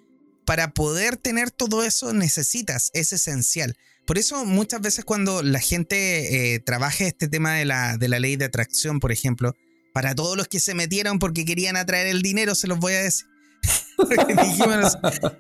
para 0.47 0.71
poder 0.73 1.19
tener 1.19 1.51
todo 1.51 1.85
eso 1.85 2.15
necesitas, 2.15 2.91
es 2.95 3.13
esencial. 3.13 3.77
Por 4.07 4.17
eso 4.17 4.47
muchas 4.47 4.81
veces 4.81 5.05
cuando 5.05 5.43
la 5.43 5.61
gente 5.61 6.55
eh, 6.55 6.61
trabaja 6.61 7.05
este 7.05 7.29
tema 7.29 7.55
de 7.55 7.67
la, 7.67 7.99
de 7.99 8.09
la 8.09 8.19
ley 8.19 8.37
de 8.37 8.47
atracción, 8.47 9.01
por 9.01 9.13
ejemplo, 9.13 9.55
para 9.99 10.15
todos 10.15 10.37
los 10.37 10.47
que 10.47 10.61
se 10.61 10.77
metieron 10.77 11.19
porque 11.19 11.45
querían 11.45 11.77
atraer 11.77 12.07
el 12.07 12.23
dinero, 12.23 12.55
se 12.55 12.69
los 12.69 12.79
voy 12.79 12.93
a 12.93 13.03
decir. 13.03 13.27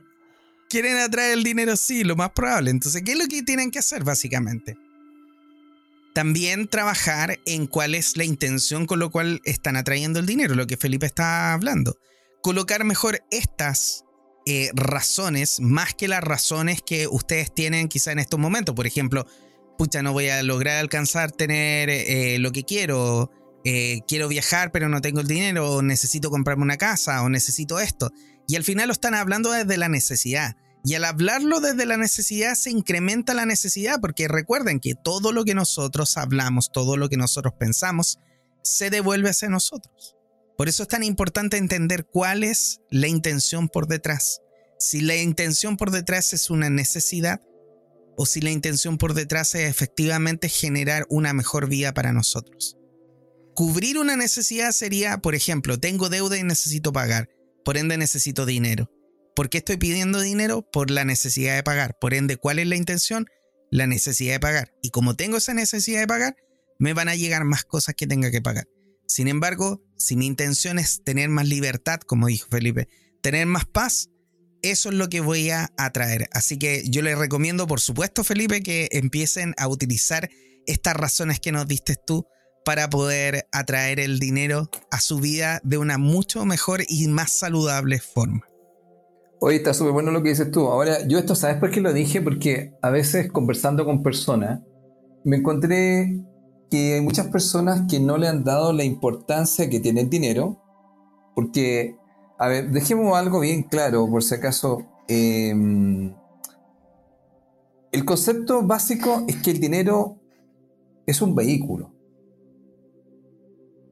Quieren 0.68 0.96
atraer 0.96 1.34
el 1.34 1.44
dinero, 1.44 1.76
sí, 1.76 2.02
lo 2.02 2.16
más 2.16 2.30
probable. 2.30 2.72
Entonces, 2.72 3.02
¿qué 3.06 3.12
es 3.12 3.18
lo 3.18 3.28
que 3.28 3.44
tienen 3.44 3.70
que 3.70 3.78
hacer 3.78 4.02
básicamente? 4.02 4.76
También 6.12 6.66
trabajar 6.66 7.38
en 7.46 7.68
cuál 7.68 7.94
es 7.94 8.16
la 8.16 8.24
intención 8.24 8.86
con 8.86 8.98
lo 8.98 9.12
cual 9.12 9.40
están 9.44 9.76
atrayendo 9.76 10.18
el 10.18 10.26
dinero, 10.26 10.56
lo 10.56 10.66
que 10.66 10.76
Felipe 10.76 11.06
está 11.06 11.52
hablando. 11.52 11.96
Colocar 12.42 12.82
mejor 12.82 13.22
estas 13.30 14.06
eh, 14.44 14.72
razones 14.74 15.60
más 15.60 15.94
que 15.94 16.08
las 16.08 16.24
razones 16.24 16.82
que 16.82 17.06
ustedes 17.06 17.54
tienen 17.54 17.86
quizá 17.86 18.10
en 18.10 18.18
estos 18.18 18.40
momentos. 18.40 18.74
Por 18.74 18.88
ejemplo, 18.88 19.24
pucha, 19.78 20.02
no 20.02 20.12
voy 20.12 20.30
a 20.30 20.42
lograr 20.42 20.78
alcanzar 20.78 21.30
tener 21.30 21.90
eh, 21.90 22.40
lo 22.40 22.50
que 22.50 22.64
quiero, 22.64 23.30
eh, 23.64 24.00
quiero 24.06 24.28
viajar 24.28 24.70
pero 24.72 24.88
no 24.88 25.00
tengo 25.00 25.20
el 25.20 25.26
dinero, 25.26 25.70
o 25.72 25.82
necesito 25.82 26.30
comprarme 26.30 26.64
una 26.64 26.76
casa, 26.76 27.22
o 27.22 27.28
necesito 27.28 27.80
esto. 27.80 28.10
Y 28.46 28.56
al 28.56 28.64
final 28.64 28.88
lo 28.88 28.92
están 28.92 29.14
hablando 29.14 29.50
desde 29.50 29.76
la 29.76 29.88
necesidad. 29.88 30.56
Y 30.84 30.94
al 30.94 31.04
hablarlo 31.04 31.60
desde 31.60 31.84
la 31.86 31.96
necesidad 31.96 32.54
se 32.54 32.70
incrementa 32.70 33.34
la 33.34 33.46
necesidad, 33.46 34.00
porque 34.00 34.28
recuerden 34.28 34.80
que 34.80 34.94
todo 34.94 35.32
lo 35.32 35.44
que 35.44 35.54
nosotros 35.54 36.16
hablamos, 36.16 36.70
todo 36.72 36.96
lo 36.96 37.08
que 37.08 37.16
nosotros 37.16 37.54
pensamos, 37.58 38.18
se 38.62 38.90
devuelve 38.90 39.30
hacia 39.30 39.48
nosotros. 39.48 40.16
Por 40.56 40.68
eso 40.68 40.84
es 40.84 40.88
tan 40.88 41.04
importante 41.04 41.56
entender 41.56 42.06
cuál 42.06 42.42
es 42.42 42.80
la 42.90 43.06
intención 43.06 43.68
por 43.68 43.86
detrás. 43.86 44.40
Si 44.78 45.00
la 45.00 45.16
intención 45.16 45.76
por 45.76 45.90
detrás 45.90 46.32
es 46.32 46.50
una 46.50 46.70
necesidad 46.70 47.40
o 48.16 48.26
si 48.26 48.40
la 48.40 48.50
intención 48.50 48.98
por 48.98 49.14
detrás 49.14 49.54
es 49.54 49.68
efectivamente 49.68 50.48
generar 50.48 51.06
una 51.10 51.32
mejor 51.32 51.68
vida 51.68 51.92
para 51.92 52.12
nosotros. 52.12 52.77
Cubrir 53.58 53.98
una 53.98 54.14
necesidad 54.14 54.70
sería, 54.70 55.18
por 55.18 55.34
ejemplo, 55.34 55.80
tengo 55.80 56.08
deuda 56.08 56.38
y 56.38 56.44
necesito 56.44 56.92
pagar 56.92 57.28
por 57.64 57.76
ende 57.76 57.98
necesito 57.98 58.46
dinero. 58.46 58.88
¿Por 59.34 59.50
qué 59.50 59.58
estoy 59.58 59.78
pidiendo 59.78 60.20
dinero? 60.20 60.62
Por 60.62 60.92
la 60.92 61.04
necesidad 61.04 61.56
de 61.56 61.64
pagar. 61.64 61.98
Por 62.00 62.14
ende, 62.14 62.36
¿cuál 62.36 62.60
es 62.60 62.68
la 62.68 62.76
intención? 62.76 63.26
La 63.72 63.88
necesidad 63.88 64.34
de 64.34 64.38
pagar. 64.38 64.74
Y 64.80 64.90
como 64.90 65.16
tengo 65.16 65.38
esa 65.38 65.54
necesidad 65.54 65.98
de 65.98 66.06
pagar, 66.06 66.36
me 66.78 66.92
van 66.94 67.08
a 67.08 67.16
llegar 67.16 67.42
más 67.42 67.64
cosas 67.64 67.96
que 67.96 68.06
tenga 68.06 68.30
que 68.30 68.40
pagar. 68.40 68.68
Sin 69.08 69.26
embargo, 69.26 69.82
si 69.96 70.14
mi 70.14 70.26
intención 70.26 70.78
es 70.78 71.02
tener 71.02 71.28
más 71.28 71.48
libertad, 71.48 71.98
como 71.98 72.28
dijo 72.28 72.46
Felipe, 72.48 72.86
tener 73.22 73.46
más 73.46 73.66
paz, 73.66 74.08
eso 74.62 74.90
es 74.90 74.94
lo 74.94 75.08
que 75.08 75.20
voy 75.20 75.50
a 75.50 75.72
atraer. 75.76 76.28
Así 76.30 76.60
que 76.60 76.84
yo 76.88 77.02
les 77.02 77.18
recomiendo, 77.18 77.66
por 77.66 77.80
supuesto, 77.80 78.22
Felipe, 78.22 78.62
que 78.62 78.88
empiecen 78.92 79.56
a 79.56 79.66
utilizar 79.66 80.30
estas 80.64 80.94
razones 80.94 81.40
que 81.40 81.50
nos 81.50 81.66
diste 81.66 81.96
tú 81.96 82.24
para 82.68 82.90
poder 82.90 83.48
atraer 83.50 83.98
el 83.98 84.18
dinero 84.18 84.68
a 84.90 85.00
su 85.00 85.20
vida 85.20 85.58
de 85.64 85.78
una 85.78 85.96
mucho 85.96 86.44
mejor 86.44 86.82
y 86.86 87.08
más 87.08 87.32
saludable 87.32 87.98
forma. 87.98 88.42
Oye, 89.40 89.56
está 89.56 89.72
súper 89.72 89.94
bueno 89.94 90.10
lo 90.10 90.22
que 90.22 90.28
dices 90.28 90.50
tú. 90.50 90.66
Ahora, 90.66 90.98
yo 91.06 91.18
esto, 91.18 91.34
¿sabes 91.34 91.56
por 91.56 91.70
qué 91.70 91.80
lo 91.80 91.94
dije? 91.94 92.20
Porque 92.20 92.74
a 92.82 92.90
veces 92.90 93.32
conversando 93.32 93.86
con 93.86 94.02
personas, 94.02 94.60
me 95.24 95.38
encontré 95.38 96.20
que 96.70 96.96
hay 96.96 97.00
muchas 97.00 97.28
personas 97.28 97.84
que 97.88 98.00
no 98.00 98.18
le 98.18 98.28
han 98.28 98.44
dado 98.44 98.74
la 98.74 98.84
importancia 98.84 99.70
que 99.70 99.80
tiene 99.80 100.02
el 100.02 100.10
dinero, 100.10 100.62
porque, 101.34 101.96
a 102.38 102.48
ver, 102.48 102.70
dejemos 102.70 103.16
algo 103.16 103.40
bien 103.40 103.62
claro, 103.62 104.06
por 104.10 104.22
si 104.22 104.34
acaso. 104.34 104.82
Em, 105.08 106.14
el 107.92 108.04
concepto 108.04 108.60
básico 108.62 109.24
es 109.26 109.36
que 109.36 109.52
el 109.52 109.58
dinero 109.58 110.20
es 111.06 111.22
un 111.22 111.34
vehículo. 111.34 111.94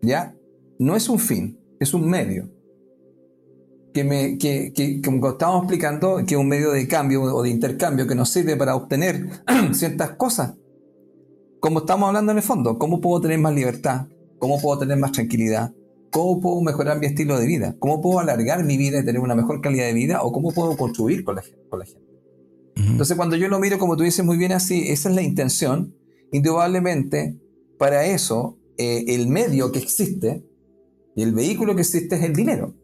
¿Ya? 0.07 0.35
No 0.79 0.95
es 0.97 1.09
un 1.09 1.19
fin, 1.19 1.59
es 1.81 1.93
un 1.93 2.09
medio 2.09 2.49
que, 3.97 4.05
me, 4.05 4.37
que, 4.37 4.75
que, 4.75 5.01
como 5.01 5.31
estábamos 5.31 5.63
explicando, 5.63 6.19
que 6.27 6.35
es 6.35 6.41
un 6.41 6.49
medio 6.49 6.71
de 6.73 6.87
cambio 6.87 7.23
o 7.23 7.43
de 7.43 7.49
intercambio 7.49 8.07
que 8.07 8.15
nos 8.15 8.29
sirve 8.29 8.55
para 8.55 8.77
obtener 8.77 9.27
ciertas 9.73 10.11
cosas. 10.13 10.55
Como 11.61 11.79
estamos 11.79 12.07
hablando 12.07 12.33
en 12.33 12.39
el 12.39 12.45
fondo, 12.45 12.79
¿cómo 12.79 13.01
puedo 13.01 13.23
tener 13.23 13.39
más 13.39 13.55
libertad? 13.55 14.07
¿Cómo 14.39 14.61
puedo 14.61 14.79
tener 14.79 14.99
más 14.99 15.13
tranquilidad? 15.13 15.73
¿Cómo 16.11 16.41
puedo 16.41 16.61
mejorar 16.61 17.01
mi 17.01 17.07
estilo 17.07 17.39
de 17.39 17.47
vida? 17.47 17.75
¿Cómo 17.79 18.03
puedo 18.03 18.21
alargar 18.21 18.65
mi 18.65 18.77
vida 18.77 19.01
y 19.01 19.05
tener 19.07 19.21
una 19.21 19.35
mejor 19.35 19.63
calidad 19.63 19.87
de 19.87 19.95
vida? 19.95 20.23
¿O 20.23 20.31
cómo 20.31 20.53
puedo 20.53 20.77
construir 20.77 21.25
con 21.25 21.37
la, 21.37 21.43
con 21.71 21.79
la 21.79 21.87
gente? 21.87 22.07
Entonces, 22.77 23.17
cuando 23.17 23.37
yo 23.37 23.49
lo 23.49 23.59
miro, 23.59 23.79
como 23.79 23.97
tú 23.97 24.03
dices 24.03 24.27
muy 24.27 24.37
bien 24.37 24.53
así, 24.53 24.91
esa 24.91 25.09
es 25.09 25.15
la 25.15 25.23
intención. 25.23 25.95
Indudablemente, 26.33 27.41
para 27.79 28.05
eso, 28.05 28.59
eh, 28.79 29.05
el 29.09 29.29
medio 29.29 29.73
que 29.73 29.79
existe 29.79 30.45
y 31.15 31.23
el 31.23 31.33
vehículo 31.33 31.75
que 31.75 31.83
existe 31.83 32.17
es 32.17 32.23
el 32.23 32.35
dinero. 32.35 32.75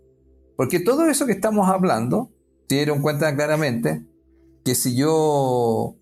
Porque 0.57 0.81
todo 0.81 1.07
eso 1.07 1.27
que 1.27 1.33
estamos 1.33 1.69
hablando, 1.69 2.31
se 2.69 2.77
dieron 2.77 3.03
cuenta 3.03 3.35
claramente 3.35 4.07
que 4.65 4.75
si 4.75 4.97
yo 4.97 5.97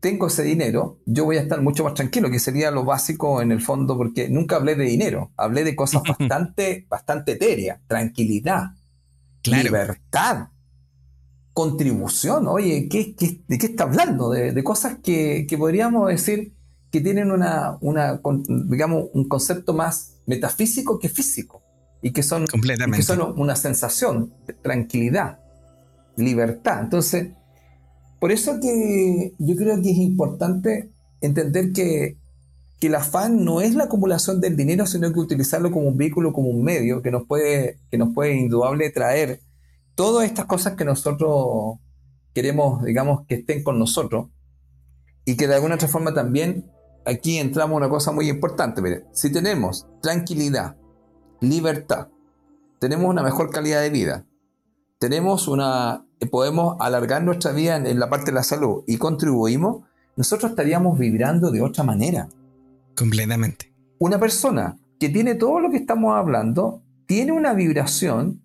tengo 0.00 0.26
ese 0.26 0.42
dinero, 0.42 1.00
yo 1.06 1.24
voy 1.24 1.38
a 1.38 1.40
estar 1.40 1.62
mucho 1.62 1.82
más 1.82 1.94
tranquilo, 1.94 2.30
que 2.30 2.38
sería 2.38 2.70
lo 2.70 2.84
básico 2.84 3.40
en 3.40 3.52
el 3.52 3.62
fondo, 3.62 3.96
porque 3.96 4.28
nunca 4.28 4.56
hablé 4.56 4.74
de 4.74 4.84
dinero, 4.84 5.32
hablé 5.38 5.64
de 5.64 5.74
cosas 5.74 6.02
bastante, 6.18 6.86
bastante 6.90 7.32
etéreas, 7.32 7.80
tranquilidad, 7.86 8.72
libertad, 9.44 10.48
contribución. 11.54 12.46
Oye, 12.48 12.86
¿qué, 12.90 13.14
de 13.48 13.56
qué 13.56 13.66
está 13.66 13.84
hablando? 13.84 14.28
De, 14.28 14.62
cosas 14.62 14.98
que, 15.02 15.46
podríamos 15.58 16.08
decir 16.08 16.52
que 16.94 17.00
tienen 17.00 17.32
una, 17.32 17.76
una, 17.80 18.20
digamos, 18.70 19.06
un 19.14 19.26
concepto 19.26 19.72
más 19.72 20.20
metafísico 20.26 21.00
que 21.00 21.08
físico 21.08 21.60
y 22.00 22.12
que 22.12 22.22
son, 22.22 22.46
que 22.46 23.02
son 23.02 23.34
una 23.36 23.56
sensación 23.56 24.32
de 24.46 24.52
tranquilidad, 24.52 25.40
libertad. 26.16 26.82
Entonces, 26.82 27.32
por 28.20 28.30
eso 28.30 28.60
que 28.60 29.34
yo 29.40 29.56
creo 29.56 29.82
que 29.82 29.90
es 29.90 29.96
importante 29.96 30.92
entender 31.20 31.72
que, 31.72 32.16
que 32.78 32.86
el 32.86 32.94
afán 32.94 33.44
no 33.44 33.60
es 33.60 33.74
la 33.74 33.86
acumulación 33.86 34.40
del 34.40 34.56
dinero, 34.56 34.86
sino 34.86 35.12
que 35.12 35.18
utilizarlo 35.18 35.72
como 35.72 35.88
un 35.88 35.96
vehículo, 35.96 36.32
como 36.32 36.50
un 36.50 36.62
medio 36.62 37.02
que 37.02 37.10
nos 37.10 37.26
puede, 37.26 37.80
que 37.90 37.98
nos 37.98 38.14
puede 38.14 38.36
indudable 38.36 38.88
traer 38.90 39.40
todas 39.96 40.26
estas 40.26 40.44
cosas 40.44 40.74
que 40.74 40.84
nosotros 40.84 41.80
queremos, 42.34 42.84
digamos, 42.84 43.26
que 43.26 43.34
estén 43.34 43.64
con 43.64 43.80
nosotros 43.80 44.28
y 45.24 45.36
que 45.36 45.48
de 45.48 45.56
alguna 45.56 45.74
otra 45.74 45.88
forma 45.88 46.14
también 46.14 46.70
aquí 47.04 47.38
entramos 47.38 47.76
una 47.76 47.88
cosa 47.88 48.12
muy 48.12 48.28
importante. 48.28 48.82
Mire, 48.82 49.04
si 49.12 49.30
tenemos 49.30 49.86
tranquilidad, 50.00 50.76
libertad, 51.40 52.08
tenemos 52.78 53.08
una 53.08 53.22
mejor 53.22 53.50
calidad 53.50 53.80
de 53.80 53.90
vida, 53.90 54.26
tenemos 54.98 55.48
una, 55.48 56.06
podemos 56.30 56.76
alargar 56.80 57.22
nuestra 57.22 57.52
vida 57.52 57.76
en, 57.76 57.98
la 57.98 58.08
parte 58.08 58.26
de 58.26 58.32
la 58.32 58.42
salud 58.42 58.84
y 58.86 58.96
contribuimos, 58.96 59.84
nosotros 60.16 60.52
estaríamos 60.52 60.98
vibrando 60.98 61.50
de 61.50 61.62
otra 61.62 61.84
manera. 61.84 62.28
Completamente. 62.96 63.72
Una 63.98 64.18
persona 64.18 64.78
que 64.98 65.08
tiene 65.08 65.34
todo 65.34 65.60
lo 65.60 65.70
que 65.70 65.76
estamos 65.76 66.14
hablando, 66.14 66.82
tiene 67.06 67.32
una 67.32 67.52
vibración 67.52 68.40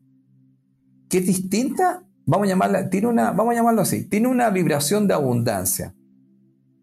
que 1.08 1.20
es 1.20 1.28
distinta, 1.28 2.04
vamos 2.26 2.48
a 2.48 2.50
llamarla, 2.50 2.90
tiene 2.90 3.08
una, 3.08 3.32
vamos 3.32 3.54
a 3.54 3.56
llamarlo 3.56 3.82
así, 3.82 4.04
tiene 4.04 4.28
una 4.28 4.50
vibración 4.50 5.08
de 5.08 5.14
abundancia. 5.14 5.96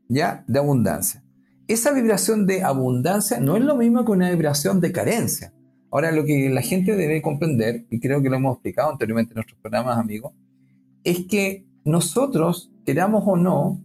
¿Ya? 0.09 0.45
De 0.47 0.59
abundancia. 0.59 1.26
Esa 1.69 1.93
vibración 1.93 2.47
de 2.47 2.63
abundancia 2.63 3.41
no 3.41 3.57
es 3.57 3.65
lo 3.65 3.77
mismo 3.77 4.05
que 4.05 4.13
una 4.13 4.31
vibración 4.31 4.81
de 4.81 4.93
carencia. 4.93 5.53
Ahora, 5.91 6.13
lo 6.13 6.25
que 6.25 6.49
la 6.51 6.63
gente 6.63 6.95
debe 6.95 7.23
comprender, 7.23 7.87
y 7.91 8.01
creo 8.01 8.23
que 8.23 8.29
lo 8.29 8.37
hemos 8.37 8.55
explicado 8.55 8.91
anteriormente 8.91 9.33
en 9.33 9.37
nuestros 9.37 9.59
programas, 9.61 9.99
amigos, 9.99 10.33
es 11.05 11.27
que 11.27 11.67
nosotros, 11.85 12.73
queramos 12.85 13.25
o 13.27 13.37
no, 13.37 13.85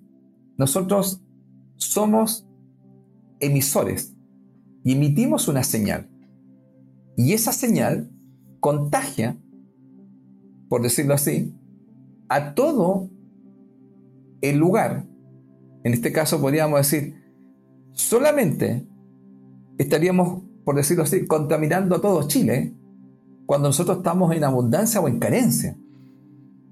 nosotros 0.57 1.21
somos 1.75 2.47
emisores 3.39 4.15
y 4.84 4.93
emitimos 4.93 5.47
una 5.47 5.63
señal. 5.63 6.09
Y 7.17 7.34
esa 7.34 7.51
señal 7.51 8.11
contagia, 8.59 9.38
por 10.69 10.82
decirlo 10.82 11.13
así, 11.13 11.53
a 12.29 12.53
todo 12.53 13.09
el 14.41 14.57
lugar. 14.57 15.05
En 15.84 15.93
este 15.93 16.11
caso 16.11 16.39
podríamos 16.39 16.79
decir, 16.79 17.20
solamente 17.93 18.87
estaríamos 19.77 20.43
por 20.63 20.75
decirlo 20.75 21.03
así, 21.03 21.25
contaminando 21.27 21.95
a 21.95 22.01
todo 22.01 22.27
Chile 22.27 22.75
cuando 23.45 23.69
nosotros 23.69 23.97
estamos 23.97 24.33
en 24.35 24.43
abundancia 24.43 25.01
o 25.01 25.07
en 25.07 25.19
carencia. 25.19 25.77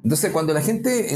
Entonces, 0.03 0.31
cuando 0.31 0.53
la 0.53 0.61
gente 0.61 1.07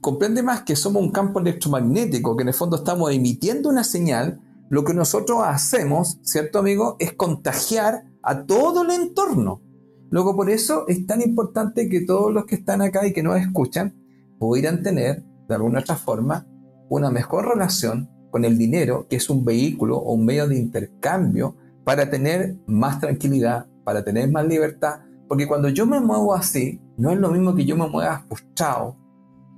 comprende 0.00 0.42
más 0.42 0.62
que 0.62 0.76
somos 0.76 1.02
un 1.02 1.10
campo 1.10 1.40
electromagnético, 1.40 2.36
que 2.36 2.42
en 2.42 2.48
el 2.48 2.54
fondo 2.54 2.76
estamos 2.76 3.10
emitiendo 3.10 3.68
una 3.68 3.82
señal, 3.82 4.40
lo 4.70 4.84
que 4.84 4.94
nosotros 4.94 5.40
hacemos, 5.44 6.20
¿cierto 6.22 6.60
amigo?, 6.60 6.96
es 7.00 7.14
contagiar 7.14 8.04
a 8.22 8.44
todo 8.44 8.82
el 8.82 8.90
entorno. 8.90 9.62
Luego, 10.10 10.36
por 10.36 10.50
eso 10.50 10.84
es 10.86 11.04
tan 11.06 11.20
importante 11.20 11.88
que 11.88 12.02
todos 12.02 12.32
los 12.32 12.46
que 12.46 12.54
están 12.54 12.80
acá 12.80 13.06
y 13.06 13.12
que 13.12 13.22
nos 13.22 13.40
escuchan 13.40 13.96
pudieran 14.38 14.82
tener, 14.82 15.24
de 15.48 15.54
alguna 15.54 15.80
otra 15.80 15.96
forma, 15.96 16.46
una 16.88 17.10
mejor 17.10 17.48
relación 17.48 18.08
con 18.30 18.44
el 18.44 18.58
dinero, 18.58 19.06
que 19.08 19.16
es 19.16 19.30
un 19.30 19.44
vehículo 19.44 19.98
o 19.98 20.12
un 20.12 20.24
medio 20.24 20.48
de 20.48 20.58
intercambio 20.58 21.56
para 21.84 22.10
tener 22.10 22.56
más 22.66 23.00
tranquilidad, 23.00 23.66
para 23.84 24.04
tener 24.04 24.30
más 24.30 24.46
libertad, 24.46 25.00
porque 25.28 25.46
cuando 25.46 25.68
yo 25.68 25.86
me 25.86 26.00
muevo 26.00 26.34
así, 26.34 26.80
no 26.96 27.10
es 27.10 27.18
lo 27.18 27.30
mismo 27.30 27.54
que 27.54 27.64
yo 27.64 27.76
me 27.76 27.88
mueva 27.88 28.24
frustrado, 28.26 28.96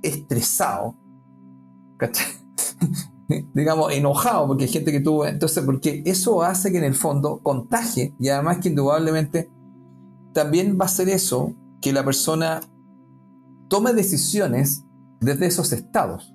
estresado, 0.01 0.95
digamos, 3.53 3.93
enojado, 3.93 4.47
porque 4.47 4.65
hay 4.65 4.69
gente 4.69 4.91
que 4.91 4.99
tuvo, 4.99 5.25
entonces, 5.25 5.63
porque 5.63 6.03
eso 6.05 6.43
hace 6.43 6.71
que 6.71 6.77
en 6.77 6.83
el 6.83 6.95
fondo 6.95 7.39
contagie 7.41 8.13
y 8.19 8.29
además 8.29 8.57
que 8.57 8.69
indudablemente 8.69 9.49
también 10.33 10.77
va 10.79 10.85
a 10.85 10.89
ser 10.89 11.09
eso 11.09 11.53
que 11.81 11.93
la 11.93 12.03
persona 12.03 12.61
tome 13.69 13.93
decisiones 13.93 14.83
desde 15.19 15.47
esos 15.47 15.71
estados. 15.71 16.30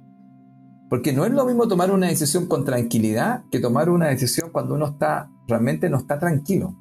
Porque 0.89 1.13
no 1.13 1.25
es 1.25 1.33
lo 1.33 1.45
mismo 1.45 1.67
tomar 1.67 1.91
una 1.91 2.07
decisión 2.07 2.47
con 2.47 2.65
tranquilidad 2.65 3.45
que 3.51 3.59
tomar 3.59 3.91
una 3.91 4.07
decisión 4.07 4.51
cuando 4.51 4.75
uno 4.75 4.87
está 4.87 5.31
realmente 5.49 5.89
no 5.89 5.99
está 5.99 6.19
tranquilo. 6.19 6.75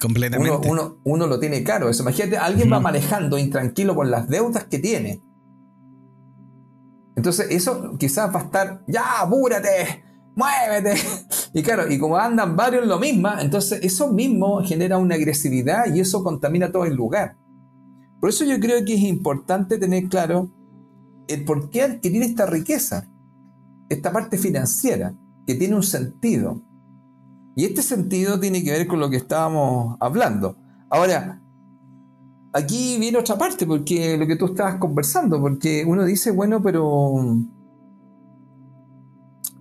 Completamente. 0.00 0.68
Uno, 1.04 1.26
lo 1.26 1.38
tiene 1.38 1.62
caro. 1.62 1.88
Eso. 1.88 2.02
Imagínate, 2.02 2.36
alguien 2.36 2.72
va 2.72 2.80
manejando 2.80 3.38
intranquilo 3.38 3.94
con 3.94 4.10
las 4.10 4.28
deudas 4.28 4.64
que 4.64 4.78
tiene. 4.78 5.22
Entonces, 7.14 7.46
eso 7.50 7.96
quizás 7.98 8.34
va 8.34 8.40
a 8.40 8.44
estar, 8.44 8.84
ya, 8.88 9.20
apúrate, 9.20 10.04
muévete. 10.34 11.00
Y 11.54 11.62
claro, 11.62 11.92
y 11.92 11.98
como 11.98 12.16
andan 12.16 12.56
varios 12.56 12.86
lo 12.86 12.98
mismo, 12.98 13.28
entonces 13.38 13.80
eso 13.82 14.10
mismo 14.10 14.62
genera 14.64 14.96
una 14.96 15.16
agresividad 15.16 15.94
y 15.94 16.00
eso 16.00 16.24
contamina 16.24 16.72
todo 16.72 16.86
el 16.86 16.94
lugar. 16.94 17.36
Por 18.22 18.30
eso 18.30 18.46
yo 18.46 18.58
creo 18.58 18.82
que 18.86 18.94
es 18.94 19.02
importante 19.02 19.76
tener 19.76 20.08
claro 20.08 20.50
el 21.28 21.44
por 21.44 21.68
qué 21.68 21.82
adquirir 21.82 22.22
esta 22.22 22.46
riqueza, 22.46 23.11
esta 23.94 24.12
parte 24.12 24.38
financiera, 24.38 25.14
que 25.46 25.54
tiene 25.54 25.74
un 25.74 25.82
sentido. 25.82 26.62
Y 27.54 27.64
este 27.64 27.82
sentido 27.82 28.40
tiene 28.40 28.62
que 28.64 28.70
ver 28.70 28.86
con 28.86 29.00
lo 29.00 29.10
que 29.10 29.16
estábamos 29.16 29.96
hablando. 30.00 30.56
Ahora, 30.90 31.42
aquí 32.52 32.98
viene 32.98 33.18
otra 33.18 33.36
parte, 33.36 33.66
porque 33.66 34.16
lo 34.16 34.26
que 34.26 34.36
tú 34.36 34.46
estabas 34.46 34.76
conversando, 34.76 35.40
porque 35.40 35.84
uno 35.86 36.04
dice, 36.04 36.30
bueno, 36.30 36.62
pero... 36.62 37.14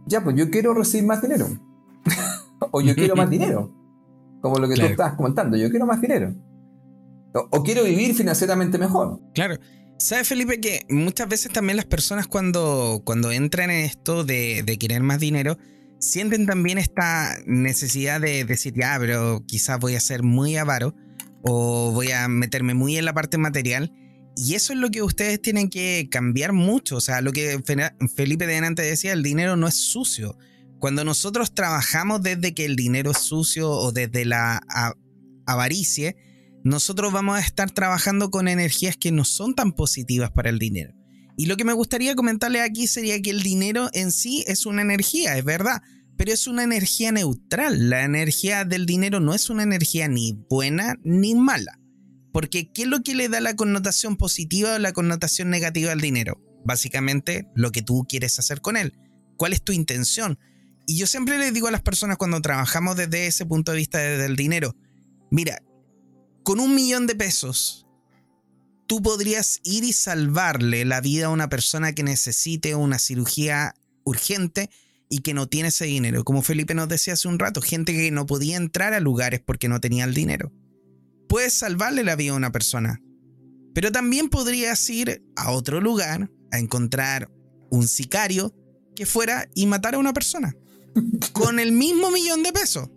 Ya, 0.08 0.24
pues 0.24 0.36
yo 0.36 0.50
quiero 0.50 0.74
recibir 0.74 1.06
más 1.06 1.22
dinero. 1.22 1.48
o 2.72 2.82
yo 2.82 2.96
quiero 2.96 3.16
más 3.16 3.30
dinero. 3.30 3.72
Como 4.42 4.58
lo 4.58 4.68
que 4.68 4.76
tú 4.76 4.82
estabas 4.82 5.14
comentando, 5.16 5.56
yo 5.56 5.70
quiero 5.70 5.86
más 5.86 6.02
dinero. 6.02 6.34
O, 7.34 7.64
quiero 7.64 7.84
vivir 7.84 8.14
financieramente 8.14 8.78
mejor. 8.78 9.20
Claro. 9.34 9.56
¿Sabes, 10.02 10.30
Felipe, 10.30 10.60
que 10.60 10.84
muchas 10.90 11.30
veces 11.30 11.54
también 11.54 11.78
las 11.78 11.86
personas 11.86 12.26
cuando, 12.26 13.04
cuando 13.06 13.32
entran 13.32 13.70
en 13.70 13.86
esto 13.86 14.24
de, 14.24 14.64
de 14.66 14.80
querer 14.80 15.04
más 15.04 15.20
dinero, 15.20 15.60
sienten 16.00 16.48
también 16.48 16.80
esta 16.80 17.38
necesidad 17.46 18.20
de 18.20 18.44
decir, 18.44 18.74
ya, 18.76 18.98
pero 19.00 19.44
quizás 19.46 19.78
voy 19.80 19.94
a 19.94 20.00
ser 20.00 20.24
muy 20.24 20.58
avaro 20.58 20.96
o 21.44 21.92
voy 21.92 22.12
a 22.12 22.28
meterme 22.28 22.74
muy 22.74 22.98
en 22.98 23.06
la 23.06 23.14
parte 23.14 23.38
material. 23.38 23.94
Y 24.36 24.56
eso 24.56 24.74
es 24.74 24.80
lo 24.80 24.90
que 24.90 25.04
ustedes 25.04 25.40
tienen 25.40 25.70
que 25.70 26.08
cambiar 26.10 26.52
mucho. 26.52 26.96
O 26.96 27.02
sea, 27.02 27.22
lo 27.22 27.32
que 27.32 27.62
Felipe 28.16 28.48
de 28.48 28.58
antes 28.58 28.88
decía, 28.88 29.14
el 29.14 29.22
dinero 29.22 29.56
no 29.56 29.68
es 29.68 29.76
sucio. 29.76 30.36
Cuando 30.80 31.04
nosotros 31.04 31.54
trabajamos 31.54 32.24
desde 32.24 32.56
que 32.56 32.66
el 32.66 32.76
dinero 32.76 33.12
es 33.12 33.20
sucio 33.20 33.70
o 33.70 33.92
desde 33.92 34.26
la 34.26 34.64
avaricia, 35.46 36.16
nosotros 36.64 37.12
vamos 37.12 37.38
a 37.38 37.42
estar 37.42 37.72
trabajando 37.72 38.30
con 38.30 38.48
energías 38.48 38.98
que 38.98 39.12
no 39.12 39.26
son 39.26 39.56
tan 39.56 39.72
positivas 39.72 40.32
para 40.32 40.50
el 40.50 40.60
dinero. 40.60 40.94
Y 41.38 41.48
lo 41.48 41.58
que 41.58 41.64
me 41.64 41.74
gustaría 41.74 42.16
comentarle 42.16 42.62
aquí 42.62 42.88
sería 42.88 43.22
que 43.22 43.32
el 43.32 43.42
dinero 43.42 43.90
en 43.94 44.12
sí 44.12 44.44
es 44.48 44.66
una 44.66 44.82
energía, 44.82 45.38
es 45.38 45.44
verdad, 45.44 45.82
pero 46.18 46.32
es 46.32 46.46
una 46.46 46.64
energía 46.64 47.12
neutral. 47.12 47.90
La 47.90 48.04
energía 48.04 48.64
del 48.64 48.86
dinero 48.86 49.20
no 49.20 49.34
es 49.34 49.50
una 49.50 49.64
energía 49.64 50.08
ni 50.08 50.34
buena 50.50 50.96
ni 51.04 51.34
mala. 51.34 51.80
Porque 52.32 52.72
¿qué 52.72 52.84
es 52.84 52.88
lo 52.88 53.02
que 53.02 53.16
le 53.16 53.28
da 53.28 53.42
la 53.42 53.56
connotación 53.56 54.18
positiva 54.18 54.76
o 54.76 54.80
la 54.80 54.94
connotación 54.94 55.50
negativa 55.50 55.92
al 55.92 56.00
dinero? 56.00 56.40
Básicamente 56.64 57.48
lo 57.56 57.72
que 57.72 57.82
tú 57.82 58.06
quieres 58.08 58.38
hacer 58.38 58.62
con 58.62 58.78
él. 58.78 58.94
¿Cuál 59.36 59.54
es 59.54 59.64
tu 59.64 59.72
intención? 59.72 60.38
Y 60.86 60.98
yo 60.98 61.08
siempre 61.08 61.38
les 61.38 61.54
digo 61.54 61.68
a 61.68 61.72
las 61.72 61.82
personas 61.82 62.18
cuando 62.18 62.42
trabajamos 62.42 62.96
desde 62.98 63.26
ese 63.28 63.46
punto 63.46 63.72
de 63.72 63.78
vista 63.80 63.98
del 63.98 64.36
dinero, 64.36 64.76
mira, 65.32 65.60
con 66.44 66.60
un 66.60 66.76
millón 66.76 67.08
de 67.08 67.16
pesos, 67.16 67.86
tú 68.88 69.02
podrías 69.02 69.60
ir 69.64 69.84
y 69.84 69.94
salvarle 69.94 70.86
la 70.86 71.02
vida 71.02 71.28
a 71.28 71.30
una 71.30 71.50
persona 71.50 71.94
que 71.94 72.04
necesite 72.04 72.76
una 72.76 73.00
cirugía 73.00 73.76
urgente 74.04 74.70
y 75.10 75.20
que 75.20 75.34
no 75.34 75.48
tiene 75.48 75.70
ese 75.70 75.86
dinero. 75.86 76.24
Como 76.24 76.42
Felipe 76.42 76.74
nos 76.74 76.90
decía 76.90 77.14
hace 77.14 77.28
un 77.28 77.40
rato, 77.40 77.62
gente 77.62 77.94
que 77.94 78.12
no 78.12 78.26
podía 78.26 78.58
entrar 78.58 78.94
a 78.94 79.00
lugares 79.00 79.42
porque 79.46 79.68
no 79.68 79.80
tenía 79.80 80.06
el 80.06 80.14
dinero 80.14 80.52
puedes 81.32 81.54
salvarle 81.54 82.04
la 82.04 82.18
vida 82.18 82.34
a 82.34 82.36
una 82.36 82.52
persona. 82.52 83.02
Pero 83.74 83.90
también 83.90 84.28
podrías 84.28 84.90
ir 84.90 85.24
a 85.38 85.52
otro 85.52 85.80
lugar 85.80 86.30
a 86.52 86.60
encontrar 86.60 87.32
un 87.70 87.88
sicario 87.88 88.54
que 88.98 89.06
fuera 89.06 89.48
y 89.56 89.66
matara 89.66 89.96
a 89.96 90.02
una 90.02 90.12
persona. 90.12 90.54
con 91.32 91.62
el 91.62 91.72
mismo 91.72 92.12
millón 92.12 92.44
de 92.44 92.52
pesos. 92.52 92.90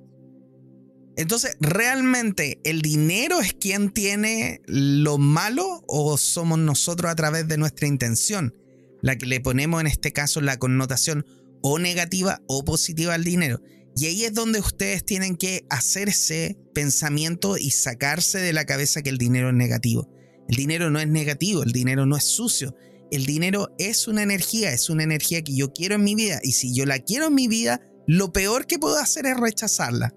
Entonces, 1.16 1.56
¿realmente 1.60 2.60
el 2.64 2.82
dinero 2.82 3.40
es 3.40 3.52
quien 3.52 3.90
tiene 3.90 4.62
lo 4.66 5.18
malo 5.18 5.84
o 5.86 6.16
somos 6.18 6.58
nosotros 6.58 7.10
a 7.10 7.14
través 7.14 7.46
de 7.46 7.56
nuestra 7.56 7.86
intención 7.86 8.54
la 9.00 9.16
que 9.16 9.26
le 9.26 9.40
ponemos 9.40 9.80
en 9.80 9.86
este 9.86 10.12
caso 10.12 10.40
la 10.40 10.58
connotación 10.58 11.26
o 11.62 11.78
negativa 11.78 12.42
o 12.48 12.64
positiva 12.64 13.14
al 13.14 13.22
dinero? 13.22 13.60
Y 13.96 14.06
ahí 14.06 14.24
es 14.24 14.34
donde 14.34 14.58
ustedes 14.58 15.04
tienen 15.04 15.36
que 15.36 15.64
hacerse 15.70 16.58
pensamiento 16.74 17.56
y 17.56 17.70
sacarse 17.70 18.38
de 18.38 18.52
la 18.52 18.64
cabeza 18.64 19.02
que 19.02 19.10
el 19.10 19.18
dinero 19.18 19.50
es 19.50 19.54
negativo. 19.54 20.10
El 20.48 20.56
dinero 20.56 20.90
no 20.90 20.98
es 20.98 21.08
negativo, 21.08 21.62
el 21.62 21.72
dinero 21.72 22.04
no 22.04 22.16
es 22.16 22.24
sucio. 22.24 22.74
El 23.12 23.24
dinero 23.26 23.72
es 23.78 24.08
una 24.08 24.24
energía, 24.24 24.72
es 24.72 24.90
una 24.90 25.04
energía 25.04 25.42
que 25.42 25.54
yo 25.54 25.72
quiero 25.72 25.94
en 25.94 26.02
mi 26.02 26.16
vida. 26.16 26.40
Y 26.42 26.52
si 26.52 26.74
yo 26.74 26.86
la 26.86 26.98
quiero 26.98 27.28
en 27.28 27.34
mi 27.34 27.46
vida, 27.46 27.80
lo 28.08 28.32
peor 28.32 28.66
que 28.66 28.80
puedo 28.80 28.98
hacer 28.98 29.26
es 29.26 29.36
rechazarla. 29.36 30.12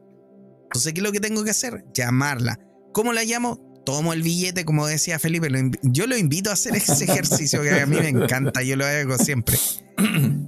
Entonces, 0.68 0.94
¿qué 0.94 1.00
es 1.00 1.04
lo 1.04 1.12
que 1.12 1.20
tengo 1.20 1.44
que 1.44 1.52
hacer? 1.52 1.86
Llamarla. 1.94 2.60
¿Cómo 2.94 3.14
la 3.14 3.24
llamo? 3.24 3.60
Tomo 3.86 4.12
el 4.12 4.22
billete, 4.22 4.66
como 4.66 4.86
decía 4.86 5.18
Felipe. 5.18 5.48
yo 5.82 6.08
lo 6.08 6.18
invito 6.18 6.50
a 6.50 6.54
hacer 6.54 6.76
ese 6.76 7.06
ejercicio 7.06 7.62
que 7.62 7.72
a 7.72 7.86
mí 7.86 7.98
me 7.98 8.10
encanta, 8.10 8.62
yo 8.62 8.76
lo 8.76 8.86
hago 8.86 9.18
siempre. 9.18 9.58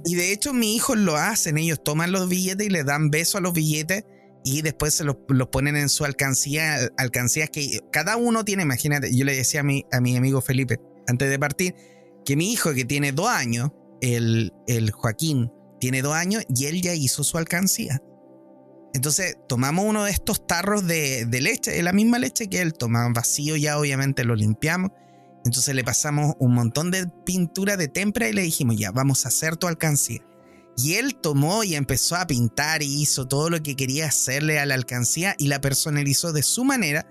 y 0.04 0.14
de 0.14 0.32
hecho 0.32 0.52
mis 0.52 0.76
hijos 0.76 0.98
lo 0.98 1.16
hacen, 1.16 1.56
ellos 1.56 1.82
toman 1.82 2.12
los 2.12 2.28
billetes 2.28 2.66
y 2.66 2.70
le 2.70 2.84
dan 2.84 3.10
beso 3.10 3.38
a 3.38 3.40
los 3.40 3.54
billetes 3.54 4.04
y 4.44 4.62
después 4.62 4.94
se 4.94 5.04
los, 5.04 5.16
ponen 5.50 5.76
en 5.76 5.88
su 5.88 6.04
alcancía, 6.04 6.90
alcancías 6.98 7.50
que 7.50 7.80
cada 7.90 8.16
uno 8.16 8.44
tiene, 8.44 8.62
imagínate, 8.62 9.14
yo 9.14 9.24
le 9.24 9.34
decía 9.34 9.60
a 9.60 9.64
mi, 9.64 9.84
a 9.90 10.00
mi 10.00 10.16
amigo 10.16 10.40
Felipe 10.40 10.78
antes 11.06 11.30
de 11.30 11.38
partir, 11.38 11.74
que 12.24 12.36
mi 12.36 12.52
hijo 12.52 12.74
que 12.74 12.84
tiene 12.84 13.12
dos 13.12 13.28
años, 13.28 13.70
el, 14.00 14.52
el 14.66 14.90
Joaquín, 14.90 15.50
tiene 15.80 16.02
dos 16.02 16.14
años 16.14 16.44
y 16.54 16.66
él 16.66 16.82
ya 16.82 16.94
hizo 16.94 17.24
su 17.24 17.38
alcancía. 17.38 18.02
Entonces 18.92 19.36
tomamos 19.48 19.84
uno 19.84 20.04
de 20.04 20.10
estos 20.10 20.46
tarros 20.46 20.86
de, 20.86 21.26
leche, 21.30 21.70
de 21.70 21.82
la 21.82 21.92
misma 21.92 22.18
leche 22.18 22.48
que 22.48 22.60
él 22.60 22.72
toma 22.74 23.08
vacío 23.12 23.56
ya 23.56 23.78
obviamente 23.78 24.24
lo 24.24 24.34
limpiamos 24.34 24.90
entonces 25.44 25.74
le 25.74 25.84
pasamos 25.84 26.34
un 26.38 26.54
montón 26.54 26.90
de 26.90 27.06
pintura 27.24 27.76
de 27.76 27.88
témpera 27.88 28.28
y 28.28 28.32
le 28.32 28.42
dijimos, 28.42 28.76
ya, 28.76 28.90
vamos 28.90 29.24
a 29.24 29.28
hacer 29.28 29.56
tu 29.56 29.66
alcancía. 29.66 30.20
Y 30.76 30.94
él 30.94 31.14
tomó 31.14 31.64
y 31.64 31.74
empezó 31.74 32.16
a 32.16 32.26
pintar 32.26 32.82
y 32.82 33.02
hizo 33.02 33.26
todo 33.26 33.50
lo 33.50 33.62
que 33.62 33.76
quería 33.76 34.06
hacerle 34.06 34.58
a 34.58 34.66
la 34.66 34.74
alcancía 34.74 35.34
y 35.38 35.48
la 35.48 35.60
personalizó 35.60 36.32
de 36.32 36.42
su 36.42 36.64
manera 36.64 37.06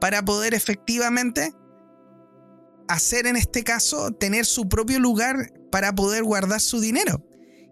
para 0.00 0.24
poder 0.24 0.54
efectivamente 0.54 1.52
hacer 2.88 3.26
en 3.26 3.36
este 3.36 3.64
caso, 3.64 4.10
tener 4.10 4.44
su 4.44 4.68
propio 4.68 4.98
lugar 4.98 5.52
para 5.70 5.94
poder 5.94 6.22
guardar 6.22 6.60
su 6.60 6.80
dinero. 6.80 7.22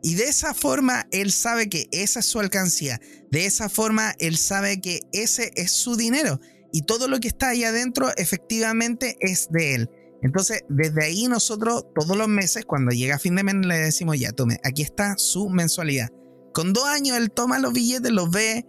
Y 0.03 0.17
de 0.17 0.25
esa 0.25 0.53
forma 0.53 1.07
él 1.13 1.33
sabe 1.33 1.69
que 1.69 1.87
esa 1.93 2.21
es 2.21 2.27
su 2.27 2.41
alcancía. 2.41 3.01
De 3.31 3.47
esa 3.47 3.69
forma 3.69 4.15
él 4.19 4.37
sabe 4.37 4.81
que 4.81 5.01
ese 5.13 5.53
es 5.55 5.73
su 5.73 5.97
dinero. 5.97 6.41
Y 6.73 6.83
todo 6.83 7.07
lo 7.07 7.21
que 7.21 7.29
está 7.29 7.51
ahí 7.51 7.65
adentro 7.65 8.11
efectivamente 8.17 9.17
es 9.21 9.49
de 9.51 9.75
él. 9.75 9.91
Entonces, 10.23 10.63
desde 10.69 11.05
ahí 11.05 11.27
nosotros 11.27 11.87
todos 11.95 12.17
los 12.17 12.29
meses, 12.29 12.65
cuando 12.65 12.93
llega 12.93 13.19
fin 13.19 13.35
de 13.35 13.43
mes, 13.43 13.55
le 13.67 13.77
decimos, 13.77 14.19
ya, 14.19 14.33
tome, 14.33 14.59
aquí 14.65 14.83
está 14.83 15.17
su 15.19 15.49
mensualidad. 15.49 16.11
Con 16.55 16.73
dos 16.73 16.85
años 16.85 17.17
él 17.17 17.31
toma 17.31 17.59
los 17.59 17.73
billetes, 17.73 18.13
los 18.13 18.31
ve, 18.31 18.67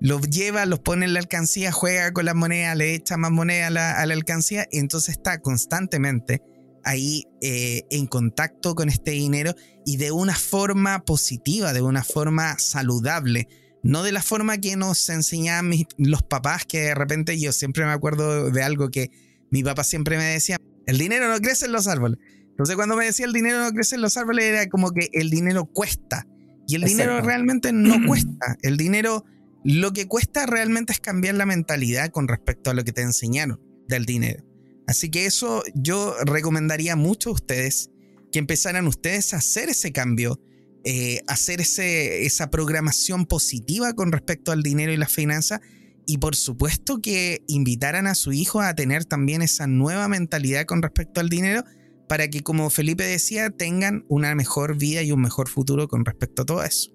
los 0.00 0.22
lleva, 0.22 0.66
los 0.66 0.80
pone 0.80 1.06
en 1.06 1.14
la 1.14 1.20
alcancía, 1.20 1.72
juega 1.72 2.12
con 2.12 2.24
las 2.24 2.34
monedas, 2.34 2.76
le 2.76 2.94
echa 2.94 3.16
más 3.16 3.30
moneda 3.30 3.68
a 3.68 3.70
la, 3.70 4.00
alcancía 4.00 4.66
y 4.70 4.78
entonces 4.78 5.16
está 5.16 5.40
constantemente 5.40 6.42
ahí 6.86 7.24
eh, 7.42 7.82
en 7.90 8.06
contacto 8.06 8.74
con 8.74 8.88
este 8.88 9.10
dinero 9.10 9.54
y 9.84 9.98
de 9.98 10.12
una 10.12 10.34
forma 10.34 11.04
positiva, 11.04 11.72
de 11.72 11.82
una 11.82 12.04
forma 12.04 12.58
saludable. 12.58 13.48
No 13.82 14.02
de 14.02 14.12
la 14.12 14.22
forma 14.22 14.58
que 14.58 14.76
nos 14.76 15.08
enseñaban 15.10 15.72
los 15.98 16.22
papás, 16.22 16.64
que 16.64 16.80
de 16.80 16.94
repente 16.94 17.38
yo 17.38 17.52
siempre 17.52 17.84
me 17.84 17.92
acuerdo 17.92 18.50
de 18.50 18.62
algo 18.62 18.90
que 18.90 19.10
mi 19.50 19.62
papá 19.62 19.84
siempre 19.84 20.16
me 20.16 20.24
decía, 20.24 20.56
el 20.86 20.98
dinero 20.98 21.28
no 21.28 21.38
crece 21.40 21.66
en 21.66 21.72
los 21.72 21.86
árboles. 21.86 22.18
Entonces 22.48 22.76
cuando 22.76 22.96
me 22.96 23.04
decía 23.04 23.26
el 23.26 23.32
dinero 23.32 23.60
no 23.60 23.70
crece 23.72 23.96
en 23.96 24.00
los 24.00 24.16
árboles 24.16 24.46
era 24.46 24.68
como 24.68 24.92
que 24.92 25.08
el 25.12 25.28
dinero 25.28 25.66
cuesta. 25.66 26.26
Y 26.68 26.76
el 26.76 26.82
dinero 26.82 27.20
realmente 27.20 27.72
no 27.72 27.94
cuesta. 28.06 28.56
El 28.62 28.76
dinero 28.76 29.24
lo 29.64 29.92
que 29.92 30.06
cuesta 30.06 30.46
realmente 30.46 30.92
es 30.92 31.00
cambiar 31.00 31.34
la 31.34 31.46
mentalidad 31.46 32.10
con 32.10 32.28
respecto 32.28 32.70
a 32.70 32.74
lo 32.74 32.84
que 32.84 32.92
te 32.92 33.02
enseñaron 33.02 33.60
del 33.88 34.04
dinero. 34.04 34.44
Así 34.86 35.10
que 35.10 35.26
eso 35.26 35.62
yo 35.74 36.14
recomendaría 36.24 36.96
mucho 36.96 37.30
a 37.30 37.32
ustedes 37.32 37.90
que 38.32 38.38
empezaran 38.38 38.86
ustedes 38.86 39.34
a 39.34 39.38
hacer 39.38 39.68
ese 39.68 39.92
cambio, 39.92 40.40
eh, 40.84 41.20
hacer 41.26 41.60
ese, 41.60 42.24
esa 42.24 42.50
programación 42.50 43.26
positiva 43.26 43.94
con 43.94 44.12
respecto 44.12 44.52
al 44.52 44.62
dinero 44.62 44.92
y 44.92 44.96
las 44.96 45.12
finanzas 45.12 45.60
y 46.06 46.18
por 46.18 46.36
supuesto 46.36 47.00
que 47.00 47.42
invitaran 47.48 48.06
a 48.06 48.14
su 48.14 48.32
hijo 48.32 48.60
a 48.60 48.74
tener 48.74 49.04
también 49.04 49.42
esa 49.42 49.66
nueva 49.66 50.06
mentalidad 50.06 50.64
con 50.64 50.80
respecto 50.80 51.20
al 51.20 51.28
dinero 51.28 51.64
para 52.08 52.28
que, 52.28 52.42
como 52.42 52.70
Felipe 52.70 53.02
decía, 53.02 53.50
tengan 53.50 54.04
una 54.08 54.34
mejor 54.36 54.78
vida 54.78 55.02
y 55.02 55.10
un 55.10 55.20
mejor 55.20 55.48
futuro 55.48 55.88
con 55.88 56.04
respecto 56.04 56.42
a 56.42 56.46
todo 56.46 56.62
eso. 56.62 56.92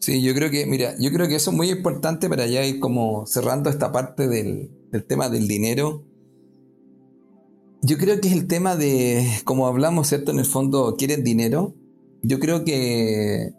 Sí, 0.00 0.22
yo 0.22 0.34
creo 0.34 0.50
que, 0.50 0.66
mira, 0.66 0.94
yo 0.98 1.10
creo 1.10 1.28
que 1.28 1.36
eso 1.36 1.50
es 1.50 1.56
muy 1.56 1.70
importante 1.70 2.28
para 2.28 2.46
ya 2.46 2.64
ir 2.64 2.80
como 2.80 3.26
cerrando 3.26 3.70
esta 3.70 3.92
parte 3.92 4.28
del, 4.28 4.70
del 4.90 5.04
tema 5.04 5.30
del 5.30 5.48
dinero. 5.48 6.06
Yo 7.82 7.96
creo 7.96 8.20
que 8.20 8.28
es 8.28 8.34
el 8.34 8.46
tema 8.46 8.76
de, 8.76 9.26
como 9.44 9.66
hablamos, 9.66 10.08
¿cierto? 10.08 10.32
En 10.32 10.38
el 10.38 10.44
fondo, 10.44 10.96
¿quieres 10.98 11.24
dinero? 11.24 11.74
Yo 12.22 12.38
creo 12.38 12.64
que, 12.64 13.52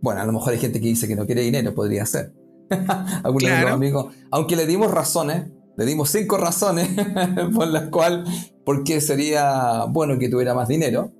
bueno, 0.00 0.20
a 0.20 0.24
lo 0.24 0.32
mejor 0.32 0.52
hay 0.52 0.58
gente 0.58 0.80
que 0.80 0.88
dice 0.88 1.06
que 1.06 1.14
no 1.14 1.26
quiere 1.26 1.42
dinero, 1.42 1.74
podría 1.74 2.04
ser. 2.04 2.34
Algunos 3.22 3.50
de 3.50 3.62
los 3.62 3.70
amigos. 3.70 4.14
Aunque 4.30 4.56
le 4.56 4.66
dimos 4.66 4.90
razones, 4.90 5.50
le 5.76 5.86
dimos 5.86 6.10
cinco 6.10 6.36
razones 6.36 6.88
por 7.54 7.68
las 7.68 7.88
cuales, 7.90 8.28
porque 8.64 9.00
sería 9.00 9.84
bueno 9.84 10.18
que 10.18 10.28
tuviera 10.28 10.54
más 10.54 10.68
dinero. 10.68 11.12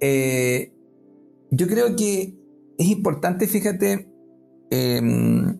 Eh, 0.00 0.72
yo 1.50 1.66
creo 1.66 1.96
que 1.96 2.36
es 2.78 2.86
importante, 2.88 3.46
fíjate, 3.46 4.08
em, 4.70 5.58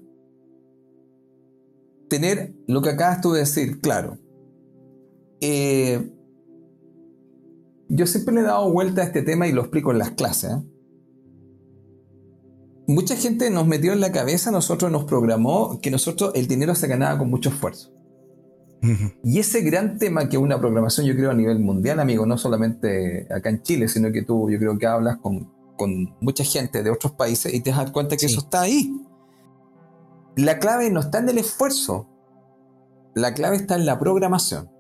tener 2.09 2.55
lo 2.67 2.83
que 2.83 2.91
acabas 2.91 3.21
tú 3.21 3.33
de 3.33 3.41
decir, 3.41 3.81
claro. 3.81 4.19
Eh, 5.43 6.11
yo 7.89 8.07
siempre 8.07 8.35
le 8.35 8.41
he 8.41 8.45
dado 8.45 8.73
vuelta 8.73 9.03
a 9.03 9.05
este 9.05 9.23
tema 9.23 9.47
y 9.47 9.53
lo 9.53 9.61
explico 9.61 9.91
en 9.91 9.99
las 9.99 10.13
clases. 10.13 10.53
¿eh? 10.53 10.63
mucha 12.87 13.17
gente 13.17 13.51
nos 13.51 13.67
metió 13.67 13.93
en 13.93 14.01
la 14.01 14.13
cabeza, 14.13 14.51
nosotros 14.51 14.91
nos 14.91 15.05
programó 15.05 15.81
que 15.81 15.91
nosotros 15.91 16.33
el 16.35 16.47
dinero 16.47 16.75
se 16.75 16.87
ganaba 16.87 17.19
con 17.19 17.31
mucho 17.31 17.49
esfuerzo. 17.49 17.91
Y 19.23 19.39
ese 19.39 19.61
gran 19.61 19.97
tema 19.97 20.29
que 20.29 20.37
una 20.37 20.59
programación, 20.59 21.07
yo 21.07 21.15
creo, 21.15 21.31
a 21.31 21.35
nivel 21.35 21.61
mundial, 21.61 22.01
amigo, 22.01 22.27
no 22.27 22.37
solamente 22.37 23.29
acá 23.33 23.49
en 23.49 23.63
Chile, 23.63 23.87
sino 23.87 24.11
que 24.11 24.23
tú, 24.23 24.51
yo 24.51 24.59
creo 24.59 24.77
que 24.77 24.89
hablas 24.89 25.19
con, 25.19 25.53
con 25.77 26.17
mucha 26.21 26.43
gente 26.43 26.83
de 26.83 26.91
otros 26.91 27.13
países 27.13 27.55
y 27.55 27.61
te 27.61 27.71
das 27.71 27.93
cuenta 27.93 28.17
que 28.17 28.27
eso 28.27 28.41
está 28.41 28.63
ahí. 28.63 28.93
La 30.35 30.59
clave 30.59 30.91
no 30.91 30.99
está 30.99 31.21
en 31.21 31.29
el 31.29 31.39
esfuerzo, 31.39 32.09
la 33.15 33.35
clave 33.35 33.55
está 33.55 33.77
en 33.77 33.87
la 33.87 34.01
programación. 34.01 34.72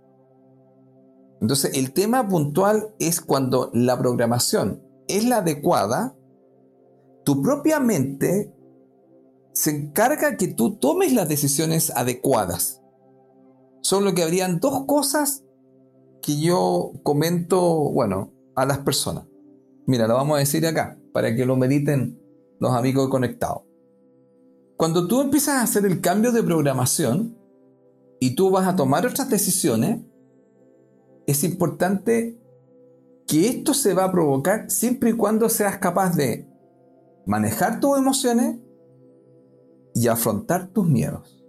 Entonces, 1.43 1.76
el 1.76 1.93
tema 1.93 2.28
puntual 2.28 2.95
es 3.01 3.20
cuando 3.20 3.68
la 3.74 3.99
programación 3.99 4.80
es 5.09 5.26
la 5.26 5.38
adecuada, 5.38 6.16
tu 7.24 7.43
propia 7.43 7.80
mente 7.80 8.55
se 9.53 9.70
encarga 9.70 10.36
que 10.36 10.47
tú 10.47 10.76
tomes 10.76 11.12
las 11.12 11.28
decisiones 11.28 11.90
adecuadas. 11.97 12.80
Solo 13.80 14.14
que 14.14 14.22
habrían 14.22 14.61
dos 14.61 14.86
cosas 14.86 15.45
que 16.22 16.38
yo 16.38 16.93
comento, 17.03 17.90
bueno, 17.90 18.32
a 18.55 18.64
las 18.64 18.78
personas. 18.78 19.26
Mira, 19.84 20.07
lo 20.07 20.14
vamos 20.14 20.36
a 20.36 20.40
decir 20.40 20.64
acá, 20.64 20.97
para 21.12 21.34
que 21.34 21.45
lo 21.45 21.57
mediten 21.57 22.22
los 22.61 22.72
amigos 22.72 23.09
conectados. 23.09 23.62
Cuando 24.76 25.09
tú 25.09 25.20
empiezas 25.20 25.57
a 25.57 25.62
hacer 25.62 25.86
el 25.86 26.01
cambio 26.01 26.30
de 26.30 26.45
programación 26.45 27.36
y 28.20 28.36
tú 28.36 28.51
vas 28.51 28.68
a 28.68 28.76
tomar 28.76 29.05
otras 29.05 29.28
decisiones, 29.28 30.03
es 31.27 31.45
importante 31.45 32.39
que 33.27 33.49
esto 33.49 33.75
se 33.75 33.95
va 33.95 34.05
a 34.05 34.12
provocar 34.12 34.70
siempre 34.70 35.11
y 35.11 35.12
cuando 35.14 35.49
seas 35.49 35.79
capaz 35.79 36.16
de 36.16 36.47
manejar 37.27 37.81
tus 37.81 37.97
emociones 37.97 38.59
y 39.95 40.09
afrontar 40.09 40.68
tus 40.68 40.87
miedos. 40.87 41.45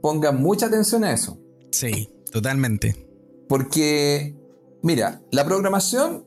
Ponga 0.00 0.32
mucha 0.32 0.66
atención 0.66 1.04
a 1.04 1.12
eso. 1.12 1.38
Sí, 1.72 2.08
totalmente. 2.30 3.06
Porque, 3.48 4.36
mira, 4.82 5.22
la 5.30 5.44
programación, 5.44 6.26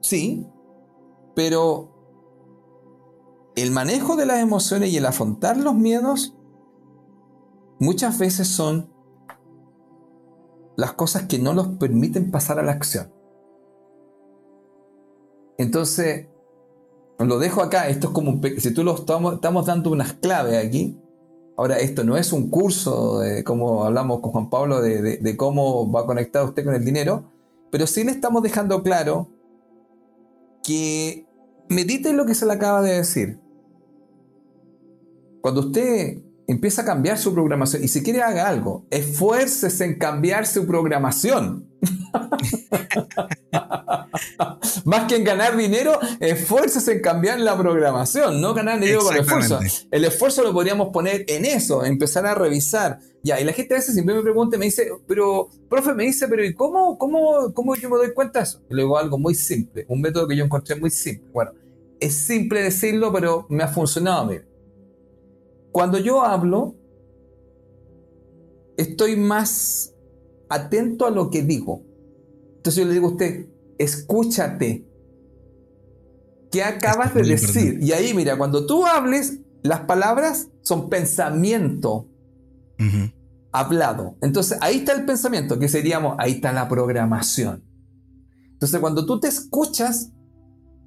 sí, 0.00 0.46
pero 1.34 1.94
el 3.56 3.70
manejo 3.70 4.16
de 4.16 4.26
las 4.26 4.40
emociones 4.40 4.90
y 4.90 4.96
el 4.96 5.06
afrontar 5.06 5.56
los 5.56 5.74
miedos 5.74 6.34
muchas 7.80 8.18
veces 8.18 8.48
son 8.48 8.92
las 10.78 10.92
cosas 10.92 11.24
que 11.24 11.40
no 11.40 11.54
nos 11.54 11.76
permiten 11.76 12.30
pasar 12.30 12.60
a 12.60 12.62
la 12.62 12.70
acción. 12.70 13.12
Entonces, 15.58 16.28
lo 17.18 17.40
dejo 17.40 17.62
acá, 17.62 17.88
esto 17.88 18.06
es 18.06 18.12
como 18.12 18.30
un... 18.30 18.40
Si 18.58 18.72
tú 18.72 18.84
lo 18.84 18.94
estamos, 18.94 19.34
estamos 19.34 19.66
dando 19.66 19.90
unas 19.90 20.12
claves 20.12 20.64
aquí, 20.64 20.96
ahora 21.56 21.78
esto 21.80 22.04
no 22.04 22.16
es 22.16 22.32
un 22.32 22.48
curso, 22.48 23.18
de, 23.18 23.42
como 23.42 23.82
hablamos 23.82 24.20
con 24.20 24.30
Juan 24.30 24.50
Pablo, 24.50 24.80
de, 24.80 25.36
cómo 25.36 25.90
va 25.90 26.06
conectado 26.06 26.46
usted 26.46 26.64
con 26.64 26.76
el 26.76 26.84
dinero, 26.84 27.24
pero 27.72 27.88
sí 27.88 28.04
le 28.04 28.12
estamos 28.12 28.44
dejando 28.44 28.84
claro 28.84 29.32
que 30.62 31.26
medite 31.68 32.12
lo 32.12 32.24
que 32.24 32.36
se 32.36 32.46
le 32.46 32.52
acaba 32.52 32.82
de 32.82 32.98
decir. 32.98 33.40
Cuando 35.40 35.62
usted 35.62 36.22
empieza 36.48 36.82
a 36.82 36.84
cambiar 36.84 37.18
su 37.18 37.32
programación 37.34 37.84
y 37.84 37.88
si 37.88 38.02
quiere 38.02 38.22
haga 38.22 38.48
algo, 38.48 38.86
esfuércese 38.90 39.84
en 39.84 39.98
cambiar 39.98 40.46
su 40.46 40.66
programación. 40.66 41.68
Más 44.84 45.06
que 45.06 45.16
en 45.16 45.24
ganar 45.24 45.56
dinero, 45.56 45.98
esfuércese 46.18 46.92
en 46.92 47.02
cambiar 47.02 47.38
la 47.38 47.56
programación, 47.56 48.40
no 48.40 48.54
ganar 48.54 48.80
dinero 48.80 49.00
con 49.00 49.16
esfuerzo. 49.16 49.60
El 49.90 50.06
esfuerzo 50.06 50.42
lo 50.42 50.54
podríamos 50.54 50.88
poner 50.88 51.26
en 51.28 51.44
eso, 51.44 51.84
empezar 51.84 52.24
a 52.26 52.34
revisar. 52.34 52.98
Ya, 53.22 53.38
y 53.38 53.44
la 53.44 53.52
gente 53.52 53.74
a 53.74 53.76
veces 53.76 53.92
siempre 53.92 54.14
me 54.14 54.22
pregunta, 54.22 54.56
me 54.56 54.64
dice, 54.64 54.88
pero, 55.06 55.50
profe, 55.68 55.92
me 55.92 56.04
dice, 56.04 56.28
pero 56.28 56.42
¿y 56.42 56.54
cómo, 56.54 56.96
cómo, 56.96 57.52
cómo 57.52 57.74
yo 57.74 57.90
me 57.90 57.98
doy 57.98 58.14
cuenta 58.14 58.38
de 58.38 58.44
eso? 58.44 58.62
Y 58.70 58.74
le 58.74 58.82
digo 58.82 58.96
algo 58.96 59.18
muy 59.18 59.34
simple, 59.34 59.84
un 59.88 60.00
método 60.00 60.26
que 60.26 60.36
yo 60.36 60.44
encontré 60.44 60.76
muy 60.76 60.90
simple. 60.90 61.28
Bueno, 61.32 61.52
es 62.00 62.14
simple 62.14 62.62
decirlo, 62.62 63.12
pero 63.12 63.44
me 63.50 63.64
ha 63.64 63.68
funcionado 63.68 64.22
a 64.22 64.24
mí. 64.26 64.38
Cuando 65.72 65.98
yo 65.98 66.22
hablo, 66.22 66.76
estoy 68.76 69.16
más 69.16 69.94
atento 70.48 71.06
a 71.06 71.10
lo 71.10 71.30
que 71.30 71.42
digo. 71.42 71.82
Entonces 72.56 72.82
yo 72.82 72.88
le 72.88 72.94
digo 72.94 73.08
a 73.08 73.12
usted, 73.12 73.48
escúchate. 73.78 74.86
¿Qué 76.50 76.62
acabas 76.62 77.14
de 77.14 77.22
decir? 77.22 77.78
Y 77.82 77.92
ahí, 77.92 78.14
mira, 78.14 78.38
cuando 78.38 78.66
tú 78.66 78.86
hables, 78.86 79.40
las 79.62 79.80
palabras 79.80 80.48
son 80.62 80.88
pensamiento 80.88 82.08
hablado. 83.52 84.16
Entonces 84.22 84.58
ahí 84.60 84.78
está 84.78 84.92
el 84.92 85.04
pensamiento, 85.04 85.58
que 85.58 85.68
seríamos, 85.68 86.14
ahí 86.18 86.32
está 86.32 86.52
la 86.52 86.68
programación. 86.68 87.64
Entonces 88.52 88.80
cuando 88.80 89.04
tú 89.04 89.20
te 89.20 89.28
escuchas, 89.28 90.12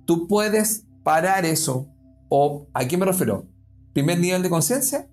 tú 0.05 0.27
puedes 0.27 0.85
parar 1.03 1.45
eso. 1.45 1.87
¿O 2.29 2.67
a 2.73 2.87
qué 2.87 2.97
me 2.97 3.05
refiero? 3.05 3.45
Primer 3.93 4.19
nivel 4.19 4.41
de 4.43 4.49
conciencia, 4.49 5.07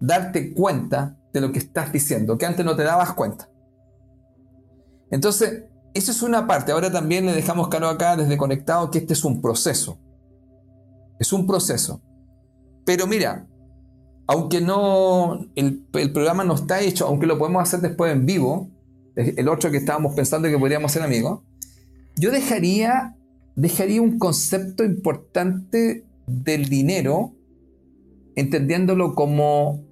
darte 0.00 0.52
cuenta 0.52 1.16
de 1.32 1.40
lo 1.40 1.52
que 1.52 1.58
estás 1.58 1.92
diciendo, 1.92 2.38
que 2.38 2.46
antes 2.46 2.64
no 2.64 2.76
te 2.76 2.82
dabas 2.82 3.12
cuenta. 3.12 3.48
Entonces, 5.10 5.64
eso 5.94 6.12
es 6.12 6.22
una 6.22 6.46
parte. 6.46 6.72
Ahora 6.72 6.90
también 6.92 7.26
le 7.26 7.32
dejamos 7.32 7.68
claro 7.68 7.88
acá 7.88 8.16
desde 8.16 8.36
conectado 8.36 8.90
que 8.90 8.98
este 8.98 9.14
es 9.14 9.24
un 9.24 9.40
proceso. 9.40 9.98
Es 11.18 11.32
un 11.32 11.46
proceso. 11.46 12.00
Pero 12.84 13.06
mira, 13.06 13.46
aunque 14.26 14.60
no, 14.60 15.46
el, 15.54 15.86
programa 15.90 16.44
no 16.44 16.54
está 16.54 16.80
hecho, 16.80 17.06
aunque 17.06 17.26
lo 17.26 17.38
podemos 17.38 17.62
hacer 17.62 17.80
después 17.80 18.12
en 18.12 18.26
vivo, 18.26 18.70
el 19.16 19.48
otro 19.48 19.70
que 19.70 19.78
estábamos 19.78 20.14
pensando 20.14 20.48
que 20.48 20.58
podríamos 20.58 20.92
ser 20.92 21.02
amigos, 21.02 21.40
yo 22.16 22.30
dejaría, 22.30 23.16
dejaría 23.56 24.02
un 24.02 24.18
concepto 24.18 24.84
importante 24.84 26.04
del 26.26 26.68
dinero 26.68 27.32
entendiéndolo 28.38 29.16
como 29.16 29.84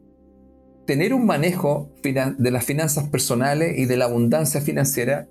tener 0.86 1.12
un 1.12 1.26
manejo 1.26 1.90
de 2.03 2.51
las 2.53 2.64
finanzas 2.64 3.09
personales 3.09 3.76
y 3.76 3.86
de 3.86 3.97
la 3.97 4.05
abundancia 4.05 4.61
financiera 4.61 5.28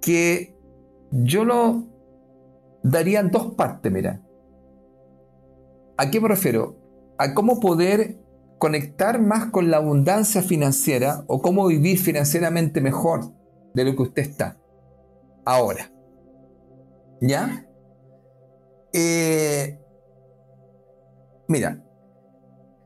que 0.00 0.56
yo 1.10 1.44
lo 1.44 1.88
daría 2.84 3.18
en 3.18 3.30
dos 3.30 3.54
partes, 3.54 3.90
mira. 3.90 4.22
¿A 5.96 6.10
qué 6.10 6.20
me 6.20 6.28
refiero? 6.28 6.76
A 7.18 7.34
cómo 7.34 7.58
poder 7.58 8.20
conectar 8.58 9.20
más 9.20 9.46
con 9.46 9.72
la 9.72 9.78
abundancia 9.78 10.40
financiera 10.40 11.24
o 11.26 11.42
cómo 11.42 11.66
vivir 11.66 11.98
financieramente 11.98 12.80
mejor 12.80 13.32
de 13.74 13.84
lo 13.84 13.96
que 13.96 14.02
usted 14.02 14.22
está 14.22 14.60
ahora. 15.44 15.90
¿Ya? 17.20 17.66
Eh, 18.92 19.80
Mira, 21.48 21.82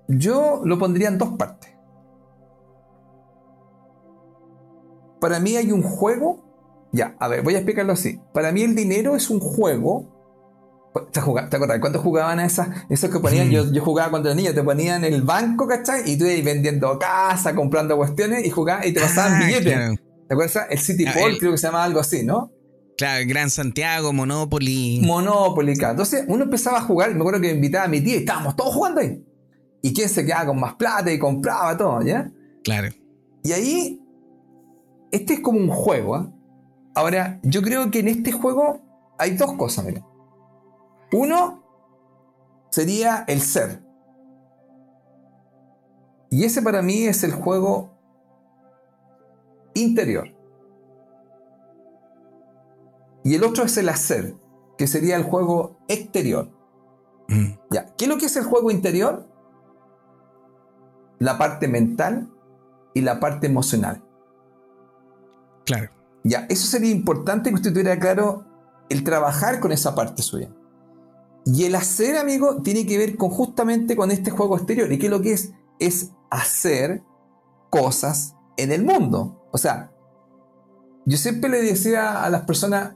yo 0.08 0.62
lo 0.64 0.78
pondría 0.78 1.08
en 1.08 1.18
dos 1.18 1.30
partes. 1.30 1.70
Para 5.20 5.40
mí 5.40 5.56
hay 5.56 5.72
un 5.72 5.82
juego. 5.82 6.88
Ya, 6.92 7.16
a 7.18 7.28
ver, 7.28 7.42
voy 7.42 7.54
a 7.54 7.58
explicarlo 7.58 7.92
así. 7.92 8.20
Para 8.32 8.52
mí 8.52 8.62
el 8.62 8.74
dinero 8.74 9.16
es 9.16 9.30
un 9.30 9.40
juego. 9.40 10.14
¿Te, 11.12 11.20
acuerdas 11.20 11.78
cuando 11.80 12.00
jugaban 12.00 12.38
a 12.40 12.46
esas? 12.46 12.68
Esos 12.88 13.10
que 13.10 13.20
ponían, 13.20 13.50
yo, 13.50 13.70
yo, 13.70 13.84
jugaba 13.84 14.10
cuando 14.10 14.30
era 14.30 14.36
niño, 14.36 14.54
te 14.54 14.62
ponían 14.62 15.04
en 15.04 15.12
el 15.12 15.22
banco, 15.22 15.68
¿cachai? 15.68 16.10
Y 16.10 16.16
tú 16.16 16.24
ibas 16.24 16.44
vendiendo 16.44 16.98
casa, 16.98 17.54
comprando 17.54 17.96
cuestiones 17.96 18.44
y 18.46 18.50
jugabas 18.50 18.86
y 18.86 18.92
te 18.92 19.00
pasaban 19.00 19.34
ah, 19.34 19.46
billetes. 19.46 20.00
¿Te 20.26 20.34
acuerdas? 20.34 20.66
El 20.70 20.78
City 20.78 21.04
ah, 21.06 21.12
creo 21.38 21.52
que 21.52 21.58
se 21.58 21.66
llama 21.66 21.84
algo 21.84 22.00
así, 22.00 22.24
¿no? 22.24 22.52
Claro, 22.98 23.24
Gran 23.28 23.48
Santiago, 23.48 24.12
Monopoly. 24.12 25.00
Monopoly, 25.06 25.76
claro. 25.76 25.92
Entonces 25.92 26.24
uno 26.26 26.42
empezaba 26.42 26.78
a 26.78 26.82
jugar, 26.82 27.14
me 27.14 27.20
acuerdo 27.20 27.40
que 27.40 27.46
me 27.46 27.54
invitaba 27.54 27.84
a 27.84 27.88
mi 27.88 28.00
tía 28.00 28.16
y 28.16 28.18
estábamos 28.18 28.56
todos 28.56 28.74
jugando 28.74 29.00
ahí. 29.00 29.24
Y 29.80 29.94
quién 29.94 30.08
se 30.08 30.26
quedaba 30.26 30.46
con 30.46 30.58
más 30.58 30.74
plata 30.74 31.12
y 31.12 31.18
compraba 31.18 31.76
todo, 31.76 32.02
¿ya? 32.02 32.28
Claro. 32.64 32.88
Y 33.44 33.52
ahí, 33.52 34.02
este 35.12 35.34
es 35.34 35.40
como 35.40 35.60
un 35.60 35.68
juego, 35.68 36.18
¿eh? 36.18 36.26
Ahora, 36.96 37.38
yo 37.44 37.62
creo 37.62 37.88
que 37.92 38.00
en 38.00 38.08
este 38.08 38.32
juego 38.32 38.80
hay 39.16 39.36
dos 39.36 39.52
cosas, 39.52 39.84
mira. 39.84 40.04
Uno 41.12 41.62
sería 42.72 43.24
el 43.28 43.40
ser. 43.40 43.80
Y 46.30 46.42
ese 46.42 46.62
para 46.62 46.82
mí 46.82 47.04
es 47.04 47.22
el 47.22 47.30
juego 47.30 47.96
interior. 49.74 50.37
Y 53.28 53.34
el 53.34 53.44
otro 53.44 53.64
es 53.64 53.76
el 53.76 53.90
hacer, 53.90 54.36
que 54.78 54.86
sería 54.86 55.14
el 55.14 55.22
juego 55.22 55.76
exterior. 55.86 56.50
Mm. 57.28 57.58
Ya. 57.70 57.94
¿Qué 57.94 58.06
es 58.06 58.08
lo 58.08 58.16
que 58.16 58.24
es 58.24 58.34
el 58.38 58.44
juego 58.44 58.70
interior? 58.70 59.28
La 61.18 61.36
parte 61.36 61.68
mental 61.68 62.32
y 62.94 63.02
la 63.02 63.20
parte 63.20 63.46
emocional. 63.46 64.02
Claro. 65.66 65.90
Ya, 66.24 66.46
eso 66.48 66.66
sería 66.66 66.90
importante 66.90 67.50
que 67.50 67.56
usted 67.56 67.70
tuviera 67.70 67.98
claro 67.98 68.46
el 68.88 69.04
trabajar 69.04 69.60
con 69.60 69.72
esa 69.72 69.94
parte 69.94 70.22
suya. 70.22 70.48
Y 71.44 71.64
el 71.64 71.74
hacer, 71.74 72.16
amigo, 72.16 72.62
tiene 72.62 72.86
que 72.86 72.96
ver 72.96 73.18
con 73.18 73.28
justamente 73.28 73.94
con 73.94 74.10
este 74.10 74.30
juego 74.30 74.56
exterior. 74.56 74.90
¿Y 74.90 74.98
qué 74.98 75.08
es 75.08 75.12
lo 75.12 75.20
que 75.20 75.32
es? 75.34 75.52
Es 75.78 76.12
hacer 76.30 77.02
cosas 77.68 78.36
en 78.56 78.72
el 78.72 78.84
mundo. 78.84 79.46
O 79.52 79.58
sea, 79.58 79.92
yo 81.04 81.18
siempre 81.18 81.50
le 81.50 81.60
decía 81.60 82.24
a 82.24 82.30
las 82.30 82.44
personas, 82.44 82.94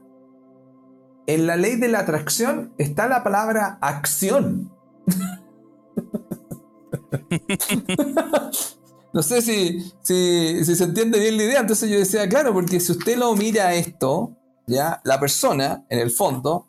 en 1.26 1.46
la 1.46 1.56
ley 1.56 1.76
de 1.76 1.88
la 1.88 2.00
atracción 2.00 2.74
está 2.78 3.08
la 3.08 3.22
palabra 3.22 3.78
acción. 3.80 4.72
no 9.12 9.22
sé 9.22 9.42
si, 9.42 9.92
si, 10.02 10.64
se 10.64 10.84
entiende 10.84 11.20
bien 11.20 11.36
la 11.36 11.44
idea. 11.44 11.60
Entonces 11.60 11.90
yo 11.90 11.98
decía, 11.98 12.28
claro, 12.28 12.52
porque 12.52 12.80
si 12.80 12.92
usted 12.92 13.16
lo 13.16 13.34
mira 13.34 13.74
esto, 13.74 14.36
ya, 14.66 15.00
la 15.04 15.20
persona, 15.20 15.84
en 15.88 16.00
el 16.00 16.10
fondo, 16.10 16.68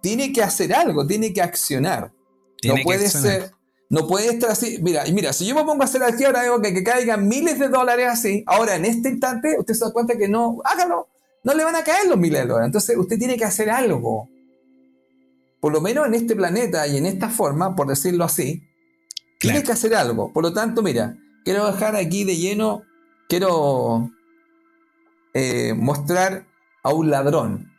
tiene 0.00 0.32
que 0.32 0.42
hacer 0.42 0.74
algo, 0.74 1.06
tiene 1.06 1.32
que 1.32 1.42
accionar. 1.42 2.12
no 2.64 2.74
puede 2.82 3.08
ser. 3.08 3.52
No 3.90 4.08
puede 4.08 4.30
estar 4.30 4.50
así. 4.50 4.78
Mira, 4.82 5.04
mira, 5.12 5.32
si 5.32 5.46
yo 5.46 5.54
me 5.54 5.62
pongo 5.62 5.82
a 5.82 5.84
hacer 5.84 6.02
aquí 6.02 6.24
ahora 6.24 6.42
que, 6.62 6.74
que 6.74 6.82
caigan 6.82 7.28
miles 7.28 7.58
de 7.58 7.68
dólares 7.68 8.08
así, 8.10 8.42
ahora 8.46 8.76
en 8.76 8.86
este 8.86 9.10
instante, 9.10 9.56
usted 9.58 9.74
se 9.74 9.84
da 9.84 9.92
cuenta 9.92 10.16
que 10.16 10.26
no, 10.26 10.56
hágalo. 10.64 11.08
No 11.44 11.54
le 11.54 11.62
van 11.62 11.76
a 11.76 11.84
caer 11.84 12.08
los 12.08 12.18
miles 12.18 12.40
de 12.40 12.46
dólares. 12.48 12.66
Entonces 12.66 12.96
usted 12.96 13.18
tiene 13.18 13.36
que 13.36 13.44
hacer 13.44 13.70
algo. 13.70 14.28
Por 15.60 15.72
lo 15.72 15.80
menos 15.80 16.06
en 16.06 16.14
este 16.14 16.34
planeta 16.34 16.86
y 16.86 16.96
en 16.96 17.06
esta 17.06 17.28
forma, 17.28 17.76
por 17.76 17.86
decirlo 17.86 18.24
así, 18.24 18.62
tiene 19.38 19.62
que 19.62 19.72
hacer 19.72 19.94
algo. 19.94 20.32
Por 20.32 20.42
lo 20.42 20.52
tanto, 20.52 20.82
mira, 20.82 21.16
quiero 21.44 21.66
dejar 21.66 21.96
aquí 21.96 22.24
de 22.24 22.36
lleno, 22.36 22.82
quiero 23.28 24.10
eh, 25.34 25.74
mostrar 25.74 26.46
a 26.82 26.92
un 26.92 27.10
ladrón. 27.10 27.70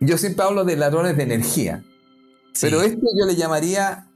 Yo 0.00 0.18
siempre 0.18 0.44
hablo 0.44 0.64
de 0.64 0.76
ladrones 0.76 1.16
de 1.16 1.22
energía. 1.22 1.84
Pero 2.60 2.82
esto 2.82 3.06
yo 3.18 3.26
le 3.26 3.36
llamaría 3.36 4.08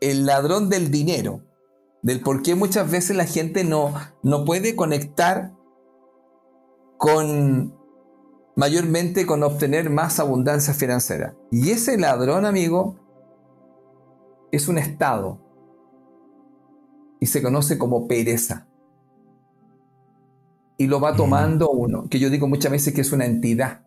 el 0.00 0.26
ladrón 0.26 0.68
del 0.68 0.90
dinero. 0.90 1.42
Del 2.02 2.20
por 2.20 2.42
qué 2.42 2.54
muchas 2.54 2.90
veces 2.90 3.16
la 3.16 3.26
gente 3.26 3.64
no, 3.64 3.94
no 4.22 4.44
puede 4.44 4.76
conectar 4.76 5.52
con 6.98 7.74
mayormente 8.58 9.24
con 9.24 9.44
obtener 9.44 9.88
más 9.88 10.18
abundancia 10.18 10.74
financiera. 10.74 11.36
Y 11.50 11.70
ese 11.70 11.96
ladrón, 11.96 12.44
amigo, 12.44 12.96
es 14.50 14.66
un 14.66 14.78
estado 14.78 15.38
y 17.20 17.26
se 17.26 17.40
conoce 17.40 17.78
como 17.78 18.08
pereza. 18.08 18.66
Y 20.76 20.88
lo 20.88 21.00
va 21.00 21.14
tomando 21.14 21.70
uno, 21.70 22.08
que 22.08 22.18
yo 22.18 22.30
digo 22.30 22.48
muchas 22.48 22.72
veces 22.72 22.94
que 22.94 23.00
es 23.00 23.12
una 23.12 23.26
entidad. 23.26 23.84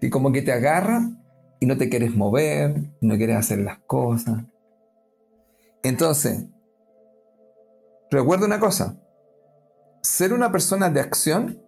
Y 0.00 0.10
como 0.10 0.32
que 0.32 0.42
te 0.42 0.52
agarra 0.52 1.08
y 1.60 1.66
no 1.66 1.76
te 1.76 1.88
quieres 1.88 2.16
mover, 2.16 2.90
no 3.00 3.16
quieres 3.16 3.36
hacer 3.36 3.60
las 3.60 3.78
cosas. 3.86 4.44
Entonces, 5.84 6.46
recuerda 8.10 8.46
una 8.46 8.58
cosa, 8.58 8.98
ser 10.04 10.34
una 10.34 10.52
persona 10.52 10.90
de 10.90 11.00
acción 11.00 11.62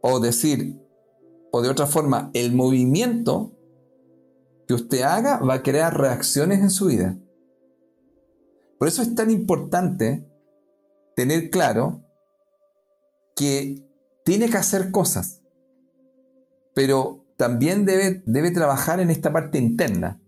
o 0.00 0.18
decir, 0.20 0.80
o 1.52 1.60
de 1.60 1.68
otra 1.68 1.86
forma, 1.86 2.30
el 2.32 2.54
movimiento 2.54 3.52
que 4.66 4.72
usted 4.72 5.02
haga 5.02 5.38
va 5.40 5.54
a 5.54 5.62
crear 5.62 5.98
reacciones 5.98 6.60
en 6.60 6.70
su 6.70 6.86
vida. 6.86 7.18
Por 8.78 8.88
eso 8.88 9.02
es 9.02 9.14
tan 9.14 9.30
importante 9.30 10.26
tener 11.14 11.50
claro 11.50 12.06
que 13.36 13.86
tiene 14.24 14.48
que 14.48 14.56
hacer 14.56 14.90
cosas, 14.90 15.42
pero 16.74 17.26
también 17.36 17.84
debe, 17.84 18.22
debe 18.24 18.50
trabajar 18.50 19.00
en 19.00 19.10
esta 19.10 19.30
parte 19.30 19.58
interna. 19.58 20.22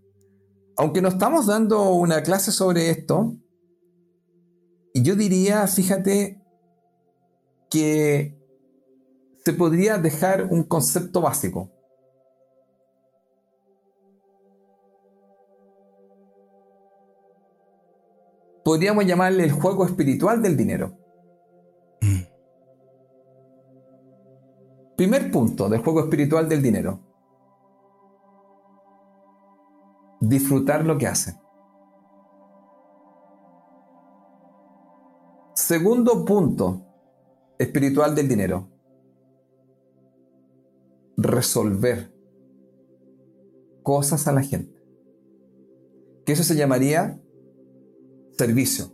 Aunque 0.77 1.01
no 1.01 1.09
estamos 1.09 1.47
dando 1.47 1.95
una 1.95 2.23
clase 2.23 2.53
sobre 2.53 2.91
esto, 2.91 3.39
yo 4.95 5.17
diría, 5.17 5.67
fíjate, 5.67 6.41
que 7.71 8.39
se 9.45 9.53
podría 9.53 9.99
dejar 9.99 10.45
un 10.51 10.63
concepto 10.63 11.21
básico. 11.21 11.71
podríamos 18.65 19.07
llamarle 19.07 19.45
el 19.45 19.53
juego 19.53 19.85
espiritual 19.85 20.43
del 20.43 20.57
dinero. 20.57 20.97
Mm. 22.01 22.23
Primer 24.97 25.31
punto 25.31 25.69
del 25.69 25.83
juego 25.83 26.01
espiritual 26.01 26.49
del 26.49 26.63
dinero. 26.63 27.01
Disfrutar 30.21 30.85
lo 30.85 30.97
que 30.97 31.07
hace. 31.07 31.42
Segundo 35.63 36.25
punto 36.25 36.85
espiritual 37.57 38.17
del 38.17 38.27
dinero. 38.27 38.69
Resolver 41.17 42.13
cosas 43.85 44.27
a 44.27 44.33
la 44.33 44.43
gente. 44.43 44.83
Que 46.27 46.33
eso 46.33 46.43
se 46.43 46.57
llamaría 46.57 47.23
servicio. 48.37 48.93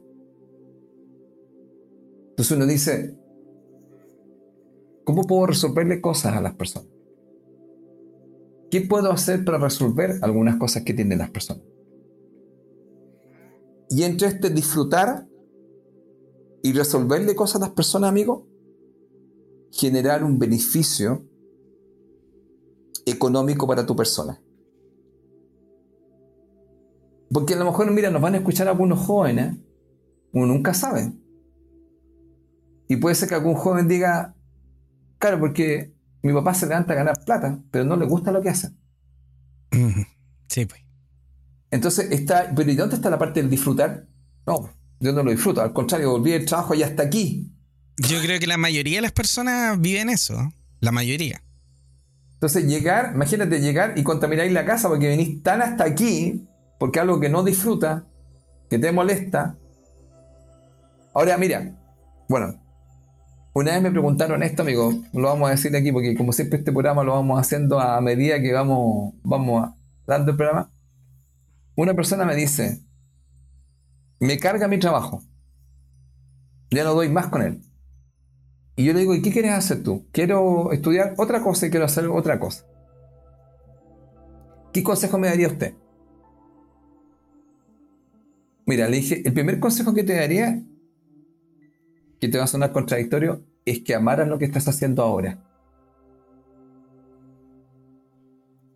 Entonces 2.29 2.55
uno 2.55 2.67
dice, 2.67 3.19
¿cómo 5.05 5.23
puedo 5.23 5.47
resolverle 5.47 6.03
cosas 6.03 6.37
a 6.37 6.43
las 6.43 6.55
personas? 6.55 6.93
¿Qué 8.71 8.83
puedo 8.83 9.11
hacer 9.11 9.43
para 9.43 9.57
resolver 9.57 10.19
algunas 10.21 10.57
cosas 10.57 10.83
que 10.83 10.93
tienen 10.93 11.17
las 11.17 11.31
personas? 11.31 11.65
Y 13.89 14.03
entre 14.03 14.29
este 14.29 14.51
disfrutar 14.51 15.28
y 16.63 16.73
resolverle 16.73 17.35
cosas 17.35 17.57
a 17.57 17.67
las 17.67 17.75
personas, 17.75 18.11
amigo, 18.11 18.47
generar 19.71 20.25
un 20.25 20.39
beneficio 20.39 21.25
económico 23.07 23.67
para 23.67 23.87
tu 23.87 23.95
persona. 23.97 24.41
Porque 27.31 27.55
a 27.55 27.59
lo 27.59 27.67
mejor, 27.67 27.91
mira, 27.91 28.11
nos 28.11 28.23
van 28.23 28.35
a 28.35 28.39
escuchar 28.39 28.69
algunos 28.69 28.99
jóvenes, 29.01 29.57
uno 30.33 30.47
nunca 30.47 30.75
sabe. 30.75 31.13
Y 32.89 32.97
puede 32.97 33.15
ser 33.15 33.29
que 33.29 33.35
algún 33.35 33.55
joven 33.55 33.87
diga, 33.87 34.35
claro, 35.19 35.39
porque 35.39 35.95
mi 36.23 36.33
papá 36.33 36.55
se 36.55 36.67
levanta 36.67 36.95
a 36.95 36.97
ganar 36.97 37.25
plata, 37.25 37.63
pero 37.71 37.85
no 37.85 37.97
le 37.97 38.07
gusta 38.07 38.33
lo 38.33 38.41
que 38.41 38.49
hace. 38.49 38.71
Sí, 40.49 40.65
pues. 40.65 40.81
Entonces 41.71 42.11
está, 42.11 42.51
pero 42.57 42.71
¿y 42.71 42.77
dónde 42.77 42.97
está 42.97 43.11
la 43.11 43.19
parte 43.19 43.41
del 43.41 43.51
disfrutar? 43.51 44.09
No, 44.47 44.71
yo 45.01 45.13
no 45.13 45.23
lo 45.23 45.31
disfruto, 45.31 45.63
al 45.63 45.73
contrario, 45.73 46.11
volví 46.11 46.33
el 46.33 46.45
trabajo 46.45 46.75
y 46.75 46.83
hasta 46.83 47.05
aquí. 47.05 47.53
Yo 47.99 48.21
creo 48.21 48.39
que 48.39 48.47
la 48.47 48.57
mayoría 48.57 48.99
de 48.99 49.03
las 49.03 49.13
personas 49.13 49.81
viven 49.81 50.09
eso, 50.09 50.53
la 50.81 50.93
mayoría. 50.93 51.43
Entonces 52.35 52.67
llegar, 52.67 53.13
imagínate 53.15 53.61
llegar 53.61 53.95
y 53.97 54.05
contaminar 54.05 54.49
la 54.53 54.65
casa 54.65 54.89
porque 54.89 55.09
venís 55.09 55.43
tan 55.43 55.61
hasta 55.61 55.85
aquí 55.85 56.49
porque 56.79 57.01
algo 57.01 57.21
que 57.21 57.29
no 57.29 57.43
disfruta, 57.43 58.07
que 58.71 58.79
te 58.79 58.93
molesta. 58.93 59.59
Ahora, 61.13 61.37
mira, 61.37 61.75
bueno, 62.29 62.55
una 63.53 63.73
vez 63.73 63.83
me 63.83 63.91
preguntaron 63.91 64.43
esto, 64.43 64.63
amigo, 64.63 64.93
lo 65.13 65.23
vamos 65.23 65.49
a 65.49 65.53
decir 65.53 65.75
aquí, 65.75 65.91
porque 65.91 66.15
como 66.15 66.33
siempre 66.33 66.61
este 66.61 66.71
programa 66.71 67.03
lo 67.03 67.15
vamos 67.15 67.41
haciendo 67.41 67.81
a 67.81 68.01
medida 68.01 68.41
que 68.41 68.53
vamos, 68.53 69.15
vamos 69.25 69.71
dando 70.07 70.31
el 70.31 70.37
programa. 70.37 70.71
Una 71.75 71.95
persona 71.95 72.25
me 72.25 72.37
dice, 72.37 72.83
me 74.21 74.39
carga 74.39 74.69
mi 74.69 74.79
trabajo, 74.79 75.23
ya 76.71 76.85
no 76.85 76.95
doy 76.95 77.09
más 77.09 77.29
con 77.29 77.43
él. 77.43 77.63
Y 78.77 78.85
yo 78.85 78.93
le 78.93 79.01
digo, 79.01 79.15
¿y 79.15 79.23
qué 79.23 79.33
quieres 79.33 79.53
hacer 79.53 79.83
tú? 79.83 80.07
Quiero 80.13 80.71
estudiar 80.73 81.15
otra 81.17 81.43
cosa 81.43 81.67
y 81.67 81.71
quiero 81.71 81.87
hacer 81.87 82.07
otra 82.07 82.39
cosa. 82.39 82.65
¿Qué 84.73 84.83
consejo 84.85 85.19
me 85.19 85.29
daría 85.29 85.49
usted? 85.49 85.75
Mira, 88.67 88.89
le 88.89 88.99
dije, 88.99 89.23
el 89.25 89.33
primer 89.33 89.59
consejo 89.59 89.95
que 89.95 90.05
te 90.05 90.15
daría, 90.15 90.63
que 92.21 92.29
te 92.29 92.39
va 92.39 92.45
a 92.45 92.47
sonar 92.47 92.71
contradictorio, 92.71 93.43
es 93.65 93.81
que 93.81 93.95
amaras 93.95 94.29
lo 94.29 94.39
que 94.39 94.45
estás 94.45 94.69
haciendo 94.69 95.03
ahora. 95.03 95.43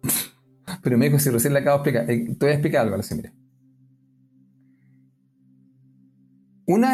Pero 0.82 0.98
me 0.98 1.06
dijo, 1.06 1.18
si 1.18 1.30
recién 1.30 1.52
le 1.52 1.60
acabo 1.60 1.82
de 1.82 1.90
explicar, 1.90 2.10
eh, 2.10 2.36
te 2.38 2.44
voy 2.46 2.50
a 2.50 2.54
explicar 2.54 2.82
algo, 2.82 2.96
así, 2.96 3.14
mira. 3.14 3.32
Uno 6.64 6.88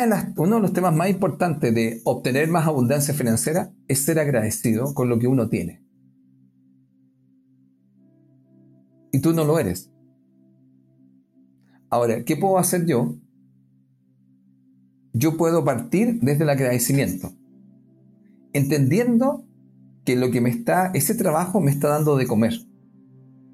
de 0.56 0.60
los 0.60 0.72
temas 0.72 0.94
más 0.94 1.10
importantes 1.10 1.74
de 1.74 2.00
obtener 2.04 2.48
más 2.48 2.66
abundancia 2.66 3.12
financiera 3.12 3.72
es 3.86 4.04
ser 4.04 4.18
agradecido 4.18 4.94
con 4.94 5.08
lo 5.08 5.18
que 5.18 5.26
uno 5.26 5.48
tiene. 5.48 5.84
Y 9.12 9.20
tú 9.20 9.32
no 9.32 9.44
lo 9.44 9.58
eres. 9.58 9.90
Ahora, 11.90 12.24
¿qué 12.24 12.36
puedo 12.36 12.58
hacer 12.58 12.86
yo? 12.86 13.16
Yo 15.12 15.36
puedo 15.36 15.64
partir 15.64 16.20
desde 16.20 16.44
el 16.44 16.50
agradecimiento, 16.50 17.32
entendiendo 18.52 19.44
que 20.04 20.16
lo 20.16 20.30
que 20.30 20.40
me 20.40 20.50
está, 20.50 20.90
ese 20.94 21.14
trabajo 21.14 21.60
me 21.60 21.70
está 21.70 21.88
dando 21.88 22.16
de 22.16 22.26
comer 22.26 22.54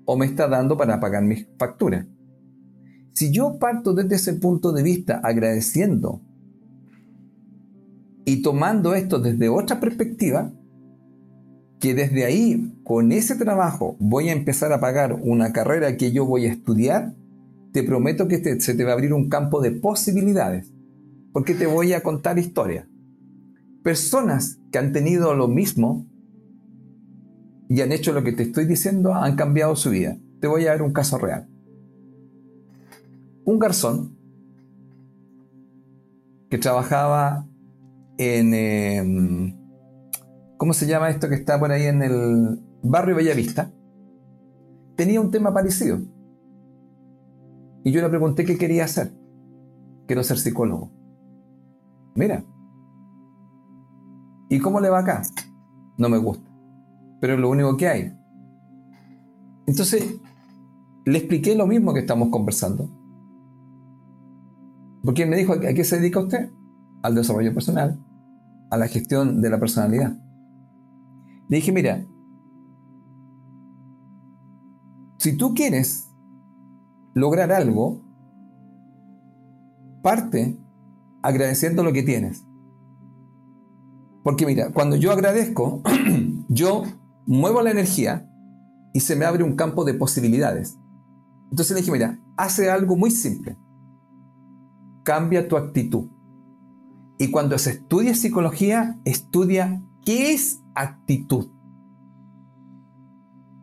o 0.04 0.16
me 0.16 0.26
está 0.26 0.46
dando 0.48 0.76
para 0.76 1.00
pagar 1.00 1.22
mis 1.22 1.46
facturas. 1.58 2.06
Si 3.14 3.30
yo 3.30 3.58
parto 3.60 3.94
desde 3.94 4.16
ese 4.16 4.34
punto 4.34 4.72
de 4.72 4.82
vista 4.82 5.20
agradeciendo 5.22 6.20
y 8.24 8.42
tomando 8.42 8.94
esto 8.94 9.20
desde 9.20 9.48
otra 9.48 9.78
perspectiva, 9.78 10.52
que 11.78 11.94
desde 11.94 12.24
ahí, 12.24 12.74
con 12.82 13.12
ese 13.12 13.36
trabajo, 13.36 13.96
voy 14.00 14.30
a 14.30 14.32
empezar 14.32 14.72
a 14.72 14.80
pagar 14.80 15.12
una 15.22 15.52
carrera 15.52 15.96
que 15.96 16.10
yo 16.10 16.26
voy 16.26 16.46
a 16.46 16.52
estudiar, 16.52 17.14
te 17.72 17.84
prometo 17.84 18.26
que 18.26 18.60
se 18.60 18.74
te 18.74 18.84
va 18.84 18.90
a 18.90 18.94
abrir 18.94 19.12
un 19.12 19.28
campo 19.28 19.60
de 19.60 19.70
posibilidades. 19.70 20.72
Porque 21.32 21.54
te 21.54 21.66
voy 21.66 21.92
a 21.92 22.02
contar 22.02 22.38
historias. 22.38 22.86
Personas 23.84 24.58
que 24.72 24.78
han 24.78 24.92
tenido 24.92 25.34
lo 25.34 25.46
mismo 25.46 26.06
y 27.68 27.80
han 27.80 27.92
hecho 27.92 28.12
lo 28.12 28.24
que 28.24 28.32
te 28.32 28.44
estoy 28.44 28.66
diciendo, 28.66 29.14
han 29.14 29.36
cambiado 29.36 29.76
su 29.76 29.90
vida. 29.90 30.16
Te 30.40 30.48
voy 30.48 30.66
a 30.66 30.70
dar 30.70 30.82
un 30.82 30.92
caso 30.92 31.18
real. 31.18 31.48
Un 33.44 33.58
garzón 33.58 34.16
que 36.50 36.58
trabajaba 36.58 37.46
en... 38.18 38.54
Em, 38.54 39.64
¿Cómo 40.56 40.72
se 40.72 40.86
llama 40.86 41.10
esto 41.10 41.28
que 41.28 41.34
está 41.34 41.58
por 41.58 41.72
ahí 41.72 41.82
en 41.82 42.02
el 42.02 42.60
barrio 42.82 43.16
Bellavista? 43.16 43.70
Tenía 44.96 45.20
un 45.20 45.30
tema 45.30 45.52
parecido. 45.52 45.98
Y 47.84 47.90
yo 47.90 48.00
le 48.00 48.08
pregunté 48.08 48.44
qué 48.44 48.56
quería 48.56 48.84
hacer. 48.84 49.12
Quiero 50.06 50.22
ser 50.22 50.38
psicólogo. 50.38 50.90
Mira. 52.14 52.44
¿Y 54.48 54.58
cómo 54.60 54.80
le 54.80 54.88
va 54.88 55.00
acá? 55.00 55.22
No 55.98 56.08
me 56.08 56.18
gusta. 56.18 56.48
Pero 57.20 57.34
es 57.34 57.40
lo 57.40 57.50
único 57.50 57.76
que 57.76 57.88
hay. 57.88 58.12
Entonces, 59.66 60.20
le 61.04 61.18
expliqué 61.18 61.54
lo 61.54 61.66
mismo 61.66 61.92
que 61.92 62.00
estamos 62.00 62.28
conversando. 62.28 62.88
Porque 65.04 65.24
él 65.24 65.28
me 65.28 65.36
dijo, 65.36 65.52
¿a 65.52 65.58
qué 65.58 65.84
se 65.84 65.98
dedica 65.98 66.20
usted? 66.20 66.50
Al 67.02 67.14
desarrollo 67.14 67.52
personal, 67.52 68.02
a 68.70 68.76
la 68.78 68.88
gestión 68.88 69.42
de 69.42 69.50
la 69.50 69.60
personalidad. 69.60 70.16
Le 71.48 71.56
dije, 71.56 71.72
mira, 71.72 72.06
si 75.18 75.36
tú 75.36 75.52
quieres 75.52 76.10
lograr 77.12 77.52
algo, 77.52 78.02
parte 80.02 80.58
agradeciendo 81.22 81.84
lo 81.84 81.92
que 81.92 82.02
tienes. 82.02 82.46
Porque 84.22 84.46
mira, 84.46 84.72
cuando 84.72 84.96
yo 84.96 85.12
agradezco, 85.12 85.82
yo 86.48 86.84
muevo 87.26 87.60
la 87.60 87.72
energía 87.72 88.26
y 88.94 89.00
se 89.00 89.16
me 89.16 89.26
abre 89.26 89.44
un 89.44 89.54
campo 89.54 89.84
de 89.84 89.92
posibilidades. 89.92 90.78
Entonces 91.50 91.74
le 91.74 91.80
dije, 91.80 91.92
mira, 91.92 92.18
hace 92.38 92.70
algo 92.70 92.96
muy 92.96 93.10
simple 93.10 93.58
cambia 95.04 95.46
tu 95.46 95.56
actitud. 95.56 96.08
Y 97.18 97.30
cuando 97.30 97.56
se 97.58 97.70
estudia 97.70 98.14
psicología, 98.14 98.98
estudia 99.04 99.82
qué 100.04 100.32
es 100.32 100.60
actitud. 100.74 101.48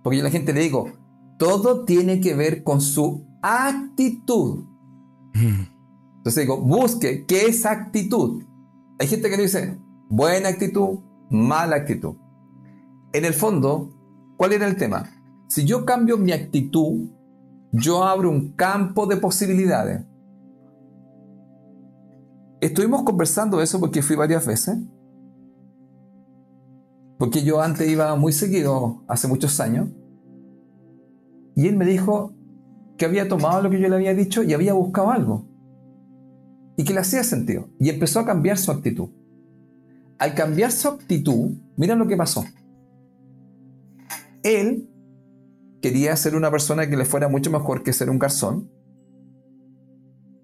Porque 0.01 0.17
yo 0.17 0.23
a 0.23 0.25
la 0.25 0.31
gente 0.31 0.53
le 0.53 0.61
digo, 0.61 0.93
todo 1.37 1.83
tiene 1.83 2.21
que 2.21 2.33
ver 2.33 2.63
con 2.63 2.79
su 2.79 3.25
actitud. 3.41 4.63
Entonces 5.33 6.43
digo, 6.43 6.61
busque 6.61 7.25
qué 7.25 7.47
es 7.47 7.65
actitud. 7.65 8.43
Hay 8.99 9.07
gente 9.07 9.29
que 9.29 9.37
dice, 9.37 9.79
buena 10.09 10.49
actitud, 10.49 10.99
mala 11.29 11.75
actitud. 11.77 12.15
En 13.13 13.25
el 13.25 13.33
fondo, 13.33 13.91
¿cuál 14.37 14.53
era 14.53 14.67
el 14.67 14.77
tema? 14.77 15.09
Si 15.47 15.65
yo 15.65 15.85
cambio 15.85 16.17
mi 16.17 16.31
actitud, 16.31 17.09
yo 17.71 18.03
abro 18.03 18.29
un 18.29 18.53
campo 18.53 19.05
de 19.05 19.17
posibilidades. 19.17 20.05
Estuvimos 22.61 23.01
conversando 23.01 23.59
eso 23.59 23.79
porque 23.79 24.03
fui 24.03 24.15
varias 24.15 24.45
veces. 24.45 24.77
Porque 27.17 27.43
yo 27.43 27.59
antes 27.59 27.89
iba 27.89 28.15
muy 28.15 28.31
seguido, 28.33 29.03
hace 29.07 29.27
muchos 29.27 29.59
años. 29.59 29.89
Y 31.55 31.67
él 31.67 31.75
me 31.75 31.85
dijo 31.85 32.35
que 32.97 33.05
había 33.05 33.27
tomado 33.27 33.63
lo 33.63 33.69
que 33.71 33.79
yo 33.79 33.89
le 33.89 33.95
había 33.95 34.13
dicho 34.13 34.43
y 34.43 34.53
había 34.53 34.73
buscado 34.73 35.09
algo. 35.09 35.47
Y 36.77 36.83
que 36.83 36.93
le 36.93 36.99
hacía 36.99 37.23
sentido. 37.23 37.69
Y 37.79 37.89
empezó 37.89 38.19
a 38.19 38.25
cambiar 38.25 38.59
su 38.59 38.71
actitud. 38.71 39.09
Al 40.19 40.35
cambiar 40.35 40.71
su 40.71 40.87
actitud, 40.87 41.57
mira 41.77 41.95
lo 41.95 42.07
que 42.07 42.15
pasó. 42.15 42.45
Él 44.43 44.87
quería 45.81 46.15
ser 46.15 46.35
una 46.35 46.51
persona 46.51 46.87
que 46.87 46.95
le 46.95 47.05
fuera 47.05 47.27
mucho 47.27 47.49
mejor 47.49 47.81
que 47.81 47.91
ser 47.91 48.11
un 48.11 48.19
garzón. 48.19 48.69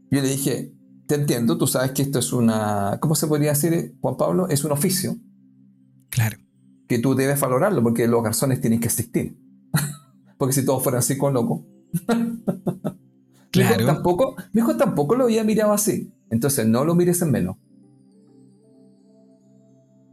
Yo 0.10 0.22
le 0.22 0.28
dije, 0.28 0.77
te 1.08 1.16
entiendo, 1.16 1.58
tú 1.58 1.68
sabes 1.68 1.92
que 1.92 2.02
esto 2.02 2.20
es 2.20 2.34
una, 2.34 2.98
¿cómo 3.00 3.16
se 3.16 3.28
podría 3.28 3.52
decir, 3.52 3.96
Juan 4.02 4.18
Pablo? 4.18 4.50
Es 4.50 4.64
un 4.66 4.74
oficio. 4.74 5.16
Claro. 6.10 6.38
Que 6.88 7.00
tú 7.00 7.16
debes 7.16 7.40
valorarlo 7.40 7.82
porque 7.82 8.08
los 8.08 8.22
garzones 8.22 8.60
tienen 8.60 8.80
que 8.82 8.88
existir. 8.88 9.38
porque 10.38 10.54
si 10.54 10.66
todos 10.66 10.84
fueran 10.84 11.02
loco. 11.34 11.66
claro. 13.52 13.86
tampoco, 13.86 14.36
mi 14.52 14.62
hijo 14.62 14.76
tampoco 14.76 15.16
lo 15.16 15.24
había 15.24 15.44
mirado 15.46 15.72
así. 15.72 16.12
Entonces 16.30 16.68
no 16.68 16.84
lo 16.84 16.94
mires 16.94 17.22
en 17.22 17.32
menos. 17.32 17.56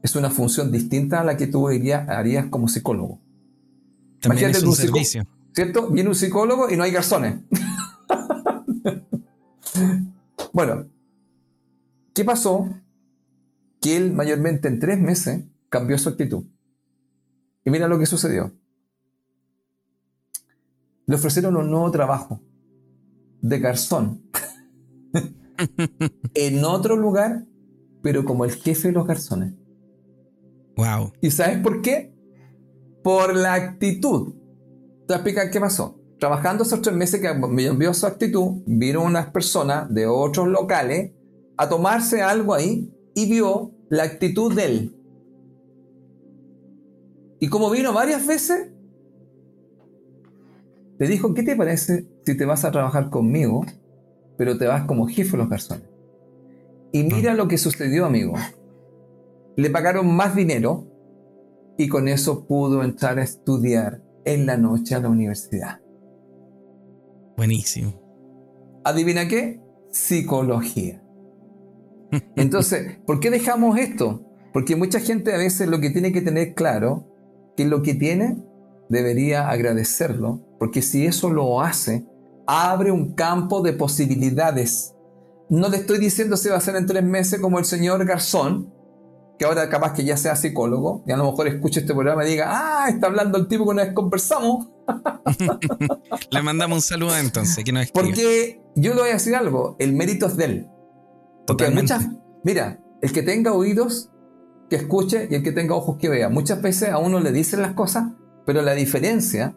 Es 0.02 0.14
una 0.14 0.30
función 0.30 0.70
distinta 0.70 1.20
a 1.22 1.24
la 1.24 1.36
que 1.36 1.48
tú 1.48 1.68
harías 1.68 2.46
como 2.50 2.68
psicólogo. 2.68 3.20
También 4.20 4.50
es 4.50 4.62
un, 4.62 4.76
servicio. 4.76 5.26
¿Cierto? 5.52 5.88
Viene 5.88 6.08
un 6.08 6.14
psicólogo 6.14 6.70
y 6.70 6.76
no 6.76 6.84
hay 6.84 6.92
garzones. 6.92 7.40
Bueno, 10.54 10.88
¿qué 12.14 12.24
pasó? 12.24 12.70
Que 13.80 13.96
él 13.96 14.12
mayormente 14.12 14.68
en 14.68 14.78
tres 14.78 15.00
meses 15.00 15.46
cambió 15.68 15.98
su 15.98 16.08
actitud. 16.08 16.44
Y 17.64 17.70
mira 17.70 17.88
lo 17.88 17.98
que 17.98 18.06
sucedió. 18.06 18.56
Le 21.06 21.16
ofrecieron 21.16 21.56
un 21.56 21.72
nuevo 21.72 21.90
trabajo 21.90 22.40
de 23.42 23.58
garzón 23.58 24.22
en 26.34 26.64
otro 26.64 26.96
lugar, 26.96 27.46
pero 28.00 28.24
como 28.24 28.44
el 28.44 28.52
jefe 28.52 28.88
de 28.88 28.94
los 28.94 29.08
garzones. 29.08 29.54
Wow. 30.76 31.14
¿Y 31.20 31.32
sabes 31.32 31.58
por 31.58 31.82
qué? 31.82 32.14
Por 33.02 33.34
la 33.34 33.54
actitud. 33.54 34.36
Te 35.08 35.14
explicar 35.14 35.50
qué 35.50 35.58
pasó 35.58 36.03
trabajando 36.18 36.64
esos 36.64 36.80
tres 36.82 36.94
meses 36.94 37.20
que 37.20 37.32
me 37.34 37.66
envió 37.66 37.92
su 37.94 38.06
actitud, 38.06 38.62
vino 38.66 39.02
unas 39.02 39.30
personas 39.30 39.92
de 39.92 40.06
otros 40.06 40.48
locales 40.48 41.12
a 41.56 41.68
tomarse 41.68 42.22
algo 42.22 42.54
ahí 42.54 42.92
y 43.14 43.30
vio 43.30 43.72
la 43.88 44.04
actitud 44.04 44.54
de 44.54 44.64
él. 44.64 44.96
Y 47.40 47.48
como 47.48 47.70
vino 47.70 47.92
varias 47.92 48.26
veces, 48.26 48.70
le 50.98 51.08
dijo, 51.08 51.34
¿qué 51.34 51.42
te 51.42 51.56
parece 51.56 52.06
si 52.24 52.36
te 52.36 52.44
vas 52.44 52.64
a 52.64 52.70
trabajar 52.70 53.10
conmigo, 53.10 53.66
pero 54.38 54.56
te 54.56 54.66
vas 54.66 54.84
como 54.86 55.06
jefe 55.06 55.32
de 55.32 55.38
los 55.38 55.48
garzones? 55.48 55.88
Y 56.92 57.02
mira 57.02 57.32
ah. 57.32 57.34
lo 57.34 57.48
que 57.48 57.58
sucedió, 57.58 58.06
amigo. 58.06 58.34
Le 59.56 59.70
pagaron 59.70 60.14
más 60.14 60.34
dinero 60.36 60.86
y 61.76 61.88
con 61.88 62.08
eso 62.08 62.46
pudo 62.46 62.82
entrar 62.82 63.18
a 63.18 63.24
estudiar 63.24 64.02
en 64.24 64.46
la 64.46 64.56
noche 64.56 64.94
a 64.94 65.00
la 65.00 65.08
universidad. 65.08 65.83
Buenísimo. 67.36 68.00
¿Adivina 68.84 69.28
qué? 69.28 69.60
Psicología. 69.90 71.02
Entonces, 72.36 72.98
¿por 73.06 73.20
qué 73.20 73.30
dejamos 73.30 73.78
esto? 73.78 74.24
Porque 74.52 74.76
mucha 74.76 75.00
gente 75.00 75.34
a 75.34 75.38
veces 75.38 75.68
lo 75.68 75.80
que 75.80 75.90
tiene 75.90 76.12
que 76.12 76.20
tener 76.20 76.54
claro, 76.54 77.08
que 77.56 77.64
lo 77.64 77.82
que 77.82 77.94
tiene 77.94 78.44
debería 78.88 79.48
agradecerlo, 79.48 80.46
porque 80.58 80.82
si 80.82 81.06
eso 81.06 81.30
lo 81.30 81.60
hace, 81.60 82.06
abre 82.46 82.92
un 82.92 83.14
campo 83.14 83.62
de 83.62 83.72
posibilidades. 83.72 84.94
No 85.48 85.68
le 85.68 85.78
estoy 85.78 85.98
diciendo 85.98 86.36
si 86.36 86.48
va 86.48 86.56
a 86.56 86.60
ser 86.60 86.76
en 86.76 86.86
tres 86.86 87.02
meses 87.02 87.40
como 87.40 87.58
el 87.58 87.64
señor 87.64 88.04
Garzón, 88.04 88.72
que 89.38 89.44
ahora 89.44 89.68
capaz 89.68 89.92
que 89.94 90.04
ya 90.04 90.16
sea 90.16 90.36
psicólogo, 90.36 91.02
y 91.06 91.12
a 91.12 91.16
lo 91.16 91.24
mejor 91.24 91.48
escuche 91.48 91.80
este 91.80 91.92
programa 91.92 92.24
y 92.24 92.30
diga, 92.30 92.46
ah, 92.48 92.88
está 92.88 93.08
hablando 93.08 93.38
el 93.38 93.48
tipo 93.48 93.64
que 93.64 93.70
una 93.70 93.84
vez 93.84 93.92
conversamos. 93.92 94.68
Le 96.30 96.42
mandamos 96.42 96.76
un 96.76 96.82
saludo 96.82 97.16
entonces, 97.16 97.64
que 97.64 97.72
no 97.72 97.80
Porque 97.92 98.60
yo 98.76 98.94
le 98.94 99.00
voy 99.00 99.10
a 99.10 99.14
decir 99.14 99.34
algo, 99.34 99.76
el 99.78 99.92
mérito 99.92 100.26
es 100.26 100.36
de 100.36 100.44
él. 100.44 100.68
Porque 101.46 101.64
hay 101.64 101.74
muchas, 101.74 102.06
mira, 102.44 102.80
el 103.02 103.12
que 103.12 103.22
tenga 103.22 103.52
oídos, 103.52 104.10
que 104.70 104.76
escuche, 104.76 105.28
y 105.30 105.34
el 105.34 105.42
que 105.42 105.52
tenga 105.52 105.74
ojos, 105.74 105.96
que 105.98 106.08
vea. 106.08 106.28
Muchas 106.28 106.62
veces 106.62 106.90
a 106.90 106.98
uno 106.98 107.20
le 107.20 107.32
dicen 107.32 107.62
las 107.62 107.72
cosas, 107.72 108.12
pero 108.46 108.62
la 108.62 108.74
diferencia 108.74 109.56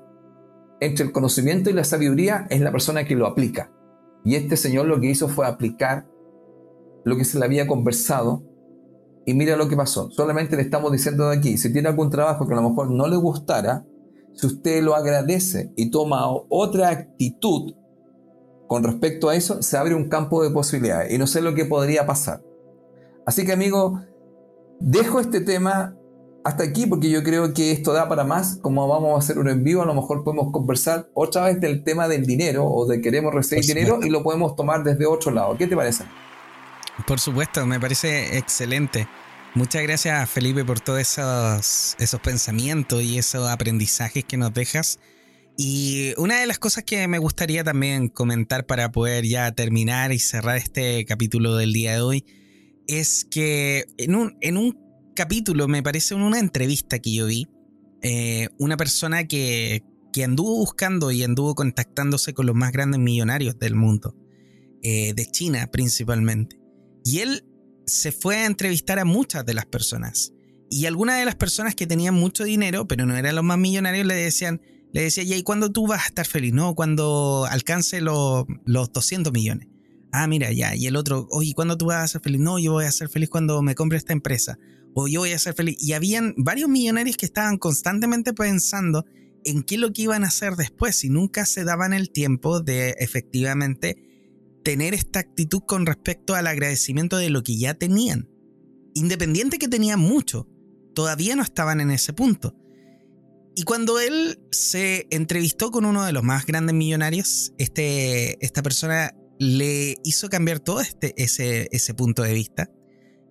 entre 0.79 1.05
el 1.05 1.11
conocimiento 1.11 1.69
y 1.69 1.73
la 1.73 1.83
sabiduría 1.83 2.47
es 2.49 2.61
la 2.61 2.71
persona 2.71 3.05
que 3.05 3.15
lo 3.15 3.27
aplica. 3.27 3.71
Y 4.23 4.35
este 4.35 4.57
señor 4.57 4.85
lo 4.87 4.99
que 4.99 5.07
hizo 5.07 5.27
fue 5.29 5.45
aplicar 5.45 6.07
lo 7.05 7.15
que 7.15 7.25
se 7.25 7.39
le 7.39 7.45
había 7.45 7.67
conversado 7.67 8.43
y 9.27 9.33
mira 9.33 9.57
lo 9.57 9.67
que 9.67 9.75
pasó. 9.75 10.09
Solamente 10.09 10.55
le 10.55 10.61
estamos 10.61 10.89
diciendo 10.89 11.29
de 11.29 11.35
aquí, 11.35 11.57
si 11.57 11.71
tiene 11.73 11.89
algún 11.89 12.09
trabajo 12.09 12.47
que 12.47 12.53
a 12.53 12.55
lo 12.55 12.69
mejor 12.69 12.89
no 12.89 13.09
le 13.09 13.17
gustara, 13.17 13.85
si 14.33 14.47
usted 14.47 14.81
lo 14.81 14.95
agradece 14.95 15.73
y 15.75 15.91
toma 15.91 16.25
otra 16.47 16.89
actitud 16.89 17.73
con 18.67 18.85
respecto 18.85 19.27
a 19.27 19.35
eso, 19.35 19.61
se 19.61 19.75
abre 19.75 19.95
un 19.95 20.07
campo 20.07 20.41
de 20.43 20.49
posibilidades. 20.49 21.13
Y 21.13 21.17
no 21.17 21.27
sé 21.27 21.41
lo 21.41 21.53
que 21.55 21.65
podría 21.65 22.05
pasar. 22.05 22.41
Así 23.25 23.45
que 23.45 23.51
amigo, 23.51 23.99
dejo 24.79 25.19
este 25.19 25.41
tema 25.41 25.93
hasta 26.45 26.63
aquí 26.63 26.85
porque 26.85 27.09
yo 27.09 27.21
creo 27.21 27.53
que 27.53 27.73
esto 27.73 27.91
da 27.91 28.07
para 28.07 28.23
más. 28.23 28.59
Como 28.61 28.87
vamos 28.87 29.13
a 29.13 29.17
hacer 29.17 29.39
un 29.39 29.49
en 29.49 29.61
vivo, 29.61 29.81
a 29.81 29.85
lo 29.85 29.93
mejor 29.93 30.23
podemos 30.23 30.53
conversar 30.53 31.09
otra 31.13 31.43
vez 31.43 31.59
del 31.59 31.83
tema 31.83 32.07
del 32.07 32.25
dinero 32.25 32.65
o 32.65 32.85
de 32.85 33.01
queremos 33.01 33.33
recibir 33.33 33.65
dinero 33.65 33.99
y 34.01 34.09
lo 34.09 34.23
podemos 34.23 34.55
tomar 34.55 34.85
desde 34.85 35.05
otro 35.05 35.31
lado. 35.31 35.57
¿Qué 35.57 35.67
te 35.67 35.75
parece? 35.75 36.05
Por 37.06 37.19
supuesto, 37.19 37.65
me 37.65 37.80
parece 37.80 38.38
excelente. 38.38 39.07
Muchas 39.53 39.84
gracias 39.84 40.30
Felipe 40.30 40.65
por 40.65 40.80
todos 40.80 40.99
esos, 40.99 41.95
esos 41.99 42.19
pensamientos 42.22 43.02
y 43.02 43.18
esos 43.18 43.49
aprendizajes 43.49 44.26
que 44.26 44.38
nos 44.38 44.53
dejas. 44.53 44.99
Y 45.57 46.14
una 46.18 46.40
de 46.40 46.45
las 46.45 46.60
cosas 46.60 46.84
que 46.84 47.07
me 47.07 47.18
gustaría 47.18 47.64
también 47.64 48.10
comentar 48.10 48.65
para 48.65 48.91
poder 48.91 49.26
ya 49.26 49.52
terminar 49.52 50.11
y 50.11 50.19
cerrar 50.19 50.57
este 50.57 51.06
capítulo 51.06 51.56
del 51.56 51.74
día 51.74 51.94
de 51.94 52.02
hoy 52.02 52.26
es 52.88 53.26
que 53.26 53.86
en 53.98 54.15
un, 54.15 54.38
en 54.41 54.57
un 54.57 54.78
capítulo, 55.15 55.68
me 55.68 55.82
parece 55.82 56.14
en 56.14 56.22
una 56.22 56.40
entrevista 56.40 56.99
que 56.99 57.14
yo 57.14 57.26
vi, 57.26 57.48
eh, 58.03 58.49
una 58.60 58.78
persona 58.78 59.28
que, 59.28 59.84
que, 60.14 60.24
anduvo 60.24 60.57
buscando 60.57 61.11
y 61.11 61.24
anduvo 61.24 61.56
contactándose 61.56 62.34
con 62.36 62.45
los 62.45 62.56
más 62.56 62.72
grandes 62.72 62.99
millonarios 62.99 63.57
del 63.57 63.74
mundo, 63.74 64.15
eh, 64.84 65.14
de 65.15 65.26
China 65.26 65.68
principalmente. 65.72 66.66
Y 67.07 67.19
él 67.19 67.45
se 67.85 68.11
fue 68.11 68.35
a 68.35 68.45
entrevistar 68.45 68.99
a 68.99 69.05
muchas 69.05 69.45
de 69.45 69.53
las 69.53 69.65
personas. 69.65 70.34
Y 70.69 70.88
algunas 70.88 71.17
de 71.19 71.23
las 71.23 71.35
personas 71.35 71.73
que 71.73 71.88
tenían 71.88 72.13
mucho 72.13 72.43
dinero, 72.43 72.85
pero 72.85 73.05
no 73.05 73.15
eran 73.15 73.34
los 73.34 73.45
más 73.45 73.57
millonarios, 73.57 74.05
le 74.05 74.13
decían, 74.13 74.61
le 74.91 75.03
decía, 75.03 75.23
¿y 75.23 75.41
cuándo 75.41 75.71
tú 75.71 75.88
vas 75.88 76.03
a 76.03 76.07
estar 76.07 76.27
feliz? 76.27 76.51
No, 76.51 76.75
cuando 76.75 77.47
alcance 77.49 78.01
los 78.01 78.45
200 78.65 79.31
millones. 79.31 79.69
Ah, 80.11 80.27
mira, 80.27 80.51
ya. 80.51 80.75
Y 80.75 80.88
el 80.88 80.97
otro, 80.97 81.27
oye, 81.31 81.53
¿cuándo 81.55 81.77
tú 81.77 81.85
vas 81.85 82.03
a 82.03 82.07
ser 82.09 82.21
feliz? 82.21 82.41
No, 82.41 82.59
yo 82.59 82.73
voy 82.73 82.84
a 82.84 82.91
ser 82.91 83.07
feliz 83.07 83.29
cuando 83.29 83.61
me 83.61 83.73
compre 83.73 83.97
esta 83.97 84.11
empresa. 84.11 84.57
O 84.93 85.07
yo 85.07 85.21
voy 85.21 85.31
a 85.31 85.39
ser 85.39 85.53
feliz. 85.53 85.77
Y 85.79 85.93
habían 85.93 86.34
varios 86.35 86.69
millonarios 86.69 87.15
que 87.15 87.25
estaban 87.25 87.57
constantemente 87.57 88.34
pensando 88.34 89.05
en 89.45 89.63
qué 89.63 89.75
es 89.75 89.81
lo 89.81 89.93
que 89.93 90.01
iban 90.01 90.25
a 90.25 90.27
hacer 90.27 90.57
después 90.57 91.05
y 91.05 91.09
nunca 91.09 91.45
se 91.45 91.63
daban 91.63 91.93
el 91.93 92.09
tiempo 92.09 92.59
de 92.59 92.95
efectivamente 92.99 94.06
tener 94.68 94.94
esta 94.94 95.19
actitud 95.19 95.61
con 95.65 95.85
respecto 95.85 96.35
al 96.35 96.45
agradecimiento 96.45 97.15
de 97.15 97.30
lo 97.30 97.41
que 97.41 97.57
ya 97.57 97.76
tenían. 97.76 98.27
Independiente 98.95 99.60
que 99.60 99.69
tenían 99.69 99.98
mucho, 99.98 100.45
todavía 100.94 101.38
no 101.38 101.41
estaban 101.41 101.80
en 101.80 101.89
ese 101.89 102.11
punto. 102.11 102.53
Y 103.56 103.64
cuando 103.64 103.98
él 103.98 104.41
se 104.52 105.07
entrevistó 105.10 105.72
con 105.72 105.85
uno 105.85 106.03
de 106.03 106.11
los 106.11 106.22
más 106.22 106.45
grandes 106.45 106.76
millonarios, 106.76 107.53
este, 107.57 108.45
esta 108.45 108.61
persona 108.61 109.15
le 109.39 109.95
hizo 110.03 110.27
cambiar 110.27 110.60
todo 110.60 110.81
este, 110.81 111.14
ese, 111.15 111.69
ese 111.72 111.94
punto 111.94 112.23
de 112.23 112.34
vista, 112.34 112.69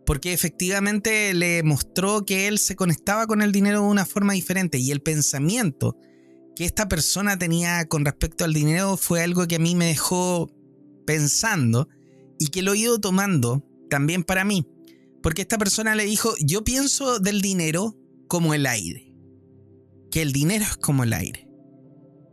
porque 0.07 0.33
efectivamente 0.33 1.35
le 1.35 1.63
mostró 1.63 2.25
que 2.25 2.49
él 2.49 2.59
se 2.59 2.77
conectaba 2.77 3.27
con 3.27 3.43
el 3.43 3.53
dinero 3.53 3.83
de 3.83 3.89
una 3.89 4.07
forma 4.07 4.33
diferente 4.33 4.79
y 4.79 4.91
el 4.91 5.03
pensamiento 5.03 5.99
que 6.55 6.65
esta 6.65 6.89
persona 6.89 7.39
tenía 7.39 7.85
con 7.85 8.07
respecto 8.07 8.47
al 8.47 8.55
dinero 8.55 8.97
fue 8.97 9.23
algo 9.23 9.47
que 9.47 9.57
a 9.57 9.59
mí 9.59 9.75
me 9.75 9.89
dejó 9.89 10.51
pensando 11.07 11.89
y 12.39 12.49
que 12.49 12.63
lo 12.63 12.75
he 12.75 12.79
ido 12.79 12.99
tomando 12.99 13.65
también 13.89 14.25
para 14.25 14.45
mí, 14.45 14.67
porque 15.23 15.43
esta 15.43 15.59
persona 15.59 15.95
le 15.95 16.05
dijo, 16.05 16.35
yo 16.41 16.65
pienso 16.65 17.19
del 17.19 17.41
dinero 17.41 17.97
como 18.29 18.53
el 18.53 18.67
aire 18.67 19.07
que 20.17 20.23
el 20.23 20.33
dinero 20.33 20.65
es 20.65 20.77
como 20.79 21.05
el 21.05 21.13
aire. 21.13 21.47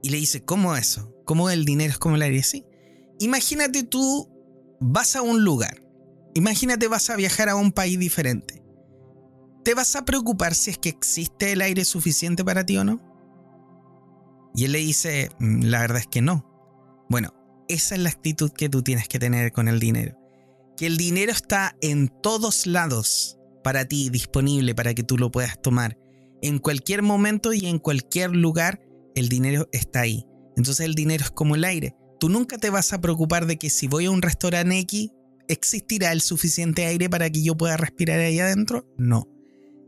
Y 0.02 0.10
le 0.10 0.18
dice, 0.18 0.44
¿cómo 0.44 0.76
eso? 0.76 1.14
¿Cómo 1.26 1.50
el 1.50 1.66
dinero 1.66 1.92
es 1.92 1.98
como 1.98 2.16
el 2.16 2.22
aire? 2.22 2.42
Sí. 2.44 2.66
Imagínate 3.20 3.84
tú 3.84 4.30
vas 4.80 5.18
a 5.18 5.22
un 5.22 5.44
lugar. 5.44 5.82
Imagínate 6.34 6.88
vas 6.88 7.10
a 7.10 7.18
viajar 7.18 7.50
a 7.50 7.56
un 7.56 7.74
país 7.74 8.00
diferente. 8.00 8.64
¿Te 9.64 9.74
vas 9.74 9.98
a 9.98 10.06
preocupar 10.06 10.56
si 10.56 10.72
es 10.72 10.78
que 10.78 10.88
existe 10.88 11.52
el 11.52 11.62
aire 11.62 11.86
suficiente 11.86 12.46
para 12.46 12.66
ti 12.66 12.78
o 12.78 12.86
no? 12.86 13.02
Y 14.56 14.64
él 14.66 14.74
le 14.74 14.80
dice, 14.80 15.30
mm, 15.40 15.64
la 15.64 15.82
verdad 15.82 16.00
es 16.00 16.08
que 16.08 16.22
no. 16.22 17.06
Bueno, 17.10 17.34
esa 17.74 17.96
es 17.96 18.02
la 18.02 18.10
actitud 18.10 18.52
que 18.52 18.70
tú 18.70 18.82
tienes 18.82 19.08
que 19.08 19.20
tener 19.20 19.52
con 19.52 19.68
el 19.68 19.80
dinero. 19.80 20.18
Que 20.78 20.88
el 20.88 20.98
dinero 20.98 21.32
está 21.32 21.76
en 21.82 22.10
todos 22.22 22.66
lados 22.66 23.38
para 23.64 23.86
ti, 23.86 24.10
disponible 24.10 24.76
para 24.76 24.94
que 24.94 25.04
tú 25.04 25.18
lo 25.18 25.32
puedas 25.32 25.62
tomar 25.62 25.98
en 26.44 26.60
cualquier 26.60 27.02
momento 27.02 27.54
y 27.54 27.66
en 27.68 27.80
cualquier 27.80 28.32
lugar, 28.36 28.82
el 29.16 29.30
dinero 29.30 29.70
está 29.72 30.02
ahí. 30.02 30.26
Entonces 30.58 30.86
el 30.86 30.94
dinero 30.94 31.24
es 31.24 31.32
como 31.32 31.56
el 31.56 31.64
aire. 31.64 31.96
Tú 32.20 32.28
nunca 32.28 32.58
te 32.58 32.70
vas 32.70 32.92
a 32.92 33.00
preocupar 33.00 33.48
de 33.48 33.58
que 33.58 33.70
si 33.70 33.88
voy 33.88 34.06
a 34.06 34.12
un 34.12 34.22
restaurante 34.22 34.78
X, 34.80 35.12
¿existirá 35.48 36.12
el 36.12 36.20
suficiente 36.20 36.86
aire 36.86 37.10
para 37.10 37.30
que 37.30 37.42
yo 37.42 37.56
pueda 37.56 37.78
respirar 37.78 38.20
ahí 38.20 38.40
adentro? 38.40 38.86
No. 38.98 39.26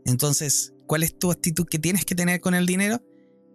Entonces, 0.06 0.72
¿cuál 0.86 1.02
es 1.02 1.18
tu 1.18 1.30
actitud 1.30 1.66
que 1.66 1.78
tienes 1.78 2.06
que 2.06 2.14
tener 2.14 2.40
con 2.40 2.54
el 2.54 2.64
dinero? 2.64 3.02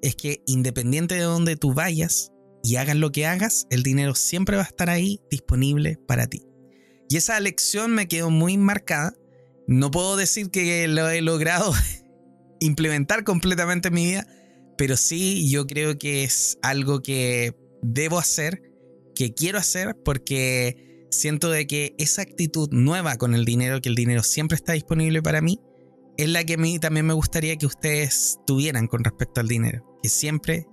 Es 0.03 0.16
que 0.16 0.44
independiente 0.45 1.16
de 1.16 1.22
donde 1.22 1.56
tú 1.56 1.74
vayas 1.74 2.32
y 2.64 2.76
hagas 2.76 2.96
lo 2.96 3.12
que 3.12 3.26
hagas, 3.26 3.66
el 3.70 3.84
dinero 3.84 4.16
siempre 4.16 4.58
va 4.58 4.64
a 4.64 4.68
estar 4.68 4.90
ahí 4.90 5.20
disponible 5.30 5.98
para 6.08 6.28
ti. 6.28 6.44
Y 7.10 7.18
esa 7.18 7.40
lección 7.40 7.92
me 7.94 8.08
quedó 8.08 8.30
muy 8.30 8.58
marcada. 8.58 9.14
No 9.68 9.92
puedo 9.92 10.16
decir 10.16 10.50
que 10.50 10.88
lo 10.88 11.10
he 11.10 11.22
logrado 11.22 11.74
implementar 12.60 13.24
completamente 13.24 13.90
en 13.90 13.94
mi 13.94 14.06
vida, 14.06 14.28
pero 14.78 14.98
sí 14.98 15.50
yo 15.50 15.68
creo 15.68 15.98
que 15.98 16.24
es 16.24 16.58
algo 16.62 17.02
que 17.02 17.56
debo 17.82 18.20
hacer, 18.20 18.62
que 19.16 19.34
quiero 19.34 19.58
hacer, 19.58 19.96
porque 20.06 21.06
siento 21.12 21.50
de 21.50 21.68
que 21.68 21.96
esa 21.98 22.22
actitud 22.22 22.70
nueva 22.72 23.18
con 23.18 23.36
el 23.36 23.46
dinero, 23.46 23.82
que 23.82 23.90
el 23.90 23.96
dinero 23.96 24.24
siempre 24.24 24.56
está 24.56 24.74
disponible 24.74 25.22
para 25.22 25.42
mí, 25.42 25.60
es 26.18 26.30
la 26.30 26.44
que 26.44 26.54
a 26.54 26.58
mí 26.58 26.80
también 26.80 27.06
me 27.06 27.14
gustaría 27.14 27.56
que 27.58 27.66
ustedes 27.66 28.40
tuvieran 28.46 28.88
con 28.88 29.04
respecto 29.04 29.42
al 29.42 29.48
dinero, 29.48 30.00
que 30.02 30.10
siempre 30.10 30.66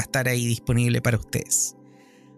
va 0.00 0.02
a 0.02 0.06
estar 0.06 0.28
ahí 0.28 0.46
disponible 0.46 1.02
para 1.02 1.18
ustedes. 1.18 1.76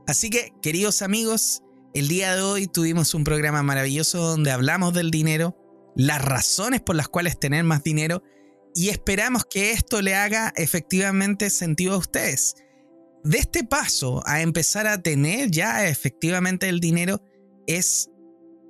Así 0.09 0.30
que, 0.30 0.52
queridos 0.62 1.01
amigos, 1.01 1.62
el 1.94 2.09
día 2.09 2.34
de 2.34 2.43
hoy 2.43 2.66
tuvimos 2.66 3.14
un 3.14 3.22
programa 3.22 3.62
maravilloso 3.62 4.18
donde 4.18 4.51
hablamos 4.51 4.93
del 4.94 5.12
dinero, 5.12 5.56
las 5.94 6.24
razones 6.24 6.80
por 6.80 6.97
las 6.97 7.09
cuales 7.09 7.39
tener 7.39 7.62
más 7.62 7.84
dinero 7.84 8.24
y 8.74 8.89
esperamos 8.89 9.44
que 9.44 9.70
esto 9.70 10.02
le 10.02 10.16
haga 10.16 10.52
efectivamente 10.56 11.51
sentido 11.51 11.94
a 11.94 11.98
ustedes. 11.98 12.56
De 13.22 13.39
este 13.39 13.62
paso 13.62 14.22
a 14.26 14.40
empezar 14.40 14.89
a 14.89 15.01
tener 15.01 15.51
ya 15.51 15.86
efectivamente 15.86 16.68
el 16.68 16.80
dinero 16.80 17.22
es 17.68 18.10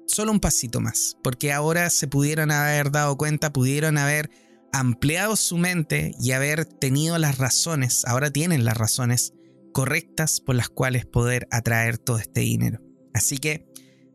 solo 0.07 0.33
un 0.33 0.41
pasito 0.41 0.81
más, 0.81 1.17
porque 1.23 1.53
ahora 1.53 1.89
se 1.89 2.09
pudieron 2.09 2.51
haber 2.51 2.91
dado 2.91 3.17
cuenta, 3.17 3.55
pudieron 3.55 3.97
haber 3.97 4.29
ampliado 4.73 5.37
su 5.37 5.59
mente 5.59 6.13
y 6.19 6.33
haber 6.33 6.65
tenido 6.65 7.19
las 7.19 7.39
razones, 7.39 8.05
ahora 8.07 8.31
tienen 8.31 8.65
las 8.65 8.77
razones 8.77 9.35
correctas 9.73 10.41
por 10.41 10.55
las 10.55 10.69
cuales 10.69 11.07
poder 11.07 11.47
atraer 11.51 11.99
todo 11.99 12.19
este 12.19 12.41
dinero. 12.41 12.81
Así 13.15 13.39
que 13.39 13.67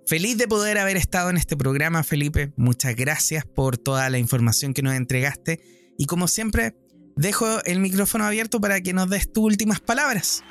feliz 0.08 0.38
de 0.38 0.48
poder 0.48 0.78
haber 0.78 0.98
estado 0.98 1.30
en 1.30 1.38
este 1.38 1.56
programa, 1.56 2.04
Felipe. 2.04 2.54
Muchas 2.58 2.96
gracias 2.96 3.46
por 3.46 3.78
toda 3.78 4.10
la 4.10 4.18
información 4.18 4.74
que 4.74 4.82
nos 4.82 4.96
entregaste 4.96 5.62
y 5.98 6.06
como 6.06 6.28
siempre, 6.28 6.76
dejo 7.16 7.64
el 7.66 7.80
micrófono 7.80 8.26
abierto 8.26 8.62
para 8.62 8.82
que 8.82 8.94
nos 8.94 9.10
des 9.10 9.32
tus 9.32 9.44
últimas 9.44 9.80
palabras. 9.80 10.44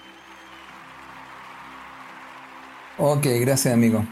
Ok, 2.99 3.27
gracias 3.41 3.75
amigo. 3.75 4.07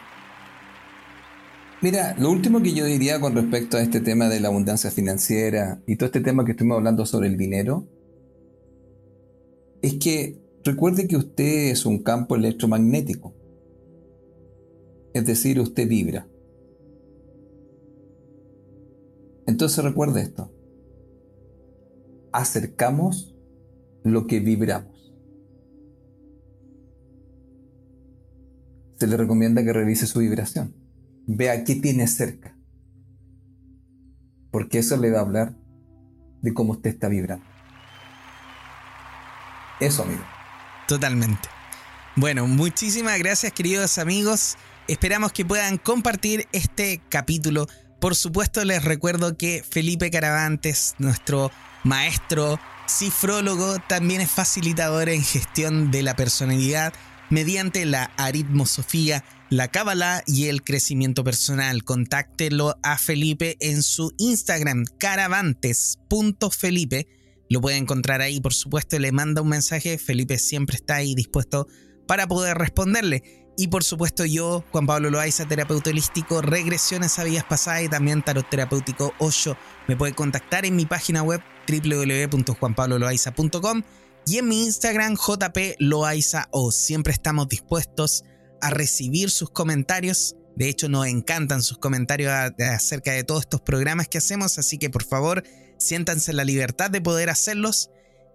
Mira, 1.84 2.16
lo 2.18 2.30
último 2.30 2.62
que 2.62 2.72
yo 2.72 2.86
diría 2.86 3.20
con 3.20 3.34
respecto 3.34 3.76
a 3.76 3.82
este 3.82 4.00
tema 4.00 4.30
de 4.30 4.40
la 4.40 4.48
abundancia 4.48 4.90
financiera 4.90 5.82
y 5.86 5.96
todo 5.96 6.06
este 6.06 6.22
tema 6.22 6.42
que 6.42 6.52
estuvimos 6.52 6.78
hablando 6.78 7.04
sobre 7.04 7.28
el 7.28 7.36
dinero, 7.36 7.86
es 9.82 9.96
que 9.96 10.40
recuerde 10.64 11.06
que 11.06 11.18
usted 11.18 11.72
es 11.72 11.84
un 11.84 12.02
campo 12.02 12.36
electromagnético. 12.36 13.34
Es 15.12 15.26
decir, 15.26 15.60
usted 15.60 15.86
vibra. 15.86 16.26
Entonces 19.46 19.84
recuerde 19.84 20.22
esto 20.22 20.50
acercamos 22.32 23.36
lo 24.04 24.26
que 24.26 24.40
vibramos. 24.40 25.14
Se 28.96 29.06
le 29.06 29.18
recomienda 29.18 29.62
que 29.62 29.74
revise 29.74 30.06
su 30.06 30.20
vibración. 30.20 30.83
Vea 31.26 31.64
qué 31.64 31.76
tiene 31.76 32.06
cerca. 32.06 32.56
Porque 34.50 34.78
eso 34.78 34.96
le 34.96 35.10
va 35.10 35.18
a 35.18 35.22
hablar 35.22 35.54
de 36.42 36.54
cómo 36.54 36.72
usted 36.72 36.90
está 36.90 37.08
vibrando. 37.08 37.44
Eso, 39.80 40.02
amigo. 40.02 40.22
Totalmente. 40.86 41.48
Bueno, 42.16 42.46
muchísimas 42.46 43.18
gracias, 43.18 43.52
queridos 43.52 43.98
amigos. 43.98 44.56
Esperamos 44.86 45.32
que 45.32 45.44
puedan 45.44 45.78
compartir 45.78 46.46
este 46.52 47.00
capítulo. 47.08 47.66
Por 48.00 48.14
supuesto, 48.14 48.64
les 48.64 48.84
recuerdo 48.84 49.36
que 49.36 49.64
Felipe 49.68 50.10
Caravantes, 50.10 50.94
nuestro 50.98 51.50
maestro, 51.82 52.60
cifrólogo, 52.86 53.78
también 53.88 54.20
es 54.20 54.30
facilitador 54.30 55.08
en 55.08 55.22
gestión 55.24 55.90
de 55.90 56.02
la 56.02 56.14
personalidad 56.14 56.92
mediante 57.30 57.84
la 57.86 58.10
aritmosofía, 58.16 59.24
la 59.56 59.68
cábala 59.68 60.24
y 60.26 60.46
el 60.46 60.64
crecimiento 60.64 61.22
personal. 61.22 61.84
Contáctelo 61.84 62.74
a 62.82 62.98
Felipe 62.98 63.56
en 63.60 63.84
su 63.84 64.12
Instagram, 64.18 64.82
caravantes.felipe. 64.98 67.06
Lo 67.48 67.60
puede 67.60 67.76
encontrar 67.76 68.20
ahí, 68.20 68.40
por 68.40 68.52
supuesto, 68.52 68.98
le 68.98 69.12
manda 69.12 69.42
un 69.42 69.48
mensaje. 69.48 69.96
Felipe 69.98 70.38
siempre 70.38 70.74
está 70.74 70.96
ahí 70.96 71.14
dispuesto 71.14 71.68
para 72.08 72.26
poder 72.26 72.58
responderle. 72.58 73.22
Y 73.56 73.68
por 73.68 73.84
supuesto 73.84 74.24
yo, 74.24 74.64
Juan 74.72 74.86
Pablo 74.86 75.10
Loaiza, 75.10 75.46
terapeuta 75.46 75.90
holístico, 75.90 76.42
regresiones 76.42 77.16
a 77.20 77.24
vidas 77.24 77.44
pasadas 77.44 77.84
y 77.84 77.88
también 77.88 78.24
tarot 78.24 78.50
terapéutico 78.50 79.14
8. 79.20 79.56
Me 79.86 79.96
puede 79.96 80.14
contactar 80.14 80.66
en 80.66 80.74
mi 80.74 80.86
página 80.86 81.22
web 81.22 81.40
www.juanpabloloaiza.com 81.68 83.82
y 84.26 84.38
en 84.38 84.48
mi 84.48 84.64
Instagram 84.64 85.14
jploaiza 85.14 86.48
o. 86.50 86.72
Siempre 86.72 87.12
estamos 87.12 87.48
dispuestos 87.48 88.24
a 88.64 88.70
recibir 88.70 89.30
sus 89.30 89.50
comentarios. 89.50 90.36
De 90.56 90.68
hecho, 90.68 90.88
nos 90.88 91.06
encantan 91.06 91.62
sus 91.62 91.78
comentarios 91.78 92.32
acerca 92.32 93.12
de 93.12 93.22
todos 93.22 93.42
estos 93.42 93.60
programas 93.60 94.08
que 94.08 94.18
hacemos, 94.18 94.58
así 94.58 94.78
que 94.78 94.88
por 94.88 95.04
favor, 95.04 95.42
siéntanse 95.78 96.32
la 96.32 96.44
libertad 96.44 96.90
de 96.90 97.02
poder 97.02 97.28
hacerlos 97.28 97.90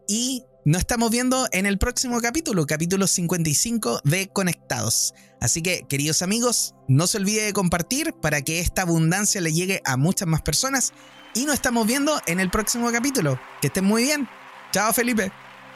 y 0.07 0.43
nos 0.65 0.81
estamos 0.81 1.09
viendo 1.09 1.47
en 1.51 1.65
el 1.65 1.79
próximo 1.79 2.21
capítulo, 2.21 2.67
capítulo 2.67 3.07
55 3.07 4.01
de 4.03 4.27
Conectados. 4.27 5.15
Así 5.41 5.63
que, 5.63 5.85
queridos 5.89 6.21
amigos, 6.21 6.75
no 6.87 7.07
se 7.07 7.17
olvide 7.17 7.45
de 7.45 7.53
compartir 7.53 8.13
para 8.21 8.41
que 8.41 8.59
esta 8.59 8.83
abundancia 8.83 9.41
le 9.41 9.51
llegue 9.51 9.81
a 9.83 9.97
muchas 9.97 10.27
más 10.27 10.41
personas. 10.41 10.93
Y 11.33 11.45
nos 11.45 11.55
estamos 11.55 11.87
viendo 11.87 12.19
en 12.27 12.39
el 12.39 12.51
próximo 12.51 12.91
capítulo. 12.91 13.39
Que 13.61 13.67
estén 13.67 13.85
muy 13.85 14.03
bien. 14.03 14.27
Chao, 14.71 14.93
Felipe. 14.93 15.31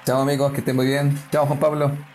Chao, 0.06 0.22
amigos, 0.22 0.52
que 0.52 0.60
estén 0.60 0.76
muy 0.76 0.86
bien. 0.86 1.18
Chao, 1.32 1.46
Juan 1.48 1.60
Pablo. 1.60 2.13